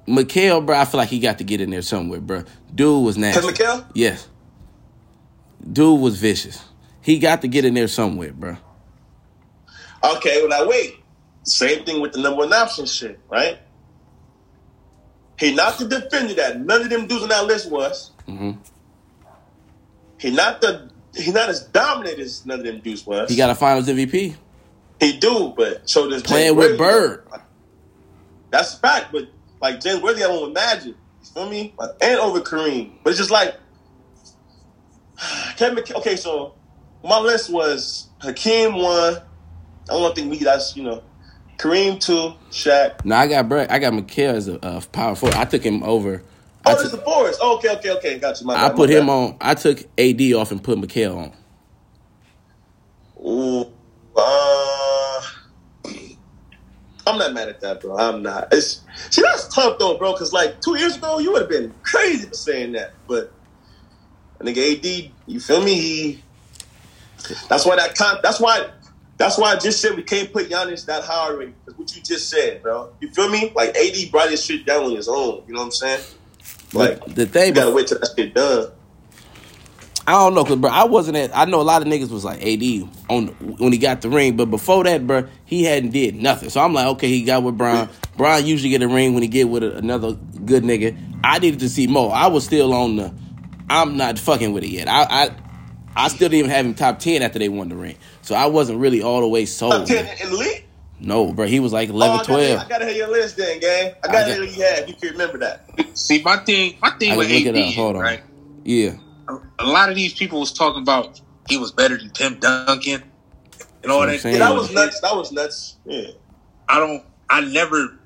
Mikan, 0.07 0.65
bro, 0.65 0.77
I 0.77 0.85
feel 0.85 0.99
like 0.99 1.09
he 1.09 1.19
got 1.19 1.37
to 1.39 1.43
get 1.43 1.59
in 1.59 1.69
there 1.69 1.81
somewhere, 1.81 2.21
bro. 2.21 2.43
Dude 2.73 3.03
was 3.03 3.17
nasty. 3.17 3.41
Ted 3.41 3.55
Mikan? 3.55 3.85
Yes. 3.93 4.27
Dude 5.69 5.99
was 5.99 6.17
vicious. 6.17 6.63
He 7.01 7.19
got 7.19 7.41
to 7.41 7.49
get 7.49 7.65
in 7.65 7.73
there 7.73 7.89
somewhere, 7.89 8.31
bro. 8.31 8.55
Okay, 10.01 10.41
well 10.41 10.49
now 10.49 10.69
wait. 10.69 11.02
Same 11.43 11.85
thing 11.85 12.01
with 12.01 12.13
the 12.13 12.21
number 12.21 12.39
one 12.39 12.53
option 12.53 12.85
shit, 12.85 13.19
right? 13.29 13.59
He 15.37 15.53
not 15.53 15.77
the 15.77 15.87
defender 15.87 16.35
that 16.35 16.59
none 16.59 16.81
of 16.81 16.89
them 16.89 17.07
dudes 17.07 17.23
on 17.23 17.29
that 17.29 17.45
list 17.45 17.69
was. 17.69 18.11
hmm 18.25 18.51
He 20.19 20.31
not 20.31 20.61
the 20.61 20.89
he 21.15 21.31
not 21.31 21.49
as 21.49 21.65
dominant 21.65 22.19
as 22.19 22.45
none 22.45 22.59
of 22.59 22.65
them 22.65 22.79
dudes 22.79 23.05
was. 23.05 23.29
He 23.29 23.35
got 23.35 23.49
a 23.49 23.55
Finals 23.55 23.87
MVP 23.87 24.35
he 25.03 25.17
do, 25.17 25.53
but 25.55 25.89
so 25.89 26.09
does 26.09 26.23
playing 26.23 26.55
James 26.55 26.57
with 26.57 26.79
Worthy. 26.79 26.97
Bird. 26.97 27.27
That's 28.51 28.75
a 28.75 28.77
fact, 28.77 29.11
but 29.11 29.27
like 29.61 29.79
James 29.81 30.01
Worthy, 30.01 30.23
I 30.23 30.27
want 30.27 30.43
with 30.43 30.53
Magic. 30.53 30.95
You 30.95 31.27
feel 31.33 31.49
me? 31.49 31.73
Like, 31.77 31.91
and 32.01 32.19
over 32.19 32.41
Kareem, 32.41 32.93
but 33.03 33.11
it's 33.11 33.19
just 33.19 33.31
like 33.31 33.55
Kevin. 35.57 35.83
Okay, 35.95 36.15
so 36.15 36.55
my 37.03 37.19
list 37.19 37.49
was 37.51 38.07
Hakeem 38.21 38.75
one. 38.75 39.15
I 39.89 39.93
don't 39.93 40.15
think 40.15 40.31
we. 40.31 40.37
That's 40.37 40.75
you 40.75 40.83
know, 40.83 41.03
Kareem 41.63 41.97
two, 41.97 42.33
Shaq. 42.51 43.05
No, 43.05 43.15
I 43.15 43.27
got 43.27 43.47
Brett. 43.47 43.71
I 43.71 43.79
got 43.79 43.93
Mikan 43.93 44.33
as 44.33 44.49
a, 44.49 44.59
a 44.61 44.81
power 44.91 45.15
forward. 45.15 45.37
I 45.37 45.45
took 45.45 45.63
him 45.63 45.81
over. 45.81 46.21
Oh, 46.65 46.71
I, 46.71 46.73
this 46.73 46.91
took, 46.91 46.99
the 46.99 47.05
Forest. 47.05 47.39
Oh, 47.41 47.55
okay, 47.55 47.69
okay, 47.77 47.91
okay. 47.91 48.19
Got 48.19 48.41
you. 48.41 48.47
My 48.47 48.55
I 48.55 48.67
bad, 48.67 48.75
put 48.75 48.89
my 48.89 48.95
him 48.97 49.05
bad. 49.05 49.11
on. 49.13 49.37
I 49.39 49.53
took 49.53 49.79
AD 49.97 50.21
off 50.33 50.51
and 50.51 50.61
put 50.61 50.77
Mikan 50.77 51.15
on. 51.15 51.33
Ooh, 53.25 53.71
uh, 54.17 55.21
I'm 57.07 57.17
not 57.17 57.33
mad 57.33 57.47
at 57.47 57.61
that, 57.61 57.79
bro. 57.79 57.95
I'm 57.97 58.21
not. 58.21 58.49
It's 58.51 58.81
see 59.09 59.21
that's 59.21 59.47
tough 59.47 59.79
though, 59.79 59.97
bro. 59.97 60.11
Because 60.11 60.33
like 60.33 60.59
two 60.59 60.77
years 60.77 60.97
ago, 60.97 61.19
you 61.19 61.31
would 61.31 61.43
have 61.43 61.49
been 61.49 61.73
crazy 61.83 62.27
for 62.27 62.33
saying 62.33 62.73
that. 62.73 62.91
But 63.07 63.31
I 64.41 64.43
think 64.43 64.57
AD, 64.57 65.11
you 65.27 65.39
feel 65.39 65.63
me? 65.63 65.75
He. 65.75 66.23
That's 67.47 67.65
why 67.65 67.77
that 67.77 67.95
con. 67.95 68.17
That's 68.21 68.41
why. 68.41 68.69
That's 69.17 69.37
why 69.37 69.53
I 69.53 69.57
just 69.57 69.79
said 69.79 69.95
we 69.95 70.03
can't 70.03 70.33
put 70.33 70.49
Giannis 70.49 70.85
that 70.85 71.03
high 71.03 71.29
already. 71.29 71.53
Because 71.65 71.79
what 71.79 71.95
you 71.95 72.01
just 72.01 72.29
said, 72.29 72.61
bro. 72.63 72.91
You 72.99 73.09
feel 73.11 73.29
me? 73.29 73.51
Like 73.55 73.75
AD 73.75 74.11
brought 74.11 74.29
his 74.29 74.43
shit 74.43 74.65
down 74.65 74.83
on 74.83 74.95
his 74.95 75.07
own. 75.07 75.43
You 75.47 75.53
know 75.53 75.59
what 75.59 75.65
I'm 75.65 75.71
saying? 75.71 76.01
Like 76.73 77.05
the 77.05 77.25
thing, 77.25 77.49
you 77.49 77.53
gotta 77.53 77.71
wait 77.71 77.87
till 77.87 77.99
that 77.99 78.09
shit 78.15 78.33
done. 78.33 78.71
I 80.05 80.13
don't 80.13 80.33
know, 80.33 80.43
cause 80.43 80.57
bro, 80.57 80.69
I 80.69 80.83
wasn't 80.83 81.15
at. 81.15 81.35
I 81.35 81.45
know 81.45 81.61
a 81.61 81.63
lot 81.63 81.81
of 81.81 81.87
niggas 81.87 82.09
was 82.09 82.25
like 82.25 82.43
AD 82.43 82.89
on 83.09 83.27
when 83.57 83.71
he 83.71 83.77
got 83.77 84.01
the 84.01 84.09
ring, 84.09 84.35
but 84.35 84.47
before 84.47 84.83
that, 84.83 85.07
bro, 85.07 85.27
he 85.45 85.63
hadn't 85.63 85.91
did 85.91 86.15
nothing. 86.15 86.49
So 86.49 86.59
I'm 86.59 86.73
like, 86.73 86.87
okay, 86.87 87.07
he 87.07 87.23
got 87.23 87.43
with 87.43 87.57
Bron. 87.57 87.87
Bron 88.17 88.45
usually 88.45 88.69
get 88.69 88.81
a 88.81 88.87
ring 88.87 89.13
when 89.13 89.23
he 89.23 89.29
get 89.29 89.47
with 89.47 89.63
a, 89.63 89.77
another 89.77 90.13
good 90.13 90.63
nigga. 90.63 90.97
I 91.23 91.39
needed 91.39 91.61
to 91.61 91.69
see 91.69 91.87
more. 91.87 92.13
I 92.13 92.27
was 92.27 92.43
still 92.43 92.73
on 92.73 92.97
the. 92.97 93.13
I'm 93.69 93.95
not 93.95 94.19
fucking 94.19 94.51
with 94.51 94.63
it 94.63 94.71
yet. 94.71 94.89
I 94.89 95.03
I, 95.03 95.29
I 95.95 96.07
still 96.07 96.29
didn't 96.29 96.39
even 96.39 96.51
have 96.51 96.65
him 96.65 96.73
top 96.73 96.99
ten 96.99 97.21
after 97.21 97.39
they 97.39 97.49
won 97.49 97.69
the 97.69 97.75
ring. 97.75 97.95
So 98.21 98.35
I 98.35 98.45
wasn't 98.47 98.79
really 98.79 99.01
all 99.01 99.21
the 99.21 99.27
way 99.27 99.45
sold. 99.45 99.71
Top 99.73 99.85
ten 99.87 100.05
in 100.21 100.29
the 100.31 100.37
league. 100.37 100.65
No, 100.99 101.33
bro, 101.33 101.45
he 101.47 101.59
was 101.59 101.73
like 101.73 101.89
Oh, 101.89 101.93
11, 101.93 102.13
I, 102.13 102.17
gotta, 102.19 102.27
12. 102.31 102.59
I 102.59 102.69
gotta 102.69 102.85
hear 102.85 102.95
your 102.95 103.11
list 103.11 103.35
then, 103.37 103.59
gang. 103.59 103.93
I 104.03 104.07
I 104.07 104.11
gotta 104.11 104.17
got- 104.19 104.27
hear 104.27 104.39
what 104.45 104.55
you 104.57 104.63
had. 104.63 104.79
If 104.83 104.87
you 104.89 104.95
can 104.95 105.09
remember 105.11 105.37
that. 105.39 105.65
See, 105.97 106.21
my 106.23 106.37
thing, 106.37 106.77
my 106.81 106.91
thing 106.91 107.11
I 107.11 107.17
with 107.17 107.29
AD, 107.29 107.47
up. 107.57 107.73
Hold 107.73 107.95
on. 107.97 108.01
right? 108.01 108.21
Yeah, 108.63 108.93
A 109.59 109.65
lot 109.65 109.89
of 109.89 109.95
these 109.95 110.13
people 110.13 110.39
was 110.39 110.53
talking 110.53 110.81
about 110.81 111.19
he 111.49 111.57
was 111.57 111.71
better 111.73 111.97
than 111.97 112.09
Tim 112.11 112.39
Duncan 112.39 113.03
and 113.83 113.91
all 113.91 113.99
That's 114.01 114.01
what 114.01 114.01
I'm 114.01 114.07
that. 114.13 114.19
saying. 114.21 114.35
Yeah, 114.37 114.47
that 114.47 114.55
was 114.55 114.71
nuts. 114.73 115.01
That 115.01 115.15
was 115.15 115.31
nuts. 115.33 115.75
Yeah. 115.85 116.07
I 116.69 116.79
don't. 116.79 117.03
I 117.29 117.41
never. 117.41 117.99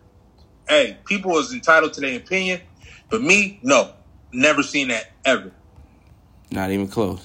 Hey, 0.68 0.98
people 1.06 1.32
was 1.32 1.54
entitled 1.54 1.94
to 1.94 2.02
their 2.02 2.18
opinion, 2.18 2.62
but 3.12 3.22
me, 3.22 3.60
no, 3.62 3.92
never 4.34 4.64
seen 4.64 4.88
that 4.88 5.12
ever. 5.24 5.52
not 6.50 6.72
even 6.72 6.88
close. 6.88 7.24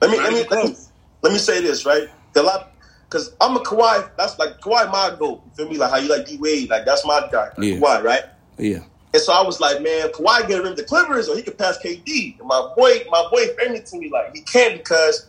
Let 0.00 0.10
me 0.10 0.18
let 0.18 0.32
me 0.32 0.44
let 0.50 0.64
me, 0.66 0.76
let 1.22 1.32
me 1.32 1.38
say 1.38 1.60
this 1.60 1.86
right. 1.86 2.08
The 2.32 2.42
lot 2.42 2.72
because 3.08 3.34
I'm 3.40 3.56
a 3.56 3.60
Kawhi. 3.60 4.10
That's 4.16 4.38
like 4.38 4.60
Kawhi 4.60 4.90
my 4.90 5.14
goat. 5.18 5.42
You 5.44 5.50
feel 5.54 5.68
me? 5.68 5.78
Like 5.78 5.90
how 5.90 5.98
you 5.98 6.08
like 6.08 6.26
D 6.26 6.36
Wade. 6.36 6.68
Like 6.68 6.84
that's 6.84 7.06
my 7.06 7.28
guy. 7.30 7.50
Like, 7.56 7.58
Yeah. 7.58 7.76
Kawhi, 7.76 8.02
right? 8.02 8.24
Yeah, 8.58 8.84
And 9.12 9.22
so 9.22 9.32
I 9.32 9.42
was 9.42 9.60
like, 9.60 9.82
man, 9.82 10.08
Kawhi 10.10 10.46
get 10.46 10.62
rid 10.62 10.72
of 10.72 10.76
the 10.76 10.84
Clippers 10.84 11.28
or 11.28 11.36
he 11.36 11.42
could 11.42 11.58
pass 11.58 11.78
KD. 11.78 12.38
And 12.38 12.48
my 12.48 12.72
boy, 12.76 13.04
my 13.10 13.26
boy 13.30 13.46
framed 13.54 13.76
it 13.76 13.86
to 13.86 13.98
me 13.98 14.10
like 14.10 14.34
he 14.34 14.42
can't 14.42 14.78
because 14.78 15.28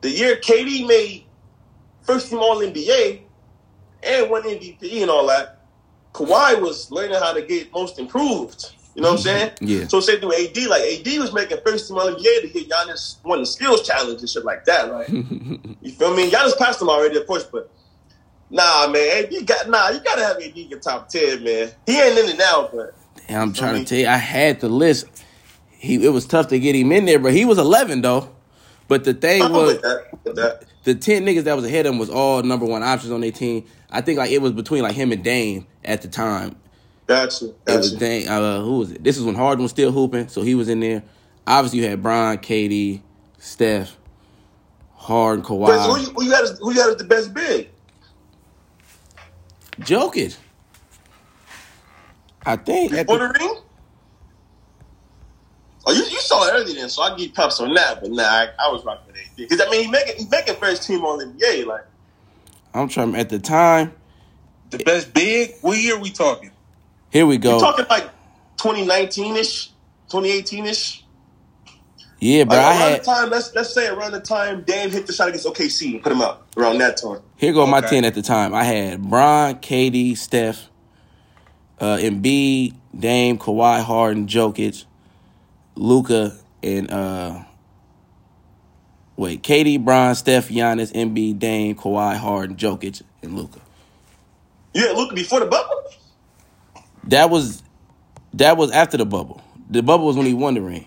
the 0.00 0.10
year 0.10 0.36
KD 0.36 0.86
made 0.86 1.24
first 2.02 2.30
team 2.30 2.38
All 2.38 2.56
NBA 2.56 3.22
and 4.02 4.30
won 4.30 4.42
MVP 4.42 5.02
and 5.02 5.10
all 5.10 5.26
that, 5.28 5.60
Kawhi 6.12 6.60
was 6.60 6.90
learning 6.90 7.18
how 7.18 7.32
to 7.32 7.42
get 7.42 7.72
most 7.72 7.98
improved. 7.98 8.72
You 8.94 9.02
know 9.02 9.12
what 9.12 9.18
I'm 9.18 9.22
saying? 9.22 9.52
Yeah. 9.60 9.88
So 9.88 10.00
say 10.00 10.20
through 10.20 10.34
AD, 10.34 10.56
like 10.68 10.82
AD 10.82 11.18
was 11.18 11.32
making 11.32 11.58
first 11.64 11.88
team 11.88 11.96
All 11.96 12.14
NBA 12.14 12.42
to 12.42 12.48
get 12.48 12.68
Giannis 12.68 13.16
won 13.24 13.40
the 13.40 13.46
skills 13.46 13.86
challenge 13.86 14.20
and 14.20 14.28
shit 14.28 14.44
like 14.44 14.64
that, 14.66 14.90
right? 14.92 15.08
you 15.80 15.92
feel 15.92 16.14
me? 16.14 16.30
Giannis 16.30 16.56
passed 16.58 16.82
him 16.82 16.90
already, 16.90 17.16
of 17.16 17.26
course, 17.26 17.44
but 17.44 17.70
nah, 18.50 18.88
man, 18.88 19.26
you 19.30 19.44
got 19.44 19.68
nah, 19.70 19.88
you 19.88 20.00
gotta 20.00 20.24
have 20.24 20.36
AD 20.36 20.56
in 20.56 20.68
your 20.68 20.78
top 20.78 21.08
ten, 21.08 21.42
man. 21.42 21.70
He 21.86 21.98
ain't 21.98 22.18
in 22.18 22.28
it 22.28 22.38
now, 22.38 22.68
but 22.72 22.94
And 23.28 23.38
I'm 23.38 23.52
trying 23.54 23.74
me? 23.74 23.84
to 23.84 23.86
tell 23.86 23.98
you, 23.98 24.08
I 24.08 24.18
had 24.18 24.60
the 24.60 24.68
list. 24.68 25.06
He 25.70 26.04
it 26.04 26.10
was 26.10 26.26
tough 26.26 26.48
to 26.48 26.58
get 26.58 26.76
him 26.76 26.92
in 26.92 27.06
there, 27.06 27.18
but 27.18 27.32
he 27.32 27.44
was 27.44 27.58
11 27.58 28.02
though. 28.02 28.28
But 28.88 29.04
the 29.04 29.14
thing 29.14 29.40
I'm 29.40 29.52
was, 29.52 29.74
with 29.74 29.82
that. 29.82 30.24
With 30.24 30.36
that. 30.36 30.64
the 30.84 30.94
10 30.94 31.24
niggas 31.24 31.44
that 31.44 31.56
was 31.56 31.64
ahead 31.64 31.86
of 31.86 31.94
him 31.94 31.98
was 31.98 32.10
all 32.10 32.42
number 32.42 32.66
one 32.66 32.82
options 32.82 33.10
on 33.10 33.22
their 33.22 33.32
team. 33.32 33.64
I 33.90 34.02
think 34.02 34.18
like 34.18 34.30
it 34.30 34.42
was 34.42 34.52
between 34.52 34.82
like 34.82 34.94
him 34.94 35.12
and 35.12 35.24
Dame 35.24 35.66
at 35.82 36.02
the 36.02 36.08
time. 36.08 36.56
Gotcha. 37.06 37.46
It 37.46 37.54
was 37.66 37.92
Gotcha. 37.92 38.00
Dame. 38.00 38.28
Uh, 38.28 38.60
who 38.60 38.78
was 38.78 38.92
it? 38.92 39.02
This 39.02 39.16
is 39.16 39.24
when 39.24 39.34
Harden 39.34 39.62
was 39.62 39.70
still 39.70 39.92
hooping, 39.92 40.28
so 40.28 40.42
he 40.42 40.54
was 40.54 40.68
in 40.68 40.80
there. 40.80 41.02
Obviously, 41.46 41.80
you 41.80 41.88
had 41.88 42.02
Bron, 42.02 42.38
KD, 42.38 43.02
Steph, 43.38 43.96
Harden, 44.94 45.42
But 45.42 45.48
who 45.48 45.56
Kawhi, 45.58 46.06
you, 46.06 46.12
who 46.12 46.24
you 46.24 46.30
had 46.30 46.44
as, 46.44 46.58
who 46.60 46.72
you 46.72 46.80
had 46.80 46.90
as 46.90 46.96
the 46.96 47.04
best 47.04 47.34
big? 47.34 47.68
Jokic. 49.80 50.36
I 52.46 52.56
think 52.56 52.92
at 52.92 53.06
the, 53.06 53.18
the 53.18 53.28
ring? 53.38 53.56
Oh, 55.84 55.92
you, 55.92 56.04
you 56.04 56.20
saw 56.20 56.46
it 56.46 56.52
earlier 56.52 56.74
then, 56.76 56.88
so 56.88 57.02
I 57.02 57.10
give 57.10 57.20
you 57.20 57.32
props 57.32 57.60
on 57.60 57.74
that. 57.74 58.00
But 58.00 58.12
nah, 58.12 58.22
I, 58.22 58.48
I 58.58 58.70
was 58.70 58.84
rocking 58.84 59.08
with 59.08 59.16
AD 59.16 59.36
because 59.36 59.60
I 59.60 59.68
mean 59.70 59.84
he 59.84 59.90
making 59.90 60.16
he 60.16 60.26
making 60.30 60.54
first 60.56 60.84
team 60.86 61.04
on 61.04 61.18
NBA. 61.36 61.66
Like 61.66 61.84
I'm 62.72 62.88
trying 62.88 63.16
at 63.16 63.28
the 63.28 63.40
time. 63.40 63.92
The 64.70 64.78
best 64.78 65.12
big. 65.12 65.54
What 65.60 65.78
year 65.78 65.98
we 65.98 66.10
talking? 66.10 66.51
Here 67.12 67.26
we 67.26 67.36
go. 67.36 67.54
you 67.54 67.60
go. 67.60 67.72
talking 67.72 67.86
like 67.90 68.04
2019 68.56 69.36
ish, 69.36 69.66
2018 70.08 70.66
ish. 70.66 71.04
Yeah, 72.18 72.44
bro. 72.44 72.56
Like, 72.56 72.64
I 72.64 72.70
around 72.70 72.78
had 72.78 73.00
the 73.00 73.04
time, 73.04 73.30
let's 73.30 73.54
let's 73.54 73.74
say 73.74 73.88
around 73.88 74.12
the 74.12 74.20
time 74.20 74.62
Dame 74.62 74.90
hit 74.90 75.06
the 75.06 75.12
shot 75.12 75.28
against 75.28 75.44
OKC 75.46 75.94
and 75.94 76.02
put 76.02 76.12
him 76.12 76.22
out 76.22 76.46
around 76.56 76.78
that 76.78 76.96
time. 76.96 77.20
Here 77.36 77.52
go 77.52 77.66
my 77.66 77.80
ten 77.82 78.04
at 78.04 78.14
the 78.14 78.22
time. 78.22 78.54
I 78.54 78.64
had 78.64 79.02
Bron, 79.02 79.56
KD, 79.56 80.16
Steph, 80.16 80.70
uh, 81.80 81.96
Embiid, 81.96 82.76
Dame, 82.98 83.38
Kawhi, 83.38 83.82
Harden, 83.82 84.26
Jokic, 84.26 84.84
Luka, 85.74 86.34
and 86.62 86.90
uh, 86.90 87.42
wait, 89.16 89.42
KD, 89.42 89.84
Bron, 89.84 90.14
Steph, 90.14 90.48
Giannis, 90.48 90.92
Embiid, 90.92 91.40
Dame, 91.40 91.74
Kawhi, 91.74 92.16
Harden, 92.16 92.56
Jokic, 92.56 93.02
and 93.20 93.36
Luka. 93.36 93.60
You 94.72 94.86
had 94.86 94.96
Luka 94.96 95.14
before 95.14 95.40
the 95.40 95.46
bubble. 95.46 95.82
That 97.04 97.30
was 97.30 97.62
that 98.34 98.56
was 98.56 98.70
after 98.70 98.96
the 98.96 99.06
bubble. 99.06 99.42
The 99.70 99.82
bubble 99.82 100.06
was 100.06 100.16
when 100.16 100.26
he 100.26 100.34
won 100.34 100.54
the 100.54 100.60
ring. 100.60 100.86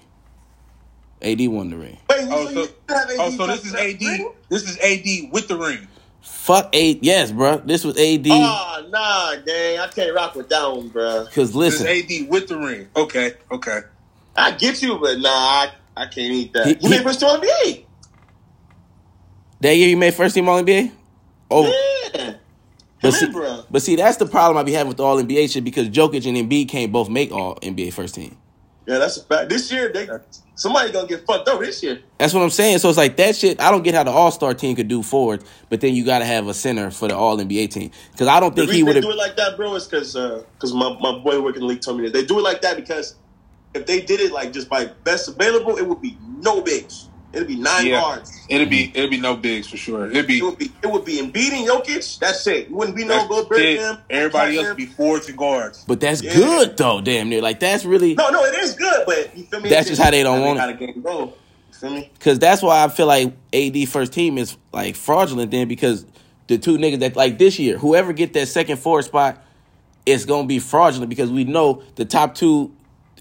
AD 1.21 1.39
won 1.47 1.69
the 1.69 1.77
ring. 1.77 1.97
Wait, 2.09 2.27
Oh, 2.29 2.45
so, 2.47 2.53
so, 2.53 2.61
you 2.61 2.69
oh, 3.19 3.29
so 3.31 3.47
this 3.47 3.65
is 3.65 3.73
AD. 3.73 4.01
ring? 4.01 4.31
This 4.49 4.63
is 4.69 4.77
AD 4.79 5.31
with 5.31 5.47
the 5.47 5.57
ring. 5.57 5.87
Fuck 6.21 6.69
eight. 6.73 7.03
Yes, 7.03 7.31
bro. 7.31 7.57
This 7.57 7.83
was 7.83 7.97
AD. 7.97 8.27
Oh 8.27 8.31
ah, 8.33 8.83
nah, 8.89 9.35
dang, 9.43 9.79
I 9.79 9.87
can't 9.87 10.13
rock 10.13 10.35
with 10.35 10.49
that 10.49 10.67
one, 10.71 10.89
bro. 10.89 11.25
Cause 11.33 11.49
This 11.53 11.55
listen, 11.55 11.87
is 11.87 12.03
AD 12.23 12.29
with 12.29 12.47
the 12.47 12.57
ring. 12.57 12.87
Okay, 12.95 13.33
okay. 13.51 13.81
I 14.35 14.51
get 14.51 14.81
you, 14.81 14.97
but 14.99 15.19
nah, 15.19 15.29
I, 15.29 15.71
I 15.95 16.05
can't 16.07 16.17
eat 16.33 16.53
that. 16.53 16.65
He- 16.67 16.73
He, 16.75 16.79
he- 16.81 16.89
made 16.89 17.03
first 17.03 17.19
team 17.19 17.29
NBA. 17.29 17.85
that 19.61 19.75
year 19.75 19.87
he 19.87 19.95
made 19.95 20.13
first 20.13 20.35
team 20.35 20.47
All 20.49 20.61
NBA. 20.61 20.91
Oh, 21.49 21.65
Yeah. 22.13 22.24
But 23.05 23.13
see, 23.13 23.63
but 23.71 23.81
see, 23.81 23.95
that's 23.95 24.17
the 24.17 24.25
problem 24.25 24.57
I 24.57 24.63
be 24.63 24.73
having 24.73 24.89
with 24.89 24.99
All 24.99 25.21
NBA 25.21 25.51
shit 25.51 25.63
because 25.63 25.89
Jokic 25.89 26.27
and 26.27 26.37
Embiid 26.37 26.69
can't 26.69 26.91
both 26.91 27.09
make 27.09 27.31
All 27.31 27.55
NBA 27.57 27.93
first 27.93 28.15
team. 28.15 28.37
Yeah, 28.85 28.99
that's 28.99 29.17
a 29.17 29.23
fact. 29.23 29.49
This 29.49 29.71
year, 29.71 29.91
they 29.91 30.07
somebody 30.53 30.91
gonna 30.91 31.07
get 31.07 31.25
fucked 31.25 31.47
up 31.49 31.59
this 31.59 31.81
year. 31.81 32.01
That's 32.19 32.33
what 32.33 32.43
I'm 32.43 32.51
saying. 32.51 32.77
So 32.79 32.89
it's 32.89 32.97
like 32.97 33.17
that 33.17 33.35
shit. 33.35 33.59
I 33.59 33.71
don't 33.71 33.83
get 33.83 33.95
how 33.95 34.03
the 34.03 34.11
All 34.11 34.31
Star 34.31 34.53
team 34.53 34.75
could 34.75 34.87
do 34.87 35.01
forwards, 35.01 35.43
but 35.69 35.81
then 35.81 35.95
you 35.95 36.05
got 36.05 36.19
to 36.19 36.25
have 36.25 36.47
a 36.47 36.53
center 36.53 36.91
for 36.91 37.07
the 37.07 37.15
All 37.15 37.37
NBA 37.37 37.71
team 37.71 37.91
because 38.11 38.27
I 38.27 38.39
don't 38.39 38.55
think 38.55 38.71
he 38.71 38.83
would 38.83 39.01
do 39.01 39.11
it 39.11 39.17
like 39.17 39.35
that, 39.37 39.57
bro, 39.57 39.73
is 39.75 39.87
because 39.87 40.13
because 40.13 40.73
uh, 40.73 40.75
my, 40.75 40.97
my 40.99 41.17
boy 41.19 41.41
working 41.41 41.61
the 41.61 41.67
league 41.67 41.81
told 41.81 41.97
me 41.99 42.05
that 42.05 42.13
they 42.13 42.25
do 42.25 42.37
it 42.37 42.43
like 42.43 42.61
that 42.61 42.75
because 42.75 43.15
if 43.73 43.85
they 43.85 44.01
did 44.01 44.19
it 44.19 44.31
like 44.31 44.53
just 44.53 44.69
by 44.69 44.85
best 45.03 45.27
available, 45.27 45.77
it 45.77 45.87
would 45.87 46.01
be 46.01 46.17
no 46.39 46.61
bigs. 46.61 47.09
It'd 47.35 47.47
be 47.47 47.55
nine 47.57 47.85
Yeah. 47.87 47.99
guards. 47.99 48.31
It'd 48.49 48.69
be 48.69 48.91
it'd 48.95 49.09
be 49.09 49.19
no 49.19 49.35
bigs 49.35 49.67
for 49.67 49.77
sure. 49.77 50.09
It'd 50.09 50.25
be 50.27 50.37
It 50.39 50.43
would 50.43 50.57
be 50.57 50.71
it 50.83 50.87
would 50.91 51.03
be 51.05 51.17
Embiid 51.17 51.51
and 51.51 51.67
Jokic. 51.67 52.17
That's 52.19 52.47
it. 52.47 52.57
It 52.67 52.71
wouldn't 52.71 52.95
be 52.95 53.03
no 53.03 53.09
that's 53.15 53.27
Gobert. 53.27 53.59
it. 53.59 53.79
them, 53.79 53.97
Everybody 54.09 54.57
else 54.57 54.67
would 54.69 54.77
be 54.77 54.85
forwards 54.85 55.27
and 55.27 55.37
guards. 55.37 55.83
But 55.87 55.99
that's 55.99 56.21
Yeah. 56.23 56.33
good 56.33 56.77
though, 56.77 57.01
damn 57.01 57.29
near. 57.29 57.41
Like 57.41 57.59
that's 57.59 57.83
really 57.85 58.15
No, 58.15 58.29
no, 58.29 58.43
it 58.45 58.55
is 58.59 58.73
good, 58.73 59.03
but 59.05 59.35
you 59.37 59.43
feel 59.43 59.59
me? 59.61 59.69
That's 59.69 59.81
It's 59.89 59.97
just 59.97 60.01
how 60.01 60.11
they 60.11 60.23
don't 60.23 60.39
how 60.39 60.45
want 60.45 60.57
it. 60.57 60.61
How 60.61 60.67
the 60.67 60.73
game 60.73 61.01
go. 61.01 61.33
Feel 61.79 61.89
me? 61.89 62.09
because 62.17 62.39
that's 62.39 62.61
why 62.61 62.83
I 62.83 62.87
feel 62.87 63.05
like 63.07 63.33
AD 63.51 63.85
first 63.87 64.13
team 64.13 64.37
is 64.37 64.55
like 64.71 64.95
fraudulent 64.95 65.51
then 65.51 65.67
because 65.67 66.05
the 66.47 66.57
two 66.57 66.77
niggas 66.77 66.99
that 66.99 67.17
like 67.17 67.37
this 67.37 67.59
year, 67.59 67.77
whoever 67.77 68.13
get 68.13 68.31
that 68.33 68.47
second 68.47 68.77
forward 68.77 69.03
spot, 69.03 69.43
it's 70.05 70.23
gonna 70.23 70.47
be 70.47 70.59
fraudulent 70.59 71.09
because 71.09 71.29
we 71.31 71.43
know 71.43 71.81
the 71.95 72.05
top 72.05 72.33
two 72.35 72.71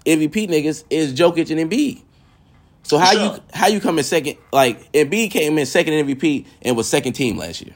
MVP 0.05 0.47
niggas 0.47 0.83
is 0.89 1.13
Jokic 1.13 1.49
and 1.49 1.69
Embiid. 1.69 2.01
So 2.85 2.97
how 2.99 3.11
Sure. 3.13 3.21
you 3.23 3.39
how 3.53 3.67
you 3.67 3.79
come 3.79 3.97
in 3.97 4.03
second? 4.03 4.37
Like 4.53 4.91
Embiid 4.93 5.31
came 5.31 5.57
in 5.57 5.65
second 5.65 5.93
MVP 5.93 6.45
and 6.61 6.77
was 6.77 6.87
second 6.87 7.13
team 7.13 7.35
last 7.37 7.61
year. 7.61 7.75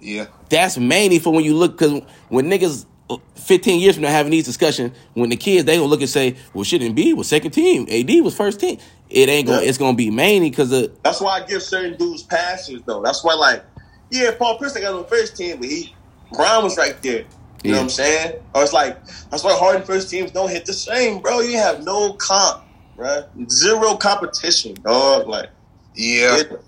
Yeah. 0.00 0.26
That's 0.48 0.78
mainly 0.78 1.18
for 1.18 1.32
when 1.32 1.44
you 1.44 1.54
look 1.54 1.72
because 1.78 2.00
when 2.28 2.46
niggas. 2.50 2.86
Uh, 3.10 3.16
15 3.34 3.80
years 3.80 3.96
from 3.96 4.02
now 4.04 4.08
having 4.08 4.30
these 4.30 4.44
discussions 4.44 4.96
when 5.14 5.30
the 5.30 5.36
kids 5.36 5.64
they 5.64 5.74
gonna 5.74 5.88
look 5.88 6.00
and 6.00 6.08
say 6.08 6.36
well 6.54 6.62
shit 6.62 6.80
Embiid 6.80 7.16
was 7.16 7.26
second 7.26 7.50
team 7.50 7.84
AD 7.90 8.08
was 8.22 8.36
first 8.36 8.60
team 8.60 8.78
it 9.08 9.28
ain't 9.28 9.48
gonna 9.48 9.62
Yeah. 9.62 9.68
it's 9.68 9.78
gonna 9.78 9.96
be 9.96 10.12
mainly 10.12 10.48
because 10.48 10.70
of 10.70 10.92
That's 11.02 11.20
why 11.20 11.40
I 11.40 11.44
give 11.44 11.60
certain 11.60 11.96
dudes 11.98 12.22
passes 12.22 12.82
though. 12.86 13.02
That's 13.02 13.24
why 13.24 13.34
like, 13.34 13.64
yeah, 14.12 14.30
Paul 14.38 14.58
Pierce 14.60 14.74
got 14.74 14.94
on 14.94 15.02
the 15.02 15.08
first 15.08 15.36
team, 15.36 15.56
but 15.58 15.68
he 15.68 15.92
Bron 16.32 16.62
was 16.62 16.76
right 16.78 16.94
there. 17.02 17.24
You 17.64 17.72
know 17.72 17.78
what 17.78 17.82
I'm 17.82 17.88
saying? 17.90 18.34
Or 18.54 18.62
it's 18.62 18.72
like 18.72 19.04
that's 19.28 19.42
why 19.42 19.56
Harden 19.58 19.82
first 19.82 20.08
teams 20.08 20.30
don't 20.30 20.48
hit 20.48 20.64
the 20.64 20.72
same, 20.72 21.18
bro. 21.18 21.40
You 21.40 21.56
have 21.56 21.82
no 21.82 22.12
comp, 22.12 22.62
right? 23.00 23.24
Zero 23.50 23.96
competition, 23.96 24.74
dog. 24.84 25.26
Like, 25.26 25.50
Yeah. 25.94 26.36
it- 26.36 26.64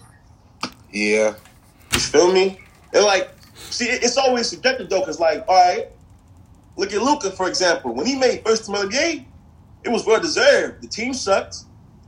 Yeah. 0.90 1.34
you 1.92 2.00
feel 2.00 2.32
me? 2.32 2.58
And 2.92 3.04
like, 3.04 3.30
see, 3.70 3.86
it's 3.88 4.16
always 4.16 4.48
subjective 4.48 4.88
though, 4.90 5.00
because 5.00 5.20
like, 5.20 5.44
all 5.48 5.54
right, 5.54 5.88
look 6.76 6.92
at 6.92 7.02
Luka 7.02 7.30
for 7.30 7.48
example. 7.48 7.94
When 7.94 8.06
he 8.06 8.16
made 8.16 8.42
first 8.44 8.66
team 8.66 8.74
NBA, 8.76 9.24
it 9.84 9.88
was 9.90 10.04
well 10.06 10.20
deserved. 10.20 10.82
The 10.82 10.88
team 10.88 11.14
sucked, 11.14 11.56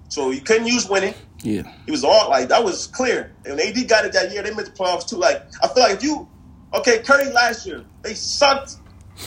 so 0.08 0.30
you 0.30 0.40
couldn't 0.40 0.66
use 0.66 0.88
winning. 0.88 1.14
yeah 1.42 1.62
He 1.86 1.90
was 1.92 2.04
all 2.04 2.28
like 2.30 2.48
that 2.48 2.62
was 2.64 2.86
clear. 2.88 3.32
And 3.44 3.56
when 3.56 3.66
AD 3.68 3.84
got 3.84 4.04
it 4.04 4.12
that 4.14 4.32
year, 4.32 4.42
they 4.42 4.52
made 4.54 4.66
the 4.66 4.70
playoffs 4.70 5.06
too. 5.08 5.16
Like 5.16 5.42
I 5.62 5.68
feel 5.68 5.82
like 5.82 5.94
if 5.96 6.02
you 6.02 6.26
okay, 6.74 6.98
Curry 7.00 7.30
last 7.32 7.66
year 7.66 7.82
they 8.02 8.14
sucked, 8.14 8.76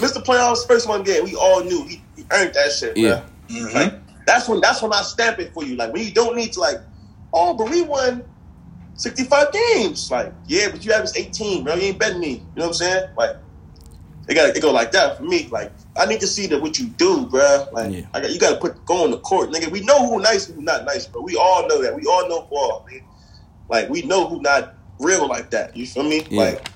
missed 0.01 0.13
the 0.15 0.21
playoffs 0.21 0.67
first 0.67 0.87
one 0.87 1.03
game. 1.03 1.23
We 1.23 1.35
all 1.35 1.63
knew 1.63 1.83
he, 1.85 2.01
he 2.15 2.25
earned 2.31 2.53
that 2.53 2.71
shit. 2.71 2.97
Yeah. 2.97 3.21
Yeah, 3.49 3.61
Mhm. 3.63 4.01
That's 4.27 4.47
when 4.47 4.61
that's 4.61 4.81
when 4.81 4.93
I 4.93 5.01
stamp 5.01 5.39
it 5.39 5.53
for 5.53 5.63
you. 5.63 5.75
Like 5.75 5.93
when 5.93 6.03
you 6.03 6.11
don't 6.11 6.35
need 6.35 6.53
to 6.53 6.59
like, 6.59 6.77
oh, 7.33 7.55
but 7.55 7.69
we 7.71 7.81
won 7.81 8.23
sixty 8.93 9.23
five 9.23 9.47
games. 9.51 10.11
Like 10.11 10.33
yeah, 10.45 10.69
but 10.69 10.85
you 10.85 10.91
averaged 10.91 11.17
eighteen, 11.17 11.63
bro. 11.63 11.73
You 11.75 11.83
ain't 11.83 11.99
betting 11.99 12.19
me. 12.19 12.29
You 12.29 12.37
know 12.55 12.63
what 12.63 12.67
I'm 12.67 12.73
saying? 12.73 13.09
Like 13.17 13.37
they 14.27 14.35
got 14.35 14.53
to 14.53 14.61
go 14.61 14.71
like 14.73 14.91
that 14.91 15.17
for 15.17 15.23
me. 15.23 15.47
Like 15.49 15.71
I 15.95 16.05
need 16.05 16.19
to 16.19 16.27
see 16.27 16.45
that 16.47 16.61
what 16.61 16.77
you 16.77 16.87
do, 16.87 17.25
bro. 17.25 17.67
Like 17.71 17.93
Yeah. 17.93 18.01
I 18.13 18.21
got 18.21 18.31
you 18.31 18.39
got 18.39 18.51
to 18.51 18.59
put 18.59 18.85
go 18.85 19.05
on 19.05 19.11
the 19.11 19.19
court, 19.19 19.49
nigga. 19.49 19.71
We 19.71 19.81
know 19.81 20.05
who 20.05 20.19
nice 20.21 20.47
and 20.47 20.57
who 20.57 20.61
not 20.61 20.85
nice, 20.85 21.07
but 21.07 21.23
we 21.23 21.35
all 21.37 21.67
know 21.67 21.81
that. 21.81 21.95
We 21.95 22.05
all 22.05 22.27
know 22.27 22.47
ball, 22.51 22.85
man. 22.91 23.01
Like 23.69 23.89
we 23.89 24.01
know 24.03 24.27
who 24.27 24.41
not 24.41 24.75
real 24.99 25.27
like 25.27 25.51
that. 25.51 25.75
You 25.75 25.87
feel 25.87 26.03
me? 26.03 26.27
Yeah. 26.29 26.41
Like 26.41 26.69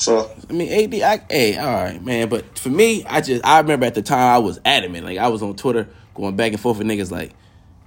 so. 0.00 0.30
I 0.48 0.52
mean, 0.52 0.94
AD, 0.94 1.00
I, 1.02 1.24
hey, 1.32 1.56
all 1.56 1.66
right, 1.84 2.02
man. 2.04 2.28
But 2.28 2.58
for 2.58 2.70
me, 2.70 3.04
I 3.06 3.20
just, 3.20 3.44
I 3.44 3.60
remember 3.60 3.86
at 3.86 3.94
the 3.94 4.02
time 4.02 4.18
I 4.34 4.38
was 4.38 4.60
adamant. 4.64 5.04
Like, 5.04 5.18
I 5.18 5.28
was 5.28 5.42
on 5.42 5.54
Twitter 5.56 5.88
going 6.14 6.36
back 6.36 6.52
and 6.52 6.60
forth 6.60 6.78
with 6.78 6.86
niggas 6.86 7.10
like, 7.10 7.34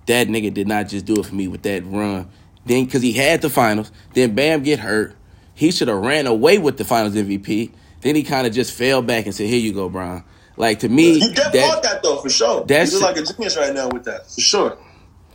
that 0.05 0.27
nigga 0.27 0.53
did 0.53 0.67
not 0.67 0.87
just 0.89 1.05
do 1.05 1.15
it 1.15 1.25
for 1.25 1.35
me 1.35 1.47
with 1.47 1.63
that 1.63 1.83
run. 1.85 2.29
Then, 2.65 2.85
because 2.85 3.01
he 3.01 3.13
had 3.13 3.41
the 3.41 3.49
finals, 3.49 3.91
then 4.13 4.35
Bam 4.35 4.63
get 4.63 4.79
hurt. 4.79 5.15
He 5.53 5.71
should 5.71 5.87
have 5.87 5.97
ran 6.01 6.27
away 6.27 6.57
with 6.57 6.77
the 6.77 6.85
finals 6.85 7.13
MVP. 7.15 7.71
Then 8.01 8.15
he 8.15 8.23
kind 8.23 8.45
of 8.47 8.53
just 8.53 8.73
fell 8.73 9.01
back 9.01 9.25
and 9.25 9.33
said, 9.35 9.47
here 9.47 9.59
you 9.59 9.73
go, 9.73 9.89
Bron. 9.89 10.23
Like, 10.57 10.79
to 10.79 10.89
me, 10.89 11.13
You 11.13 11.33
definitely 11.33 11.59
that, 11.61 11.73
caught 11.73 11.83
that 11.83 12.03
though 12.03 12.17
for 12.21 12.29
sure. 12.29 12.65
that's- 12.65 12.91
you 12.93 12.99
look 12.99 13.15
like 13.15 13.17
a 13.17 13.25
genius 13.25 13.57
right 13.57 13.73
now 13.73 13.89
with 13.89 14.03
that 14.05 14.29
for 14.29 14.41
sure. 14.41 14.77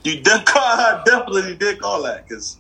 You 0.05 0.21
de- 0.21 0.43
caught, 0.45 1.05
definitely 1.05 1.57
did 1.57 1.81
call 1.81 2.03
that 2.05 2.27
because 2.29 2.57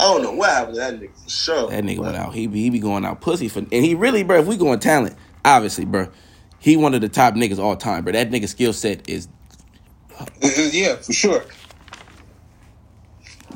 I 0.00 0.04
don't 0.04 0.22
know 0.22 0.32
what 0.32 0.50
happened 0.50 0.74
to 0.74 0.80
that 0.80 1.00
nigga 1.00 1.24
for 1.24 1.30
sure. 1.30 1.70
that 1.70 1.84
nigga 1.84 1.98
went 1.98 2.16
out. 2.16 2.34
He, 2.34 2.46
be- 2.46 2.62
he 2.62 2.70
be 2.70 2.78
going 2.78 3.04
out 3.04 3.20
pussy 3.20 3.48
for, 3.48 3.60
and 3.60 3.72
he 3.72 3.94
really, 3.94 4.22
bro, 4.22 4.38
if 4.38 4.46
we 4.46 4.56
going 4.56 4.78
talent, 4.80 5.16
obviously, 5.44 5.84
bro, 5.84 6.08
he 6.58 6.76
one 6.76 6.94
of 6.94 7.00
the 7.00 7.08
top 7.08 7.34
niggas 7.34 7.58
all 7.58 7.76
time, 7.76 8.04
bro. 8.04 8.12
That 8.12 8.30
nigga 8.30 8.48
skill 8.48 8.72
set 8.72 9.08
is 9.08 9.28
Yeah, 10.72 10.96
for 10.96 11.12
sure. 11.12 11.44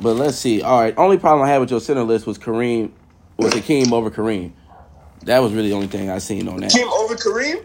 But 0.00 0.14
let's 0.14 0.36
see. 0.36 0.62
All 0.62 0.80
right. 0.80 0.94
Only 0.96 1.18
problem 1.18 1.46
I 1.46 1.50
had 1.50 1.58
with 1.58 1.70
your 1.70 1.80
center 1.80 2.02
list 2.02 2.26
was 2.26 2.38
Kareem, 2.38 2.90
was 3.36 3.52
Hakeem 3.54 3.92
over 3.92 4.10
Kareem. 4.10 4.52
That 5.24 5.40
was 5.40 5.52
really 5.52 5.68
the 5.68 5.74
only 5.74 5.86
thing 5.86 6.10
I 6.10 6.18
seen 6.18 6.48
on 6.48 6.60
that. 6.60 6.72
Kim 6.72 6.88
over 6.88 7.14
Kareem. 7.14 7.64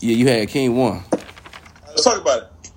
Yeah, 0.00 0.14
you 0.14 0.28
had 0.28 0.40
Hakeem 0.40 0.76
one. 0.76 1.02
Let's 1.86 2.04
talk 2.04 2.20
about 2.20 2.42
it. 2.42 2.70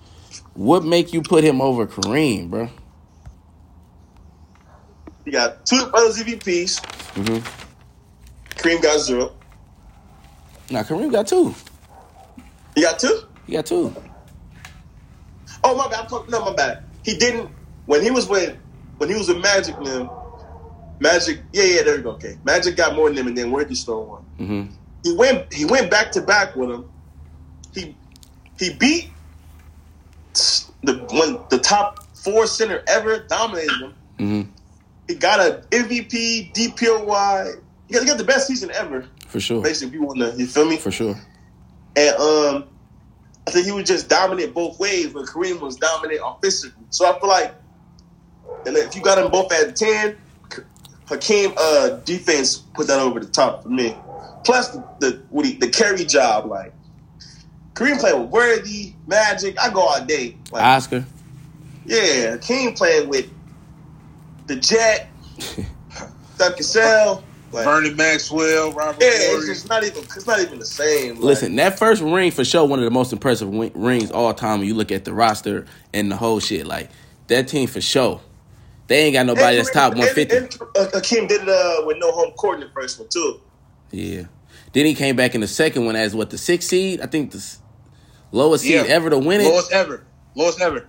What 0.53 0.83
make 0.83 1.13
you 1.13 1.21
put 1.21 1.43
him 1.43 1.61
over 1.61 1.85
Kareem, 1.85 2.49
bro? 2.49 2.69
You 5.25 5.31
got 5.31 5.65
two 5.65 5.79
finals 5.91 6.19
EVPs. 6.19 6.81
Mm-hmm. 7.15 8.57
Kareem 8.57 8.81
got 8.81 8.99
zero. 8.99 9.33
Now 10.69 10.83
Kareem 10.83 11.11
got 11.11 11.27
two. 11.27 11.53
You 12.75 12.83
got 12.83 12.99
two. 12.99 13.21
He 13.45 13.53
got 13.53 13.65
two. 13.65 13.93
Oh 15.63 15.75
my 15.75 15.87
bad. 15.89 16.01
I'm 16.01 16.07
talking. 16.07 16.31
No, 16.31 16.43
my 16.45 16.53
bad. 16.53 16.83
He 17.03 17.17
didn't 17.17 17.49
when 17.85 18.01
he 18.01 18.11
was 18.11 18.27
with 18.27 18.57
when 18.97 19.09
he 19.09 19.15
was 19.15 19.27
with 19.27 19.37
Magic. 19.39 19.79
Man, 19.79 20.09
Magic. 20.99 21.39
Yeah, 21.53 21.63
yeah. 21.63 21.83
There 21.83 21.97
you 21.97 22.03
go. 22.03 22.11
Okay, 22.11 22.37
Magic 22.43 22.75
got 22.75 22.95
more 22.95 23.09
than 23.09 23.17
him, 23.17 23.27
and 23.27 23.37
then 23.37 23.51
Worthy 23.51 23.75
stole 23.75 24.05
one. 24.05 24.25
Mm-hmm. 24.39 24.73
he 25.03 25.15
went 25.15 25.53
he 25.53 25.65
went 25.65 25.91
back 25.91 26.11
to 26.13 26.21
back 26.21 26.55
with 26.55 26.71
him. 26.71 26.89
He 27.73 27.95
he 28.57 28.73
beat 28.73 29.09
the 30.83 30.93
one 31.11 31.39
the 31.49 31.59
top 31.59 32.05
four 32.15 32.47
center 32.47 32.83
ever, 32.87 33.19
dominated 33.27 33.81
him. 33.81 33.93
Mm-hmm. 34.19 34.51
He 35.11 35.17
got 35.17 35.41
a 35.41 35.61
MVP, 35.71 36.53
DPOY. 36.53 37.61
He 37.87 37.93
got, 37.93 38.01
he 38.01 38.07
got 38.07 38.17
the 38.17 38.23
best 38.23 38.47
season 38.47 38.71
ever. 38.71 39.05
For 39.27 39.41
sure. 39.41 39.61
Basically, 39.61 39.89
if 39.89 39.93
you 39.93 40.03
want 40.03 40.19
to, 40.19 40.33
you 40.37 40.47
feel 40.47 40.65
me? 40.65 40.77
For 40.77 40.89
sure. 40.89 41.19
And 41.97 42.15
um, 42.15 42.63
I 43.45 43.51
think 43.51 43.65
he 43.65 43.73
was 43.73 43.83
just 43.83 44.07
dominant 44.07 44.53
both 44.53 44.79
ways, 44.79 45.07
but 45.07 45.25
Kareem 45.25 45.59
was 45.59 45.75
dominant 45.75 46.21
offensively. 46.23 46.85
So 46.91 47.05
I 47.05 47.19
feel 47.19 47.27
like, 47.27 47.53
and 48.65 48.77
if 48.77 48.95
you 48.95 49.01
got 49.01 49.15
them 49.15 49.29
both 49.29 49.51
at 49.51 49.75
ten, 49.75 50.15
Hakeem 51.09 51.53
uh, 51.57 51.89
defense 52.05 52.59
put 52.73 52.87
that 52.87 52.99
over 52.99 53.19
the 53.19 53.29
top 53.29 53.63
for 53.63 53.69
me. 53.69 53.93
Plus 54.45 54.69
the 54.69 54.87
the, 55.01 55.21
what 55.29 55.45
he, 55.45 55.55
the 55.55 55.67
carry 55.67 56.05
job, 56.05 56.45
like 56.45 56.73
Kareem 57.73 57.99
playing 57.99 58.21
with 58.21 58.29
Worthy, 58.29 58.93
Magic. 59.07 59.59
I 59.59 59.73
go 59.73 59.81
all 59.81 60.05
day. 60.05 60.37
Like, 60.53 60.63
Oscar. 60.63 61.03
yeah, 61.85 62.31
Hakeem 62.31 62.75
playing 62.75 63.09
with 63.09 63.29
the 64.55 64.59
Jet, 64.59 65.09
Doug 66.37 66.57
Cassell. 66.57 67.23
Like, 67.53 67.65
Vernon 67.65 67.97
Maxwell, 67.97 68.71
Robert 68.71 69.01
yeah, 69.03 69.09
it's 69.11 69.45
just 69.45 69.67
not 69.67 69.83
even. 69.83 70.03
It's 70.03 70.25
not 70.25 70.39
even 70.39 70.59
the 70.59 70.65
same. 70.65 71.15
like- 71.15 71.23
Listen, 71.23 71.55
that 71.57 71.77
first 71.77 72.01
ring 72.01 72.31
for 72.31 72.45
sure, 72.45 72.63
one 72.65 72.79
of 72.79 72.85
the 72.85 72.91
most 72.91 73.11
impressive 73.11 73.49
win- 73.49 73.73
rings 73.75 74.09
all 74.09 74.33
time. 74.33 74.59
When 74.59 74.69
you 74.69 74.73
look 74.73 74.89
at 74.89 75.03
the 75.03 75.11
roster 75.13 75.65
and 75.93 76.09
the 76.09 76.15
whole 76.15 76.39
shit, 76.39 76.65
like 76.65 76.89
that 77.27 77.49
team 77.49 77.67
for 77.67 77.81
sure. 77.81 78.21
They 78.87 79.03
ain't 79.03 79.13
got 79.13 79.25
nobody 79.25 79.57
that's 79.57 79.71
top 79.71 79.95
one 79.95 80.07
fifty. 80.07 80.35
And, 80.35 80.45
and, 80.45 80.61
uh, 80.77 80.89
Hakeem 80.93 81.27
did 81.27 81.41
it 81.43 81.49
uh, 81.49 81.85
with 81.85 81.97
no 81.97 82.11
home 82.13 82.31
court 82.31 82.61
in 82.61 82.67
the 82.67 82.73
first 82.73 82.99
one 82.99 83.09
too. 83.09 83.41
Yeah. 83.91 84.23
Then 84.73 84.85
he 84.85 84.93
came 84.93 85.17
back 85.17 85.35
in 85.35 85.41
the 85.41 85.47
second 85.47 85.85
one 85.85 85.97
as 85.97 86.15
what 86.15 86.29
the 86.29 86.37
sixth 86.37 86.69
seed. 86.69 87.01
I 87.01 87.05
think 87.05 87.31
the 87.31 87.37
s- 87.39 87.59
lowest 88.31 88.63
seed 88.63 88.85
ever 88.85 89.09
to 89.09 89.17
win 89.19 89.41
it. 89.41 89.45
Lowest 89.49 89.71
ever. 89.73 90.05
Lowest 90.35 90.61
ever. 90.61 90.87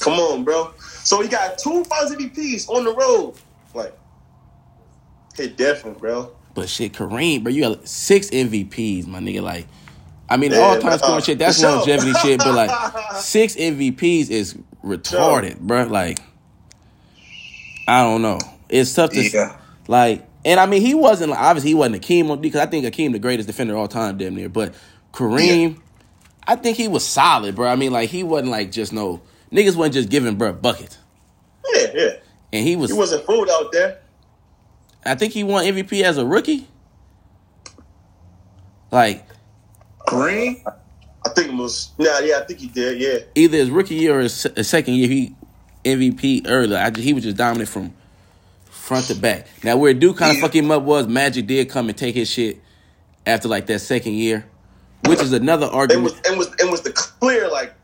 Come 0.00 0.14
on, 0.14 0.44
bro. 0.44 0.72
So 1.04 1.22
he 1.22 1.28
got 1.28 1.58
two 1.58 1.84
Finals 1.84 2.12
MVPs 2.14 2.68
on 2.68 2.84
the 2.84 2.94
road. 2.94 3.34
Like, 3.74 3.96
hit 5.36 5.56
different, 5.56 5.98
bro. 5.98 6.32
But 6.54 6.68
shit, 6.68 6.92
Kareem, 6.92 7.42
bro, 7.42 7.52
you 7.52 7.62
got 7.62 7.86
six 7.86 8.30
MVPs, 8.30 9.06
my 9.06 9.18
nigga. 9.20 9.42
Like, 9.42 9.66
I 10.28 10.36
mean, 10.36 10.52
Yeah, 10.52 10.58
all 10.58 10.78
time 10.78 10.98
scoring 10.98 11.22
shit, 11.22 11.38
that's 11.38 11.60
sure. 11.60 11.70
longevity 11.76 12.12
shit. 12.14 12.38
But 12.38 12.54
like, 12.54 13.14
six 13.16 13.54
MVPs 13.56 14.30
is 14.30 14.56
retarded, 14.84 15.58
bro. 15.60 15.84
Like, 15.84 16.18
I 17.86 18.02
don't 18.02 18.22
know. 18.22 18.38
It's 18.68 18.94
tough 18.94 19.10
to 19.10 19.22
Yeah. 19.22 19.56
like. 19.88 20.26
And 20.44 20.60
I 20.60 20.66
mean, 20.66 20.80
he 20.80 20.94
wasn't 20.94 21.30
like, 21.32 21.40
obviously 21.40 21.70
he 21.70 21.74
wasn't 21.74 22.00
Akeem 22.00 22.40
because 22.40 22.60
I 22.60 22.66
think 22.66 22.84
Akeem 22.84 23.10
the 23.10 23.18
greatest 23.18 23.48
defender 23.48 23.72
of 23.74 23.80
all 23.80 23.88
time, 23.88 24.16
damn 24.16 24.36
near. 24.36 24.48
But 24.48 24.74
Kareem, 25.12 25.80
I 26.46 26.54
think 26.54 26.76
he 26.76 26.86
was 26.86 27.04
solid, 27.04 27.56
bro. 27.56 27.68
I 27.68 27.74
mean, 27.74 27.92
like 27.92 28.10
he 28.10 28.22
wasn't 28.22 28.50
like 28.52 28.70
just 28.70 28.92
no 28.92 29.20
niggas 29.56 29.74
wasn't 29.76 29.94
just 29.94 30.08
giving 30.10 30.36
bro 30.36 30.52
buckets, 30.52 30.98
Yeah, 31.74 31.86
yeah. 31.94 32.08
and 32.52 32.66
he 32.66 32.76
was. 32.76 32.90
He 32.90 32.96
wasn't 32.96 33.24
fooled 33.26 33.48
out 33.50 33.72
there. 33.72 34.00
I 35.04 35.14
think 35.14 35.32
he 35.32 35.42
won 35.44 35.64
MVP 35.64 36.02
as 36.02 36.18
a 36.18 36.26
rookie. 36.26 36.66
Like 38.90 39.24
Green. 40.06 40.62
I 41.24 41.28
think 41.30 41.48
it 41.48 41.54
was. 41.54 41.90
Nah, 41.98 42.18
yeah, 42.20 42.38
I 42.38 42.44
think 42.46 42.60
he 42.60 42.68
did. 42.68 43.00
Yeah. 43.00 43.18
either 43.34 43.58
his 43.58 43.70
rookie 43.70 43.96
year 43.96 44.18
or 44.18 44.22
his, 44.22 44.44
his 44.54 44.68
second 44.68 44.94
year, 44.94 45.08
he 45.08 45.34
MVP 45.84 46.44
earlier. 46.46 46.78
I, 46.78 46.90
he 46.98 47.12
was 47.12 47.24
just 47.24 47.36
dominant 47.36 47.68
from 47.68 47.92
front 48.70 49.06
to 49.06 49.14
back. 49.16 49.48
Now 49.64 49.76
where 49.76 49.90
it 49.90 49.98
do 49.98 50.14
kind 50.14 50.30
of 50.30 50.36
Yeah. 50.36 50.42
fuck 50.42 50.54
him 50.54 50.70
up 50.70 50.82
was 50.84 51.08
Magic 51.08 51.46
did 51.46 51.68
come 51.68 51.88
and 51.88 51.98
take 51.98 52.14
his 52.14 52.30
shit 52.30 52.60
after 53.26 53.48
like 53.48 53.66
that 53.66 53.80
second 53.80 54.12
year, 54.14 54.46
which 55.06 55.20
is 55.20 55.32
another 55.32 55.66
argument. 55.66 56.04
was 56.04 56.20
and 56.28 56.38
was 56.38 56.48
and 56.60 56.70
was 56.70 56.82
the 56.82 56.92
clear 56.92 57.50
like 57.50 57.74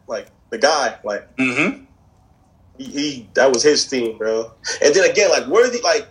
the 0.53 0.59
guy 0.59 0.97
like 1.03 1.37
Mm-hmm. 1.39 1.85
he, 2.79 2.85
he 2.85 3.29
that 3.35 3.51
was 3.51 3.63
his 3.63 3.87
team, 3.89 4.19
bro. 4.19 4.53
And 4.85 4.95
then 4.95 5.11
again, 5.11 5.31
like 5.31 5.47
Worthy, 5.47 5.81
like 5.81 6.07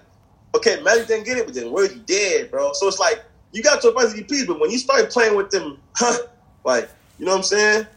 okay, 0.56 0.82
Magic 0.82 1.08
didn't 1.08 1.26
get 1.26 1.38
it, 1.38 1.46
but 1.46 1.54
then 1.56 1.72
Worthy 1.72 2.00
did, 2.00 2.52
bro. 2.52 2.74
So 2.74 2.88
it's 2.88 3.00
like 3.00 3.24
you 3.54 3.62
got 3.64 3.84
your 3.84 3.94
bunch 3.94 4.18
of 4.18 4.26
EPs, 4.26 4.48
but 4.48 4.60
when 4.60 4.72
you 4.72 4.78
started 4.80 5.10
playing 5.12 5.36
with 5.38 5.52
them, 5.52 5.78
huh, 5.96 6.18
like 6.66 6.90
you 7.20 7.26
know 7.26 7.32
what 7.32 7.38
I'm 7.38 7.44
saying? 7.44 7.88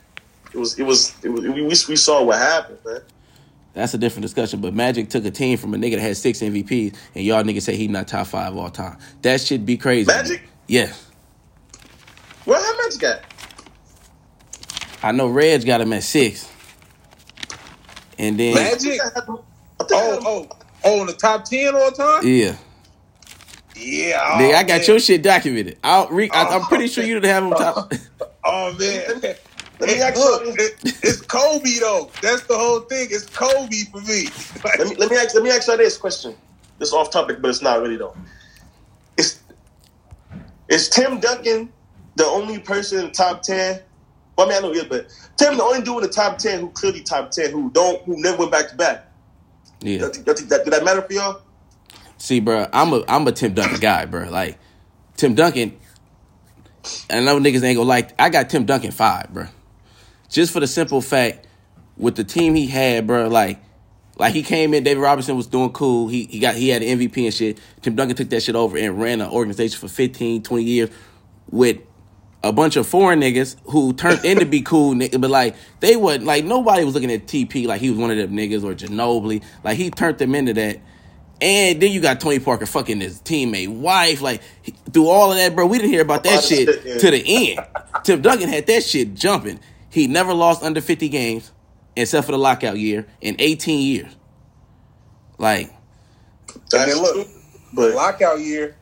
It 0.52 0.58
was 0.58 0.78
it 0.78 0.84
was 0.84 1.14
it 1.24 1.28
was 1.30 1.40
we, 1.42 1.50
we 1.50 1.62
we 1.68 1.96
saw 1.96 2.22
what 2.22 2.38
happened, 2.38 2.78
man. 2.86 3.00
That's 3.72 3.92
a 3.94 3.98
different 3.98 4.22
discussion. 4.22 4.60
But 4.60 4.72
Magic 4.72 5.08
took 5.08 5.24
a 5.24 5.30
team 5.32 5.58
from 5.58 5.74
a 5.74 5.76
nigga 5.76 5.92
that 5.94 6.00
had 6.02 6.16
six 6.16 6.38
MVPs, 6.40 6.94
and 7.16 7.24
y'all 7.24 7.42
niggas 7.42 7.62
say 7.62 7.74
he 7.74 7.88
not 7.88 8.06
top 8.06 8.28
five 8.28 8.54
all 8.56 8.70
time. 8.70 8.98
That 9.22 9.40
should 9.40 9.66
be 9.66 9.76
crazy. 9.76 10.06
Magic? 10.06 10.42
Yeah. 10.68 10.92
Where 12.44 12.60
how 12.62 12.82
Magic 12.84 13.02
at? 13.02 13.33
I 15.04 15.12
know 15.12 15.26
Reg 15.28 15.66
got 15.66 15.82
him 15.82 15.92
at 15.92 16.02
six. 16.02 16.50
And 18.18 18.40
then 18.40 18.54
Magic? 18.54 18.98
I 19.04 19.20
Oh, 19.26 19.38
oh, 19.92 20.48
oh, 20.82 21.00
in 21.02 21.08
the 21.08 21.12
top 21.12 21.44
ten 21.44 21.74
all 21.74 21.90
time? 21.90 22.26
Yeah. 22.26 22.56
Yeah. 23.76 24.38
Nigga, 24.38 24.54
oh, 24.54 24.56
I 24.56 24.62
got 24.62 24.68
man. 24.68 24.84
your 24.86 25.00
shit 25.00 25.22
documented. 25.22 25.76
I'll 25.84 26.08
re- 26.08 26.30
I, 26.32 26.44
I'm 26.44 26.62
oh, 26.62 26.66
pretty 26.68 26.86
sure 26.86 27.04
you 27.04 27.20
didn't 27.20 27.26
have 27.26 27.44
him 27.44 27.50
top. 27.50 27.92
Oh 28.46 28.74
man. 28.78 29.22
Let 29.80 29.88
me 29.88 30.00
ask 30.02 30.16
look, 30.16 30.44
you- 30.44 30.54
it, 30.58 30.74
it's 31.02 31.20
Kobe 31.22 31.78
though. 31.80 32.10
That's 32.22 32.42
the 32.42 32.56
whole 32.56 32.80
thing. 32.80 33.08
It's 33.10 33.26
Kobe 33.26 33.84
for 33.90 34.00
me. 34.02 34.28
let 34.78 34.88
me 34.88 34.96
let 34.96 35.10
me 35.10 35.16
ask 35.16 35.34
let 35.34 35.42
me 35.42 35.50
ask 35.50 35.66
you 35.66 35.76
this 35.78 35.96
question. 35.96 36.34
This 36.78 36.92
off 36.92 37.10
topic, 37.10 37.42
but 37.42 37.48
it's 37.48 37.62
not 37.62 37.80
really 37.80 37.96
though. 37.96 38.14
Is 39.16 39.40
is 40.68 40.88
Tim 40.90 41.20
Duncan 41.20 41.72
the 42.16 42.26
only 42.26 42.58
person 42.58 42.98
in 43.00 43.04
the 43.06 43.12
top 43.12 43.42
ten? 43.42 43.80
Well, 44.36 44.46
I 44.46 44.50
mean, 44.50 44.58
I 44.58 44.60
know 44.62 44.72
he 44.72 44.80
is, 44.80 44.84
but 44.84 45.08
Tim 45.36 45.56
the 45.56 45.62
only 45.62 45.82
dude 45.82 45.96
in 45.96 46.02
the 46.02 46.08
top 46.08 46.38
ten 46.38 46.60
who 46.60 46.70
clearly 46.70 47.02
top 47.02 47.30
ten 47.30 47.50
who 47.50 47.70
don't 47.70 48.02
who 48.02 48.20
never 48.20 48.38
went 48.38 48.52
back 48.52 48.68
to 48.68 48.76
back. 48.76 49.10
Yeah. 49.80 49.98
That, 49.98 50.14
that, 50.24 50.36
that, 50.48 50.64
did 50.64 50.72
that 50.72 50.84
matter 50.84 51.02
for 51.02 51.12
y'all? 51.12 51.42
See, 52.18 52.40
bro, 52.40 52.66
I'm 52.72 52.92
a 52.92 53.04
I'm 53.06 53.26
a 53.26 53.32
Tim 53.32 53.54
Duncan 53.54 53.80
guy, 53.80 54.06
bro. 54.06 54.28
Like 54.30 54.58
Tim 55.16 55.34
Duncan, 55.34 55.78
and 57.10 57.28
I 57.28 57.32
know 57.32 57.38
niggas 57.38 57.62
ain't 57.62 57.76
gonna 57.76 57.82
like. 57.82 58.20
I 58.20 58.30
got 58.30 58.50
Tim 58.50 58.64
Duncan 58.64 58.90
five, 58.90 59.32
bro. 59.32 59.46
Just 60.28 60.52
for 60.52 60.60
the 60.60 60.66
simple 60.66 61.00
fact, 61.00 61.46
with 61.96 62.16
the 62.16 62.24
team 62.24 62.54
he 62.54 62.66
had, 62.66 63.06
bro, 63.06 63.28
like, 63.28 63.60
like 64.18 64.32
he 64.32 64.42
came 64.42 64.74
in. 64.74 64.82
David 64.84 65.00
Robinson 65.00 65.36
was 65.36 65.46
doing 65.46 65.70
cool. 65.70 66.08
He 66.08 66.24
he 66.24 66.38
got 66.38 66.54
he 66.54 66.70
had 66.70 66.82
an 66.82 66.98
MVP 66.98 67.24
and 67.24 67.34
shit. 67.34 67.60
Tim 67.82 67.94
Duncan 67.94 68.16
took 68.16 68.30
that 68.30 68.42
shit 68.42 68.56
over 68.56 68.76
and 68.76 69.00
ran 69.00 69.20
an 69.20 69.30
organization 69.30 69.78
for 69.78 69.88
15, 69.88 70.42
20 70.42 70.64
years 70.64 70.90
with 71.50 71.78
a 72.44 72.52
bunch 72.52 72.76
of 72.76 72.86
foreign 72.86 73.20
niggas 73.20 73.56
who 73.64 73.94
turned 73.94 74.22
into 74.24 74.44
be 74.44 74.60
cool, 74.60 74.94
nigga, 74.94 75.18
but 75.18 75.30
like 75.30 75.56
they 75.80 75.96
wasn't 75.96 76.24
like 76.24 76.44
nobody 76.44 76.84
was 76.84 76.92
looking 76.94 77.10
at 77.10 77.26
TP 77.26 77.66
like 77.66 77.80
he 77.80 77.88
was 77.88 77.98
one 77.98 78.10
of 78.10 78.18
them 78.18 78.32
niggas 78.32 78.62
or 78.62 78.74
Ginobili. 78.74 79.42
Like 79.64 79.78
he 79.78 79.90
turned 79.90 80.18
them 80.18 80.34
into 80.34 80.52
that. 80.52 80.78
And 81.40 81.80
then 81.80 81.90
you 81.90 82.00
got 82.00 82.20
Tony 82.20 82.38
Parker 82.38 82.66
fucking 82.66 83.00
his 83.00 83.20
teammate 83.20 83.68
wife. 83.68 84.20
Like 84.20 84.42
he- 84.62 84.74
through 84.92 85.08
all 85.08 85.32
of 85.32 85.38
that, 85.38 85.54
bro, 85.54 85.66
we 85.66 85.78
didn't 85.78 85.90
hear 85.90 86.02
about 86.02 86.22
that 86.24 86.44
shit 86.44 86.66
that 86.66 86.82
shit, 86.82 86.86
yeah. 86.86 86.98
to 86.98 87.10
the 87.10 87.24
end. 87.56 87.66
Tim 88.04 88.20
Duncan 88.20 88.48
had 88.50 88.66
that 88.66 88.84
shit 88.84 89.14
jumping. 89.14 89.58
He 89.88 90.06
never 90.06 90.34
lost 90.34 90.62
under 90.62 90.80
50 90.82 91.08
games, 91.08 91.50
except 91.96 92.26
for 92.26 92.32
the 92.32 92.38
lockout 92.38 92.78
year, 92.78 93.06
in 93.20 93.36
18 93.38 93.80
years. 93.80 94.16
Like, 95.38 95.72
And 96.74 96.90
then 96.90 96.98
look, 96.98 97.26
but 97.72 97.94
lockout 97.94 98.40
year, 98.40 98.76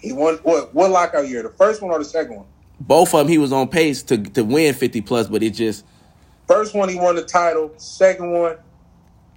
he 0.00 0.12
won 0.12 0.36
what? 0.42 0.74
What 0.74 0.90
lockout 0.90 1.28
year? 1.28 1.42
The 1.42 1.50
first 1.50 1.82
one 1.82 1.90
or 1.90 1.98
the 1.98 2.04
second 2.04 2.36
one? 2.36 2.46
Both 2.86 3.14
of 3.14 3.20
them, 3.20 3.28
he 3.28 3.38
was 3.38 3.52
on 3.52 3.68
pace 3.68 4.02
to, 4.04 4.18
to 4.18 4.42
win 4.44 4.74
50 4.74 5.00
plus, 5.02 5.26
but 5.28 5.42
it 5.42 5.50
just, 5.50 5.84
First 6.46 6.74
one, 6.74 6.90
he 6.90 6.96
won 6.96 7.16
the 7.16 7.24
title. 7.24 7.72
Second 7.78 8.30
one, 8.32 8.56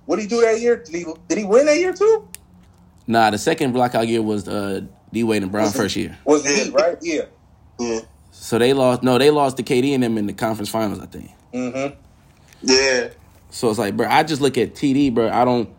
what 0.05 0.17
did 0.17 0.23
he 0.23 0.27
do 0.27 0.41
that 0.41 0.59
year? 0.59 0.75
Did 0.75 0.93
he 0.95 1.05
did 1.29 1.37
he 1.37 1.45
win 1.45 1.65
that 1.65 1.77
year 1.77 1.93
too? 1.93 2.27
nah, 3.07 3.29
the 3.29 3.37
second 3.37 3.73
lockout 3.73 4.05
year 4.09 4.21
was 4.21 4.47
uh, 4.49 4.81
D 5.13 5.23
Wade 5.23 5.41
and 5.43 5.49
Bron 5.51 5.63
Was 5.63 5.73
it- 5.73 5.77
first 5.77 5.95
year. 5.95 6.17
Was 6.25 6.45
he 6.45 6.69
right? 6.71 6.97
Yeah. 7.01 7.21
yeah, 7.79 7.99
So 8.31 8.57
they 8.59 8.73
lost, 8.73 9.03
no, 9.03 9.17
they 9.17 9.31
lost 9.31 9.55
to 9.57 9.63
KD 9.63 9.93
and 9.93 10.03
them 10.03 10.17
in 10.17 10.25
the 10.27 10.33
conference 10.33 10.67
finals, 10.69 10.99
I 10.99 11.05
think. 11.05 11.31
Mm-hmm. 11.53 11.95
yeah. 12.63 13.09
So 13.49 13.69
it's 13.69 13.79
like, 13.79 13.95
bro, 13.95 14.07
I 14.09 14.23
just 14.23 14.41
look 14.41 14.57
at 14.57 14.73
TD, 14.75 15.13
bro. 15.13 15.29
I 15.29 15.45
don't. 15.45 15.69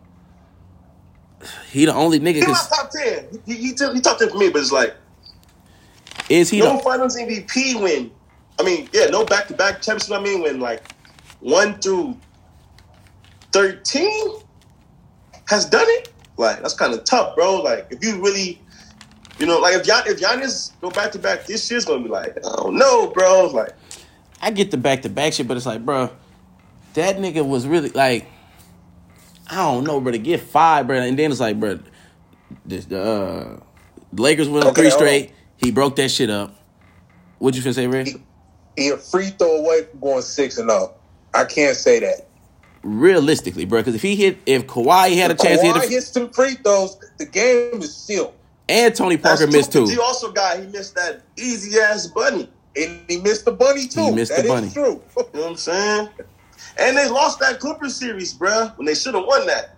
He 1.71 1.85
the 1.85 1.93
only 1.93 2.19
nigga. 2.19 2.35
He 2.35 2.45
was 2.45 2.57
'cause- 2.57 2.69
top 2.69 2.89
ten. 2.89 3.27
He 3.45 3.53
he, 3.53 3.61
he, 3.67 3.67
he 3.93 4.01
top 4.01 4.17
ten 4.17 4.29
for 4.29 4.37
me, 4.37 4.49
but 4.49 4.61
it's 4.61 4.71
like 4.71 4.95
Is 6.29 6.49
he 6.49 6.59
no 6.59 6.77
the? 6.77 6.83
Finals 6.83 7.17
MVP 7.17 7.81
win. 7.81 8.11
I 8.59 8.63
mean, 8.63 8.89
yeah, 8.93 9.05
no 9.07 9.25
back 9.25 9.47
to 9.47 9.53
back 9.53 9.81
championship. 9.81 10.11
I 10.11 10.21
mean, 10.21 10.41
when 10.41 10.59
like 10.59 10.83
one 11.39 11.79
through 11.79 12.17
thirteen 13.51 14.39
has 15.49 15.65
done 15.65 15.85
it. 15.87 16.11
Like 16.37 16.61
that's 16.61 16.73
kind 16.73 16.93
of 16.93 17.03
tough, 17.03 17.35
bro. 17.35 17.61
Like 17.61 17.87
if 17.89 18.03
you 18.03 18.21
really, 18.21 18.61
you 19.39 19.45
know, 19.45 19.59
like 19.59 19.75
if 19.75 19.83
Gian, 19.83 20.03
if 20.05 20.19
Giannis 20.19 20.71
go 20.79 20.89
back 20.89 21.11
to 21.11 21.19
back 21.19 21.45
this 21.45 21.69
year's 21.69 21.85
gonna 21.85 22.03
be 22.03 22.09
like, 22.09 22.37
I 22.37 22.55
don't 22.55 22.75
know, 22.75 23.07
bro. 23.07 23.47
Like 23.47 23.73
I 24.41 24.51
get 24.51 24.71
the 24.71 24.77
back 24.77 25.01
to 25.01 25.09
back 25.09 25.33
shit, 25.33 25.47
but 25.47 25.57
it's 25.57 25.65
like, 25.65 25.83
bro, 25.83 26.09
that 26.93 27.17
nigga 27.17 27.45
was 27.45 27.67
really 27.67 27.89
like, 27.89 28.27
I 29.47 29.57
don't 29.57 29.83
know, 29.83 29.99
bro. 29.99 30.13
To 30.13 30.17
get 30.17 30.39
five, 30.39 30.87
bro, 30.87 31.01
and 31.01 31.19
then 31.19 31.31
it's 31.31 31.41
like, 31.41 31.59
bro, 31.59 31.79
this, 32.65 32.85
the 32.85 33.01
uh, 33.01 33.59
Lakers 34.13 34.47
won 34.47 34.63
Okay, 34.63 34.81
three 34.81 34.91
straight. 34.91 35.33
He 35.59 35.71
broke 35.71 35.95
that 35.97 36.09
shit 36.09 36.29
up. 36.29 36.55
What'd 37.37 37.61
you 37.61 37.69
finna 37.69 37.75
say, 37.75 37.87
Ray? 37.87 38.15
He 38.75 38.89
a 38.89 38.97
free 38.97 39.29
throw 39.29 39.57
away 39.57 39.83
from 39.89 39.99
going 39.99 40.21
six 40.21 40.57
and 40.57 40.69
up. 40.71 40.99
I 41.33 41.45
can't 41.45 41.75
say 41.75 41.99
that. 41.99 42.27
Realistically, 42.81 43.65
bro, 43.65 43.81
because 43.81 43.95
if 43.95 44.01
he 44.01 44.15
hit, 44.15 44.37
if 44.45 44.65
Kawhi 44.67 45.15
had 45.17 45.31
a 45.31 45.35
chance 45.35 45.59
to 45.61 45.67
Kawhi 45.67 45.73
hit, 45.73 45.81
the, 45.83 45.89
hits 45.89 46.07
some 46.07 46.29
free 46.31 46.55
throws, 46.55 46.97
the 47.17 47.25
game 47.25 47.81
is 47.81 47.95
sealed. 47.95 48.33
and 48.69 48.95
Tony 48.95 49.17
Parker 49.17 49.45
that's 49.45 49.51
missed 49.55 49.71
true, 49.73 49.85
too. 49.85 49.91
He 49.91 49.99
also 49.99 50.31
got 50.31 50.59
he 50.59 50.67
missed 50.67 50.95
that 50.95 51.23
easy 51.37 51.77
ass 51.79 52.07
bunny. 52.07 52.49
And 52.77 53.01
he 53.09 53.17
missed 53.17 53.43
the 53.45 53.51
bunny 53.51 53.87
too. 53.87 54.05
He 54.05 54.11
missed 54.11 54.31
That 54.33 54.43
the 54.45 54.53
is 54.53 54.61
bunny. 54.61 54.71
true. 54.71 55.01
You 55.17 55.23
know 55.33 55.41
what 55.41 55.49
I'm 55.51 55.55
saying? 55.57 56.09
And 56.77 56.95
they 56.97 57.09
lost 57.09 57.39
that 57.39 57.59
Clippers 57.59 57.95
series, 57.95 58.33
bro, 58.33 58.67
when 58.77 58.85
they 58.85 58.95
should 58.95 59.13
have 59.15 59.25
won 59.25 59.45
that. 59.47 59.75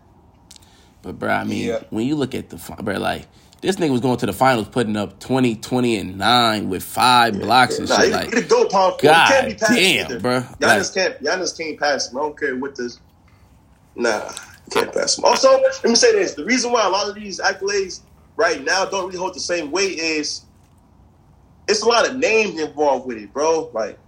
But 1.02 1.18
bro, 1.18 1.30
I 1.30 1.44
mean, 1.44 1.70
Yeah. 1.70 1.80
when 1.90 2.06
you 2.06 2.16
look 2.16 2.36
at 2.36 2.50
the 2.50 2.60
fi- 2.60 2.76
bro, 2.76 2.98
like 3.00 3.26
this 3.62 3.76
nigga 3.78 3.92
was 3.92 4.02
going 4.02 4.18
to 4.18 4.26
the 4.26 4.34
finals, 4.34 4.68
putting 4.68 4.98
up 4.98 5.20
20, 5.20 5.56
20, 5.58 5.96
and 5.98 6.18
nine 6.18 6.68
with 6.70 6.84
five 6.84 7.40
blocks 7.40 7.78
and 7.80 7.88
Nah, 7.88 7.98
shit. 7.98 8.06
he, 8.08 8.12
like, 8.12 8.34
he 8.34 8.42
go 8.42 8.68
forward. 8.70 9.00
God 9.02 9.28
He 9.28 9.34
can't 9.34 9.48
be 9.48 9.54
passed 9.54 9.74
damn, 9.74 10.06
either. 10.06 10.20
bruh. 10.20 10.58
Giannis 10.60 10.78
Like- 10.78 10.94
can't. 10.94 11.24
Giannis 11.24 11.58
can't 11.58 11.80
pass 11.80 12.12
him. 12.12 12.18
I 12.18 12.22
don't 12.22 12.40
care 12.40 12.56
what 12.56 12.76
this. 12.76 13.00
Nah, 13.96 14.32
can't 14.72 14.92
pass 14.94 15.18
him. 15.18 15.26
Also, 15.26 15.50
let 15.62 15.84
me 15.84 15.96
say 15.96 16.12
this: 16.14 16.34
the 16.34 16.46
reason 16.46 16.72
why 16.72 16.86
a 16.86 16.90
lot 16.90 17.08
of 17.10 17.16
these 17.16 17.40
accolades 17.40 18.00
right 18.36 18.64
now 18.64 18.86
don't 18.86 19.06
really 19.08 19.18
hold 19.20 19.36
the 19.36 19.40
same 19.40 19.70
weight 19.72 20.00
is 20.00 20.42
it's 21.68 21.82
a 21.84 21.88
lot 21.88 22.10
of 22.10 22.16
names 22.18 22.60
involved 22.60 23.06
with 23.06 23.18
it, 23.18 23.32
bro. 23.34 23.70
Like 23.74 24.00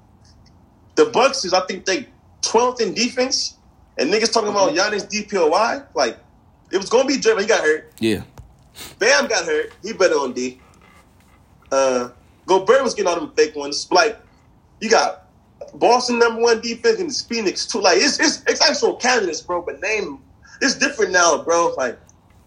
the 0.96 1.06
Bucks 1.06 1.46
is, 1.46 1.54
I 1.54 1.66
think 1.68 1.86
they 1.86 2.08
12th 2.42 2.82
in 2.82 2.94
defense, 2.94 3.56
and 3.98 4.12
niggas 4.12 4.32
talking 4.32 4.50
about 4.50 4.74
mm-hmm. 4.74 4.94
Giannis 4.96 5.08
DPOY. 5.10 5.86
Like 5.94 6.18
it 6.72 6.78
was 6.78 6.90
gonna 6.90 7.08
be 7.08 7.18
Draymond. 7.18 7.42
He 7.42 7.46
got 7.48 7.62
hurt. 7.62 7.92
yeah, 8.00 8.22
Bam 9.00 9.28
got 9.28 9.46
hurt. 9.46 9.74
He 9.84 9.94
better 9.94 10.16
on 10.16 10.34
D. 10.34 10.60
Uh, 11.72 12.10
Gobert 12.46 12.84
was 12.84 12.94
getting 12.94 13.10
all 13.10 13.20
them 13.20 13.32
fake 13.36 13.56
ones. 13.56 13.88
Like 13.92 14.20
you 14.80 14.90
got 14.90 15.28
Boston 15.76 16.20
number 16.20 16.42
one 16.42 16.62
defense 16.62 17.00
and 17.00 17.16
Phoenix 17.16 17.66
too. 17.66 17.82
Like 17.82 17.98
it's 17.98 18.20
it's 18.20 18.44
it's 18.48 18.62
actual 18.62 18.96
candidates, 18.96 19.42
bro. 19.42 19.62
But 19.62 19.82
name 19.82 20.20
it's 20.62 20.76
different 20.76 21.12
now, 21.12 21.44
bro. 21.44 21.74
Like 21.78 22.00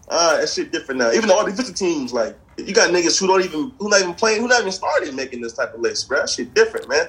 uh, 0.09 0.39
that 0.39 0.49
shit 0.49 0.71
different 0.71 0.99
now. 0.99 1.11
Even 1.11 1.29
all 1.29 1.43
the 1.45 1.51
defensive 1.51 1.75
teams, 1.75 2.13
like 2.13 2.37
you 2.57 2.73
got 2.73 2.91
niggas 2.91 3.19
who 3.19 3.27
don't 3.27 3.43
even 3.43 3.71
who 3.79 3.89
not 3.89 4.01
even 4.01 4.13
playing, 4.13 4.41
who 4.41 4.47
not 4.47 4.61
even 4.61 4.71
started 4.71 5.13
making 5.15 5.41
this 5.41 5.53
type 5.53 5.73
of 5.73 5.81
list, 5.81 6.07
bro. 6.07 6.19
That 6.19 6.29
shit 6.29 6.53
different, 6.53 6.87
man. 6.89 7.07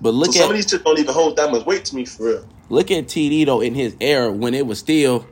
but 0.00 0.14
look 0.14 0.32
so 0.32 0.40
some 0.40 0.50
of 0.50 0.56
these 0.56 0.68
shit 0.68 0.84
don't 0.84 0.98
even 0.98 1.14
hold 1.14 1.36
that 1.36 1.50
much 1.50 1.66
weight 1.66 1.84
to 1.86 1.96
me 1.96 2.04
for 2.04 2.26
real. 2.26 2.48
look 2.68 2.90
at 2.90 3.06
TD 3.06 3.46
though 3.46 3.60
in 3.60 3.74
his 3.74 3.96
era 4.00 4.30
when 4.32 4.54
it 4.54 4.66
was 4.66 4.78
still 4.78 5.26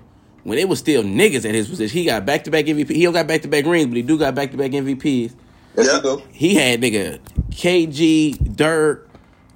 when 0.45 0.59
it 0.59 0.69
was 0.69 0.79
still 0.79 1.03
niggas 1.03 1.45
at 1.49 1.55
his 1.55 1.69
position. 1.69 1.97
He 1.99 2.05
got 2.05 2.25
back 2.27 2.45
to 2.45 2.51
back 2.51 2.65
MVP. 2.67 2.91
He 2.95 3.03
don't 3.05 3.13
got 3.13 3.27
back 3.27 3.43
to 3.43 3.49
back 3.49 3.65
rings, 3.67 3.87
but 3.87 3.97
he 3.97 4.03
do 4.03 4.19
got 4.19 4.35
back 4.35 4.51
to 4.53 4.57
back 4.57 4.71
MVPs. 4.73 5.33
Yes, 5.77 5.87
Yeah. 5.87 5.97
you 5.97 6.03
do. 6.03 6.23
He 6.33 6.55
had 6.55 6.81
nigga 6.81 7.19
KG, 7.51 8.37
Dirk. 8.57 9.09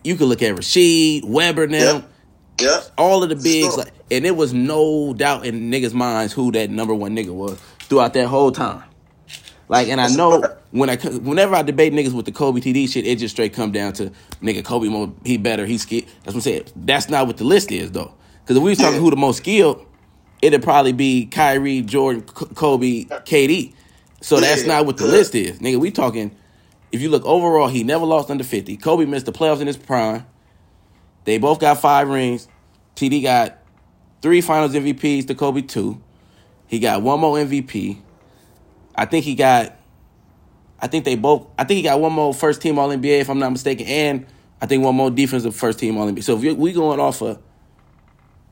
You 0.05 0.15
could 0.17 0.29
look 0.29 0.43
at 0.43 0.55
Rasheed, 0.55 1.25
Webber 1.25 1.67
now. 1.67 1.79
Yep. 1.95 2.11
Yeah. 2.59 2.81
all 2.97 3.23
of 3.23 3.29
the 3.29 3.37
bigs, 3.37 3.67
Sure. 3.75 3.77
like, 3.85 3.93
and 4.11 4.25
it 4.25 4.35
was 4.35 4.55
no 4.55 5.13
doubt 5.13 5.45
in 5.45 5.71
niggas' 5.71 5.93
minds 5.93 6.33
who 6.33 6.51
that 6.53 6.71
number 6.71 6.95
one 6.95 7.15
nigga 7.15 7.29
was 7.35 7.59
throughout 7.81 8.15
that 8.15 8.29
whole 8.29 8.51
time. 8.51 8.83
Like, 9.69 9.89
and 9.89 10.01
I 10.01 10.09
know 10.09 10.43
when 10.71 10.89
I 10.89 10.97
whenever 10.97 11.55
I 11.55 11.61
debate 11.63 11.93
niggas 11.93 12.13
with 12.15 12.25
the 12.25 12.33
Kobe 12.33 12.61
TD 12.61 12.87
shit, 12.91 13.07
it 13.07 13.19
just 13.19 13.35
straight 13.35 13.53
come 13.53 13.73
down 13.73 13.93
to 13.95 14.11
nigga 14.43 14.65
Kobe 14.65 14.89
more 14.89 15.13
he 15.25 15.37
better 15.37 15.67
he 15.67 15.77
skilled. 15.77 16.05
That's 16.25 16.29
what 16.29 16.35
I'm 16.37 16.41
saying. 16.41 16.63
That's 16.77 17.11
not 17.11 17.27
what 17.27 17.37
the 17.37 17.45
list 17.45 17.71
is 17.71 17.91
though. 17.93 18.15
Because 18.43 18.57
if 18.57 18.63
we 18.63 18.71
was 18.71 18.79
talking 18.79 18.95
Yeah. 18.95 19.01
who 19.01 19.11
the 19.11 19.17
most 19.17 19.37
skilled, 19.39 19.85
it'd 20.43 20.63
probably 20.63 20.93
be 20.93 21.27
Kyrie, 21.27 21.83
Jordan, 21.83 22.23
K- 22.23 22.47
Kobe, 22.55 23.05
KD. 23.05 23.73
So 24.21 24.41
that's 24.41 24.63
Yeah. 24.63 24.69
not 24.69 24.87
what 24.87 24.97
the 24.97 25.07
list 25.07 25.35
is, 25.35 25.59
nigga. 25.59 25.79
We 25.79 25.91
talking. 25.91 26.31
If 26.93 27.01
you 27.01 27.11
look 27.11 27.25
overall, 27.25 27.69
he 27.69 27.85
never 27.85 28.05
lost 28.07 28.31
under 28.31 28.45
fifty. 28.45 28.77
Kobe 28.77 29.05
missed 29.05 29.27
the 29.27 29.33
playoffs 29.33 29.61
in 29.61 29.67
his 29.67 29.77
prime. 29.77 30.25
They 31.25 31.39
both 31.39 31.59
got 31.61 31.81
five 31.81 32.09
rings. 32.09 32.49
TD 32.95 33.23
got 33.23 33.59
three 34.23 34.41
Finals 34.41 34.73
MVPs 34.75 35.27
to 35.27 35.35
Kobe 35.35 35.63
two. 35.63 36.01
He 36.67 36.79
got 36.79 37.03
one 37.03 37.21
more 37.21 37.37
MVP. 37.39 37.99
I 38.95 39.05
think 39.05 39.25
he 39.25 39.35
got. 39.35 39.77
I 40.81 40.87
think 40.89 41.05
they 41.05 41.17
both. 41.17 41.47
I 41.59 41.65
think 41.65 41.77
he 41.77 41.83
got 41.83 42.01
one 42.01 42.13
more 42.13 42.33
first 42.33 42.61
team 42.63 42.79
All 42.79 42.89
NBA 42.89 43.21
if 43.21 43.29
I'm 43.29 43.39
not 43.39 43.51
mistaken, 43.51 43.87
and 43.87 44.27
I 44.61 44.67
think 44.67 44.83
one 44.83 44.95
more 44.95 45.11
defensive 45.11 45.55
first 45.55 45.79
team 45.79 45.97
All 45.99 46.07
NBA. 46.11 46.23
So 46.23 46.39
if 46.41 46.57
we 46.57 46.73
going 46.73 47.01
off 47.01 47.21
of 47.23 47.39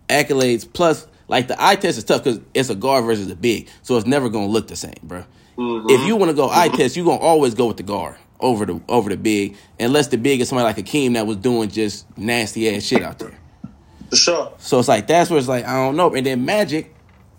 accolades 0.09 0.71
plus 0.71 1.07
like 1.35 1.49
the 1.49 1.57
eye 1.63 1.75
test 1.75 1.99
is 1.99 2.05
tough 2.05 2.23
because 2.23 2.39
it's 2.55 2.71
a 2.71 2.77
guard 2.77 3.05
versus 3.05 3.29
a 3.29 3.35
big, 3.35 3.69
so 3.83 3.97
it's 3.97 4.07
never 4.07 4.29
gonna 4.29 4.47
look 4.47 4.69
the 4.69 4.77
same, 4.77 4.95
bro. 5.03 5.25
Mm-hmm. 5.59 5.91
If 5.91 6.07
you 6.07 6.15
want 6.15 6.31
to 6.31 6.37
go 6.37 6.49
eye 6.49 6.69
test, 6.69 6.95
you're 6.95 7.05
gonna 7.05 7.19
always 7.19 7.55
go 7.55 7.67
with 7.67 7.77
the 7.77 7.83
guard 7.83 8.15
over 8.39 8.65
the 8.65 8.81
over 8.89 9.11
the 9.11 9.17
big, 9.17 9.57
unless 9.81 10.07
the 10.07 10.17
big 10.17 10.41
is 10.41 10.49
somebody 10.49 10.65
like 10.65 10.77
Akeem 10.77 11.15
that 11.15 11.27
was 11.27 11.39
doing 11.39 11.71
just 11.71 12.07
nasty 12.17 12.73
ass 12.73 12.85
shit 12.85 13.03
out 13.03 13.19
there. 13.19 13.37
For 14.11 14.17
sure. 14.17 14.53
So 14.59 14.79
it's 14.79 14.87
like 14.87 15.09
that's 15.09 15.29
where 15.29 15.41
it's 15.41 15.49
like 15.49 15.65
I 15.65 15.75
don't 15.75 15.97
know. 15.97 16.15
And 16.15 16.25
then 16.25 16.45
Magic, 16.45 16.95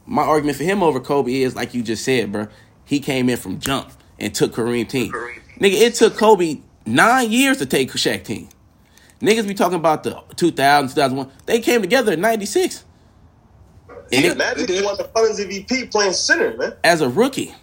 my 0.05 0.23
argument 0.23 0.57
for 0.57 0.65
him 0.65 0.83
over 0.83 0.99
Kobe 0.99 1.33
is 1.33 1.55
like 1.55 1.73
you 1.73 1.81
just 1.81 2.03
said, 2.03 2.33
bro. 2.33 2.47
He 2.83 2.99
came 2.99 3.29
in 3.29 3.37
from 3.37 3.59
jump 3.61 3.93
and 4.19 4.35
took 4.35 4.51
Kareem 4.51 4.89
team. 4.89 5.13
Nigga, 5.57 5.81
it 5.81 5.95
took 5.95 6.17
Kobe 6.17 6.57
nine 6.85 7.31
years 7.31 7.59
to 7.59 7.65
take 7.65 7.89
Shaq 7.91 8.25
team. 8.25 8.49
Niggas 9.21 9.47
be 9.47 9.53
talking 9.53 9.77
about 9.77 10.03
the 10.03 10.21
2000, 10.35 10.89
2001. 10.89 11.31
They 11.45 11.61
came 11.61 11.79
together 11.79 12.11
in 12.11 12.19
96 12.19 12.83
And 14.11 14.25
it- 14.25 14.37
Magic 14.37 14.69
is. 14.69 14.83
won 14.83 14.97
the 14.97 15.03
Finals 15.05 15.39
MVP 15.39 15.91
playing 15.91 16.13
center, 16.13 16.55
man. 16.57 16.73
as 16.83 17.01
a 17.01 17.09
rookie. 17.09 17.53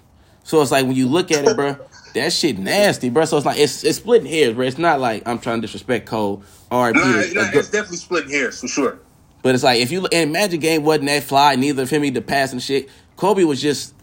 So 0.44 0.60
it's 0.60 0.70
like 0.72 0.84
when 0.86 0.96
you 0.96 1.06
look 1.08 1.30
at 1.30 1.46
it, 1.46 1.54
bro, 1.56 1.76
that 2.14 2.32
shit 2.32 2.58
nasty, 2.58 3.10
bro. 3.10 3.24
So 3.24 3.36
it's 3.36 3.46
like 3.46 3.58
it's 3.58 3.84
it's 3.84 3.98
splitting 3.98 4.26
hairs, 4.28 4.54
bro. 4.54 4.66
It's 4.66 4.78
not 4.78 4.98
like 5.00 5.22
I'm 5.26 5.38
trying 5.38 5.58
to 5.60 5.66
disrespect 5.66 6.06
Cole 6.06 6.42
or 6.70 6.92
Nah, 6.92 7.00
Peter. 7.22 7.34
nah, 7.34 7.50
it's 7.52 7.70
definitely 7.70 7.98
splitting 7.98 8.30
hairs 8.30 8.60
for 8.60 8.66
sure. 8.68 8.98
But 9.42 9.54
it's 9.54 9.64
like 9.64 9.80
if 9.80 9.92
you 9.92 10.00
look 10.00 10.12
and 10.14 10.32
Magic 10.32 10.60
game 10.60 10.82
wasn't 10.84 11.06
that 11.06 11.22
fly, 11.22 11.54
neither 11.54 11.82
of 11.84 11.90
him 11.90 12.02
the 12.12 12.20
passing 12.20 12.58
shit. 12.58 12.88
Kobe 13.16 13.44
was 13.44 13.60
just 13.62 13.94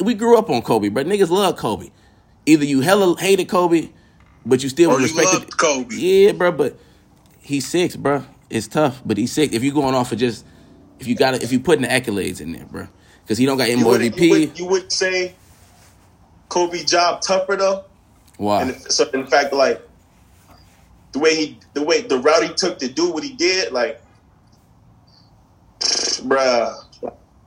we 0.00 0.14
grew 0.14 0.36
up 0.36 0.50
on 0.50 0.62
Kobe, 0.62 0.88
but 0.88 1.06
niggas 1.06 1.30
love 1.30 1.56
Kobe. 1.56 1.90
Either 2.46 2.64
you 2.64 2.80
hella 2.80 3.16
hated 3.18 3.48
Kobe, 3.48 3.90
but 4.44 4.62
you 4.64 4.68
still 4.68 4.90
Or 4.90 4.98
you 4.98 5.04
respected 5.04 5.32
loved 5.40 5.56
Kobe. 5.56 5.94
Yeah, 5.94 6.32
bro, 6.32 6.50
but 6.50 6.76
he's 7.40 7.66
six, 7.66 7.94
bro. 7.94 8.24
It's 8.50 8.66
tough, 8.66 9.00
but 9.06 9.16
he's 9.16 9.32
six. 9.32 9.54
If 9.54 9.62
you're 9.62 9.74
going 9.74 9.94
off 9.94 10.10
of 10.12 10.18
just 10.18 10.44
if 10.98 11.06
you 11.06 11.14
got 11.14 11.34
if 11.42 11.52
you 11.52 11.60
putting 11.60 11.82
the 11.82 11.88
accolades 11.88 12.40
in 12.40 12.52
there, 12.52 12.64
bro, 12.66 12.88
because 13.22 13.38
he 13.38 13.46
don't 13.46 13.58
got 13.58 13.68
any 13.68 13.78
You 13.78 13.84
more 13.84 13.92
wouldn't, 13.92 14.16
you, 14.16 14.22
MVP. 14.22 14.30
would, 14.30 14.58
you 14.58 14.66
would 14.66 14.92
say 14.92 15.34
Kobe 16.48 16.84
job 16.84 17.20
tougher 17.22 17.56
though, 17.56 17.84
Why? 18.36 18.62
and 18.62 18.74
so 18.92 19.08
in 19.10 19.26
fact, 19.26 19.52
like 19.52 19.82
the 21.12 21.18
way 21.18 21.34
he, 21.34 21.60
the 21.74 21.82
way 21.82 22.02
the 22.02 22.18
route 22.18 22.42
he 22.42 22.52
took 22.54 22.78
to 22.78 22.88
do 22.88 23.12
what 23.12 23.22
he 23.22 23.32
did, 23.32 23.72
like, 23.72 24.00
bruh, 25.80 26.74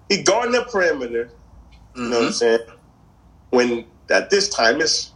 he 0.10 0.24
guarding 0.24 0.54
the 0.54 0.64
perimeter. 0.72 1.32
You 1.96 2.10
know 2.10 2.20
what 2.20 2.26
I'm 2.28 2.34
saying? 2.34 2.60
When 3.50 3.86
at 4.10 4.30
this 4.30 4.50
time 4.50 4.82
it's 4.82 5.12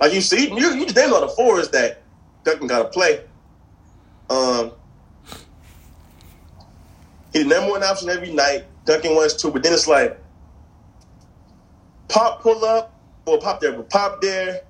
like 0.00 0.12
you 0.12 0.20
see, 0.20 0.48
you 0.48 0.74
you 0.74 0.84
just 0.84 0.96
named 0.96 1.12
all 1.12 1.20
the 1.20 1.28
fours 1.28 1.70
that 1.70 2.02
Duncan 2.44 2.66
got 2.66 2.82
to 2.82 2.88
play. 2.88 3.20
Um, 4.30 4.72
he 7.38 7.44
the 7.44 7.48
number 7.48 7.70
one 7.70 7.82
option 7.82 8.08
every 8.08 8.32
night. 8.32 8.64
Duncan 8.84 9.14
was 9.14 9.40
too, 9.40 9.50
but 9.50 9.62
then 9.62 9.72
it's 9.72 9.86
like 9.86 10.18
pop 12.08 12.42
pull 12.42 12.64
up 12.64 12.94
or 13.26 13.38
pop 13.38 13.60
there, 13.60 13.72
but 13.72 13.90
pop 13.90 14.20
there. 14.20 14.62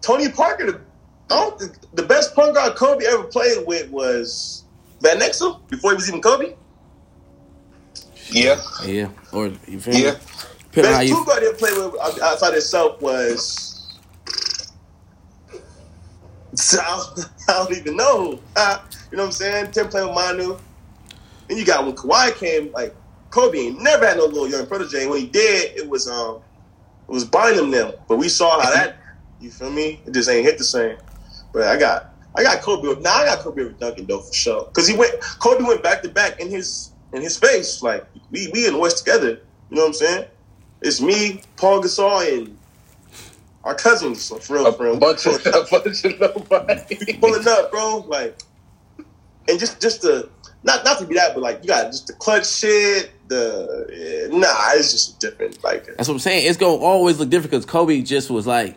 Tony 0.00 0.30
Parker, 0.30 0.66
the, 0.66 0.80
I 1.30 1.40
don't 1.40 1.58
think, 1.58 1.72
the 1.94 2.02
best 2.04 2.34
point 2.34 2.54
guard 2.54 2.74
Kobe 2.76 3.04
ever 3.04 3.24
played 3.24 3.66
with 3.66 3.90
was 3.90 4.64
Van 5.02 5.18
Exel 5.20 5.60
before 5.68 5.90
he 5.92 5.96
was 5.96 6.08
even 6.08 6.22
Kobe. 6.22 6.54
Yeah, 8.30 8.60
Yeah, 8.84 9.08
or 9.32 9.48
you 9.66 9.80
feel 9.80 9.94
me? 9.94 10.04
yeah. 10.04 10.14
Depending 10.72 10.92
on 10.92 10.94
how 10.94 10.98
Best 11.00 11.08
you 11.08 11.16
two 11.16 11.24
guard 11.24 11.42
he 11.42 11.48
ever 11.48 11.56
played 11.56 11.76
with 11.76 12.00
outside 12.22 12.52
himself 12.52 13.00
was. 13.02 13.98
I 16.72 17.12
don't, 17.16 17.28
I 17.48 17.52
don't 17.52 17.76
even 17.76 17.96
know. 17.96 18.40
Ah, 18.56 18.86
you 19.10 19.16
know 19.16 19.24
what 19.24 19.26
I'm 19.28 19.32
saying? 19.32 19.70
Tim 19.72 19.88
playing 19.88 20.08
with 20.08 20.14
Manu. 20.14 20.58
Then 21.50 21.58
you 21.58 21.66
got 21.66 21.84
when 21.84 21.96
Kawhi 21.96 22.36
came, 22.36 22.70
like 22.70 22.94
Kobe 23.30 23.58
ain't 23.58 23.82
never 23.82 24.06
had 24.06 24.18
no 24.18 24.26
little 24.26 24.48
young 24.48 24.68
protege. 24.68 25.08
When 25.08 25.18
he 25.18 25.26
did, 25.26 25.76
it 25.76 25.88
was 25.88 26.06
um 26.06 26.36
it 27.08 27.12
was 27.12 27.24
Bynum 27.24 27.72
them. 27.72 27.92
But 28.08 28.18
we 28.18 28.28
saw 28.28 28.60
how 28.60 28.72
that 28.72 28.98
you 29.40 29.50
feel 29.50 29.70
me? 29.72 30.00
It 30.06 30.14
just 30.14 30.30
ain't 30.30 30.46
hit 30.46 30.58
the 30.58 30.64
same. 30.64 30.96
But 31.52 31.64
I 31.64 31.76
got 31.76 32.14
I 32.36 32.44
got 32.44 32.62
Kobe 32.62 32.86
with 32.86 33.00
now 33.00 33.16
I 33.16 33.24
got 33.24 33.40
Kobe 33.40 33.64
with 33.64 33.80
Duncan 33.80 34.06
though 34.06 34.20
for 34.20 34.32
sure. 34.32 34.64
Cause 34.66 34.86
he 34.86 34.96
went 34.96 35.12
Kobe 35.40 35.64
went 35.64 35.82
back 35.82 36.02
to 36.02 36.08
back 36.08 36.38
in 36.38 36.48
his 36.50 36.92
in 37.12 37.20
his 37.20 37.34
space. 37.34 37.82
Like 37.82 38.06
we 38.30 38.48
we 38.54 38.68
in 38.68 38.74
the 38.74 38.78
West 38.78 38.98
together. 38.98 39.40
You 39.70 39.76
know 39.76 39.82
what 39.82 39.88
I'm 39.88 39.94
saying? 39.94 40.26
It's 40.82 41.00
me, 41.00 41.42
Pau 41.56 41.80
Gasol, 41.80 42.38
and 42.38 42.58
our 43.64 43.74
cousins. 43.74 44.22
So 44.22 44.38
for 44.38 44.54
real, 44.54 44.66
A 44.66 44.72
for 44.72 44.84
real. 44.84 44.98
bunch 45.00 45.26
of 45.26 45.44
a 45.46 45.66
bunch 45.68 46.04
of 46.04 46.20
nobody. 46.20 46.96
We 47.08 47.14
pulling 47.14 47.48
up, 47.48 47.72
bro. 47.72 48.04
Like, 48.06 48.38
and 49.48 49.58
just 49.58 49.80
just 49.80 50.02
the 50.02 50.30
not 50.62 50.84
not 50.84 50.98
to 50.98 51.06
be 51.06 51.14
that, 51.14 51.34
but 51.34 51.40
like 51.42 51.62
you 51.62 51.68
got 51.68 51.86
just 51.86 52.06
the 52.06 52.12
clutch 52.12 52.46
shit. 52.48 53.10
The 53.28 53.86
yeah, 54.30 54.36
nah, 54.38 54.70
it's 54.74 54.92
just 54.92 55.20
different. 55.20 55.62
Like 55.64 55.82
uh, 55.84 55.92
That's 55.96 56.08
what 56.08 56.14
I'm 56.14 56.20
saying. 56.20 56.46
It's 56.48 56.58
gonna 56.58 56.74
always 56.74 57.18
look 57.18 57.30
different 57.30 57.52
because 57.52 57.64
Kobe 57.64 58.02
just 58.02 58.30
was 58.30 58.46
like, 58.46 58.76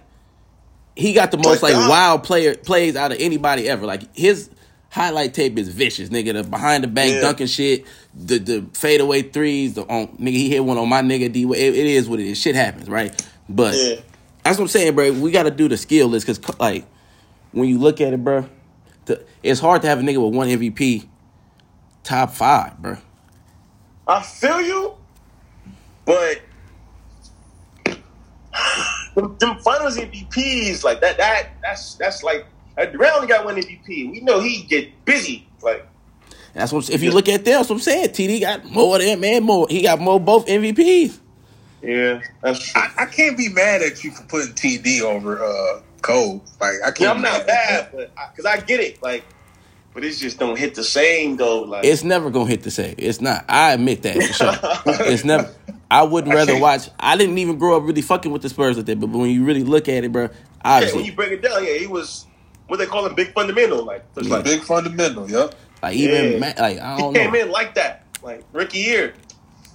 he 0.96 1.14
got 1.14 1.32
the 1.32 1.38
most 1.38 1.64
like 1.64 1.74
wild 1.74 2.24
player 2.24 2.56
plays 2.56 2.96
out 2.96 3.12
of 3.12 3.18
anybody 3.20 3.68
ever. 3.68 3.86
Like 3.86 4.16
his 4.16 4.50
highlight 4.90 5.34
tape 5.34 5.58
is 5.58 5.70
vicious, 5.70 6.10
nigga. 6.10 6.34
The 6.34 6.44
behind 6.44 6.84
the 6.84 6.88
bank 6.88 7.16
Yeah. 7.16 7.22
dunking 7.22 7.48
shit, 7.48 7.86
the 8.14 8.38
the 8.38 8.66
fadeaway 8.74 9.24
threes, 9.24 9.74
the 9.74 9.82
on 9.84 10.08
nigga 10.18 10.34
he 10.34 10.50
hit 10.50 10.64
one 10.64 10.78
on 10.78 10.88
my 10.88 11.02
nigga 11.02 11.32
D. 11.32 11.44
It, 11.44 11.74
it 11.76 11.86
is 11.86 12.08
what 12.08 12.20
it 12.20 12.28
is. 12.28 12.40
Shit 12.40 12.56
happens, 12.56 12.88
right? 12.88 13.28
But 13.50 13.76
yeah, 13.76 13.96
that's 14.44 14.58
what 14.58 14.66
I'm 14.66 14.68
saying, 14.70 14.96
bro. 14.96 15.12
We 15.12 15.32
got 15.32 15.44
to 15.44 15.52
do 15.52 15.68
the 15.68 15.78
skill 15.78 16.08
list 16.08 16.28
because 16.28 16.60
like 16.60 16.86
when 17.52 17.68
you 17.68 17.78
look 17.80 18.00
at 18.02 18.14
it, 18.14 18.24
bro, 18.24 18.48
the, 19.06 19.24
it's 19.42 19.60
hard 19.60 19.82
to 19.82 19.88
have 19.88 20.00
a 20.00 20.02
nigga 20.04 20.24
with 20.24 20.36
one 20.36 20.48
MVP 20.48 21.08
top 22.04 22.32
five, 22.32 22.78
bro. 22.78 22.98
I 24.08 24.22
feel 24.22 24.62
you, 24.62 24.94
but 26.06 26.42
them, 29.16 29.36
them 29.40 29.58
finals 29.60 29.98
MVPs 29.98 30.84
like 30.84 31.02
that. 31.02 31.18
That 31.18 31.50
that's 31.62 31.96
that's 31.96 32.24
like 32.24 32.46
Durant 32.76 33.16
only 33.16 33.28
got 33.28 33.46
one 33.46 33.56
MVP. 33.56 34.12
We 34.12 34.22
know 34.22 34.40
he 34.42 34.64
get 34.64 35.06
busy. 35.06 35.48
Like 35.62 35.88
That's 36.54 36.72
what 36.72 36.90
if 36.90 37.02
you 37.02 37.12
look 37.12 37.30
at 37.30 37.46
them, 37.46 37.54
that's 37.56 37.70
what 37.70 37.76
I'm 37.76 37.82
saying. 37.82 38.10
TD 38.10 38.42
got 38.42 38.66
more 38.66 39.00
than 39.00 39.20
man, 39.20 39.44
more 39.44 39.68
he 39.70 39.84
got 39.84 40.00
more 40.00 40.20
both 40.20 40.46
MVPs. 40.48 41.20
yeah, 41.82 42.22
that's 42.42 42.72
true. 42.72 42.82
I, 42.82 43.04
I 43.04 43.06
can't 43.06 43.38
be 43.38 43.50
mad 43.50 43.82
at 43.82 44.04
you 44.04 44.12
for 44.12 44.24
putting 44.24 44.54
TD 44.54 45.02
over 45.02 45.44
uh 45.44 45.82
Cole. 46.04 46.44
Like 46.62 46.76
I 46.84 46.92
can't. 46.92 47.00
Yeah, 47.00 47.12
I'm 47.12 47.22
not 47.22 47.42
at 47.42 47.48
bad, 47.48 47.90
but 47.94 48.12
because 48.32 48.46
I, 48.46 48.60
get 48.60 48.80
it, 48.80 49.02
like, 49.02 49.24
but 49.94 50.04
it 50.04 50.12
just 50.14 50.40
don't 50.40 50.58
hit 50.58 50.76
the 50.76 50.84
same 50.84 51.38
though. 51.38 51.62
Like, 51.62 51.86
It's 51.86 52.04
never 52.04 52.30
gonna 52.30 52.50
hit 52.50 52.64
the 52.64 52.72
same. 52.72 52.96
It's 52.98 53.22
not. 53.22 53.46
I 53.48 53.74
admit 53.74 54.02
that 54.04 54.16
for 54.16 54.34
sure. 54.34 54.54
it's 55.08 55.24
never. 55.24 55.50
I 55.92 56.04
wouldn't 56.04 56.34
rather 56.34 56.58
watch. 56.60 56.90
I 57.00 57.16
didn't 57.18 57.38
even 57.38 57.58
grow 57.58 57.78
up 57.78 57.84
really 57.84 58.02
fucking 58.02 58.32
with 58.32 58.42
the 58.42 58.50
Spurs 58.50 58.78
like 58.78 58.88
that. 58.88 59.00
But 59.00 59.10
when 59.12 59.30
you 59.30 59.46
really 59.46 59.64
look 59.64 59.88
at 59.88 60.04
it, 60.04 60.12
bro, 60.12 60.30
yeah, 60.66 60.92
when 60.96 61.06
you 61.06 61.14
break 61.14 61.32
it 61.32 61.42
down, 61.42 61.64
yeah, 61.64 61.76
he 61.78 61.88
was 61.88 62.26
what 62.68 62.78
they 62.78 62.86
call 62.86 63.06
him, 63.06 63.14
big 63.14 63.34
fundamental. 63.34 63.84
Like, 63.86 64.04
it's 64.16 64.28
like 64.28 64.44
Big 64.44 64.62
fundamental. 64.64 65.30
Yep. 65.30 65.54
like 65.84 65.96
even 65.96 66.34
Yeah. 66.34 66.40
Like 66.58 66.80
I 66.80 66.98
don't 66.98 67.14
came 67.14 67.32
know. 67.34 67.40
in 67.40 67.52
like 67.52 67.76
that, 67.76 68.04
like 68.24 68.44
rookie 68.54 68.80
year, 68.80 69.14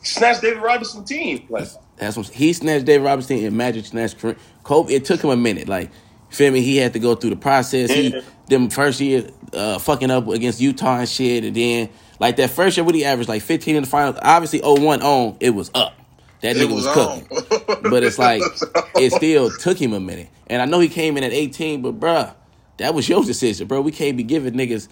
snatched 0.03 0.43
David 0.43 0.63
Robinson 0.63 1.05
team. 1.05 1.47
Like, 1.49 1.69
That's 1.97 2.17
what 2.17 2.27
he 2.29 2.53
snatched 2.53 2.87
David 2.87 3.05
Robinson 3.05 3.45
and 3.45 3.57
Magic 3.57 3.85
snatched 3.87 4.19
Kareem. 4.19 4.37
Kobe. 4.65 4.93
It 4.93 5.05
took 5.05 5.23
him 5.23 5.31
a 5.31 5.37
minute. 5.37 5.69
Like 5.69 5.91
feel 6.31 6.51
me, 6.53 6.61
he 6.63 6.77
had 6.79 6.93
to 6.95 6.99
go 6.99 7.15
through 7.15 7.31
the 7.31 7.37
process. 7.37 7.91
He 7.91 8.09
Yeah. 8.09 8.21
them 8.49 8.71
first 8.71 9.01
year 9.01 9.29
uh, 9.55 9.79
fucking 9.79 10.11
up 10.11 10.29
against 10.29 10.61
Utah 10.61 10.99
and 11.01 11.09
shit, 11.09 11.45
and 11.45 11.55
then 11.57 11.89
like 12.21 12.37
that 12.37 12.51
first 12.51 12.77
year, 12.77 12.85
what 12.85 12.95
he 12.95 13.05
averaged 13.05 13.29
like 13.29 13.43
15 13.43 13.77
in 13.77 13.83
the 13.83 13.89
finals. 13.89 14.17
Obviously, 14.23 14.61
01 14.63 15.03
on 15.03 15.37
it 15.41 15.51
was 15.51 15.71
up. 15.75 15.95
That 16.41 16.57
It 16.57 16.69
nigga 16.69 16.75
was, 16.75 16.87
was 16.87 16.95
cooking. 16.95 17.91
But 17.91 18.03
it's 18.05 18.19
like 18.19 18.43
It 18.95 19.01
was 19.03 19.13
it 19.13 19.13
on. 19.13 19.19
still 19.19 19.51
took 19.51 19.79
him 19.81 19.93
a 19.93 20.01
minute. 20.01 20.29
And 20.49 20.63
I 20.63 20.65
know 20.67 20.81
he 20.81 20.89
came 20.89 21.17
in 21.17 21.25
at 21.25 21.33
18, 21.33 21.83
but 21.83 21.99
bruh, 21.99 22.35
that 22.79 22.95
was 22.95 23.09
your 23.09 23.25
decision, 23.25 23.67
bro. 23.67 23.81
We 23.81 23.93
can't 23.93 24.17
be 24.17 24.23
giving 24.23 24.55
niggas 24.55 24.89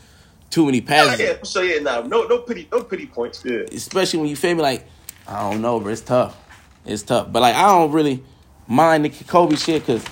too 0.51 0.67
many 0.67 0.79
yeah, 0.79 0.87
passes. 0.87 1.21
yeah, 1.21 1.37
so 1.45 1.63
yeah, 1.63 1.81
nah, 1.81 2.01
no, 2.03 2.27
no 2.27 2.39
pity, 2.39 2.69
no 2.73 2.83
pity 2.83 3.07
points. 3.07 3.45
Yeah, 3.45 3.61
Especially 3.73 4.21
when 4.21 4.29
you 4.29 4.37
feel 4.37 4.55
me 4.55 4.63
like, 4.63 4.87
I 5.27 5.51
don't 5.51 5.63
know, 5.63 5.81
bro. 5.81 5.93
It's 5.93 6.01
tough. 6.03 6.37
It's 6.85 7.03
tough. 7.03 7.33
But 7.33 7.43
like 7.43 7.55
I 7.55 7.63
don't 7.69 7.93
really 7.93 8.23
mind 8.69 9.05
the 9.05 9.11
Kobe 9.11 9.57
shit 9.57 9.83
because 9.87 10.05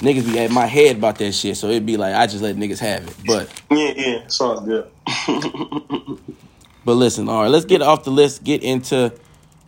niggas 0.00 0.30
be 0.30 0.38
at 0.38 0.50
my 0.50 0.66
head 0.66 0.96
about 0.96 1.16
that 1.18 1.32
shit. 1.32 1.56
So 1.56 1.68
it'd 1.68 1.86
be 1.86 1.96
like 1.96 2.14
I 2.14 2.26
just 2.26 2.42
let 2.42 2.56
niggas 2.56 2.78
have 2.80 3.06
it. 3.06 3.16
But 3.26 3.62
yeah, 3.70 3.92
yeah, 3.96 4.24
it's 4.24 4.40
all 4.40 4.60
good. 4.60 4.90
But 6.84 6.94
listen, 6.94 7.28
all 7.28 7.42
right, 7.42 7.50
let's 7.50 7.66
get 7.66 7.82
off 7.82 8.04
the 8.04 8.10
list. 8.10 8.42
Get 8.42 8.62
into 8.62 9.12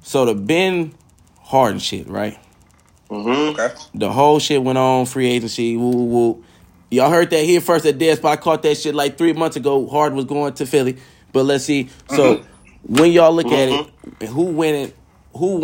so 0.03 0.25
the 0.25 0.35
Ben 0.35 0.95
Harden 1.41 1.79
shit, 1.79 2.09
right? 2.09 2.39
Mm-hmm. 3.11 3.61
Okay. 3.61 3.75
The 3.95 4.11
whole 4.11 4.39
shit 4.39 4.63
went 4.63 4.79
on 4.79 5.07
free 5.07 5.29
agency. 5.29 5.77
Woo 5.77 5.91
woo 5.91 6.05
woo. 6.05 6.45
Y'all 6.91 7.11
heard 7.11 7.31
that 7.31 7.45
here 7.45 7.61
first 7.61 7.87
at 7.87 7.99
Dev's 7.99 8.19
Spot. 8.19 8.33
I 8.33 8.41
caught 8.41 8.63
that 8.63 8.77
shit 8.77 8.95
like 8.95 9.19
three 9.19 9.33
months 9.33 9.57
ago. 9.57 9.87
Harden 9.87 10.17
was 10.17 10.25
going 10.25 10.55
to 10.55 10.67
Philly, 10.67 10.99
but 11.33 11.45
let's 11.45 11.65
see. 11.65 11.91
So 12.09 12.45
when 12.83 13.13
y'all 13.13 13.33
look 13.33 13.47
at 13.47 13.69
it, 13.69 14.29
who 14.29 14.45
winning? 14.45 14.93
Who 15.37 15.57
won? 15.57 15.61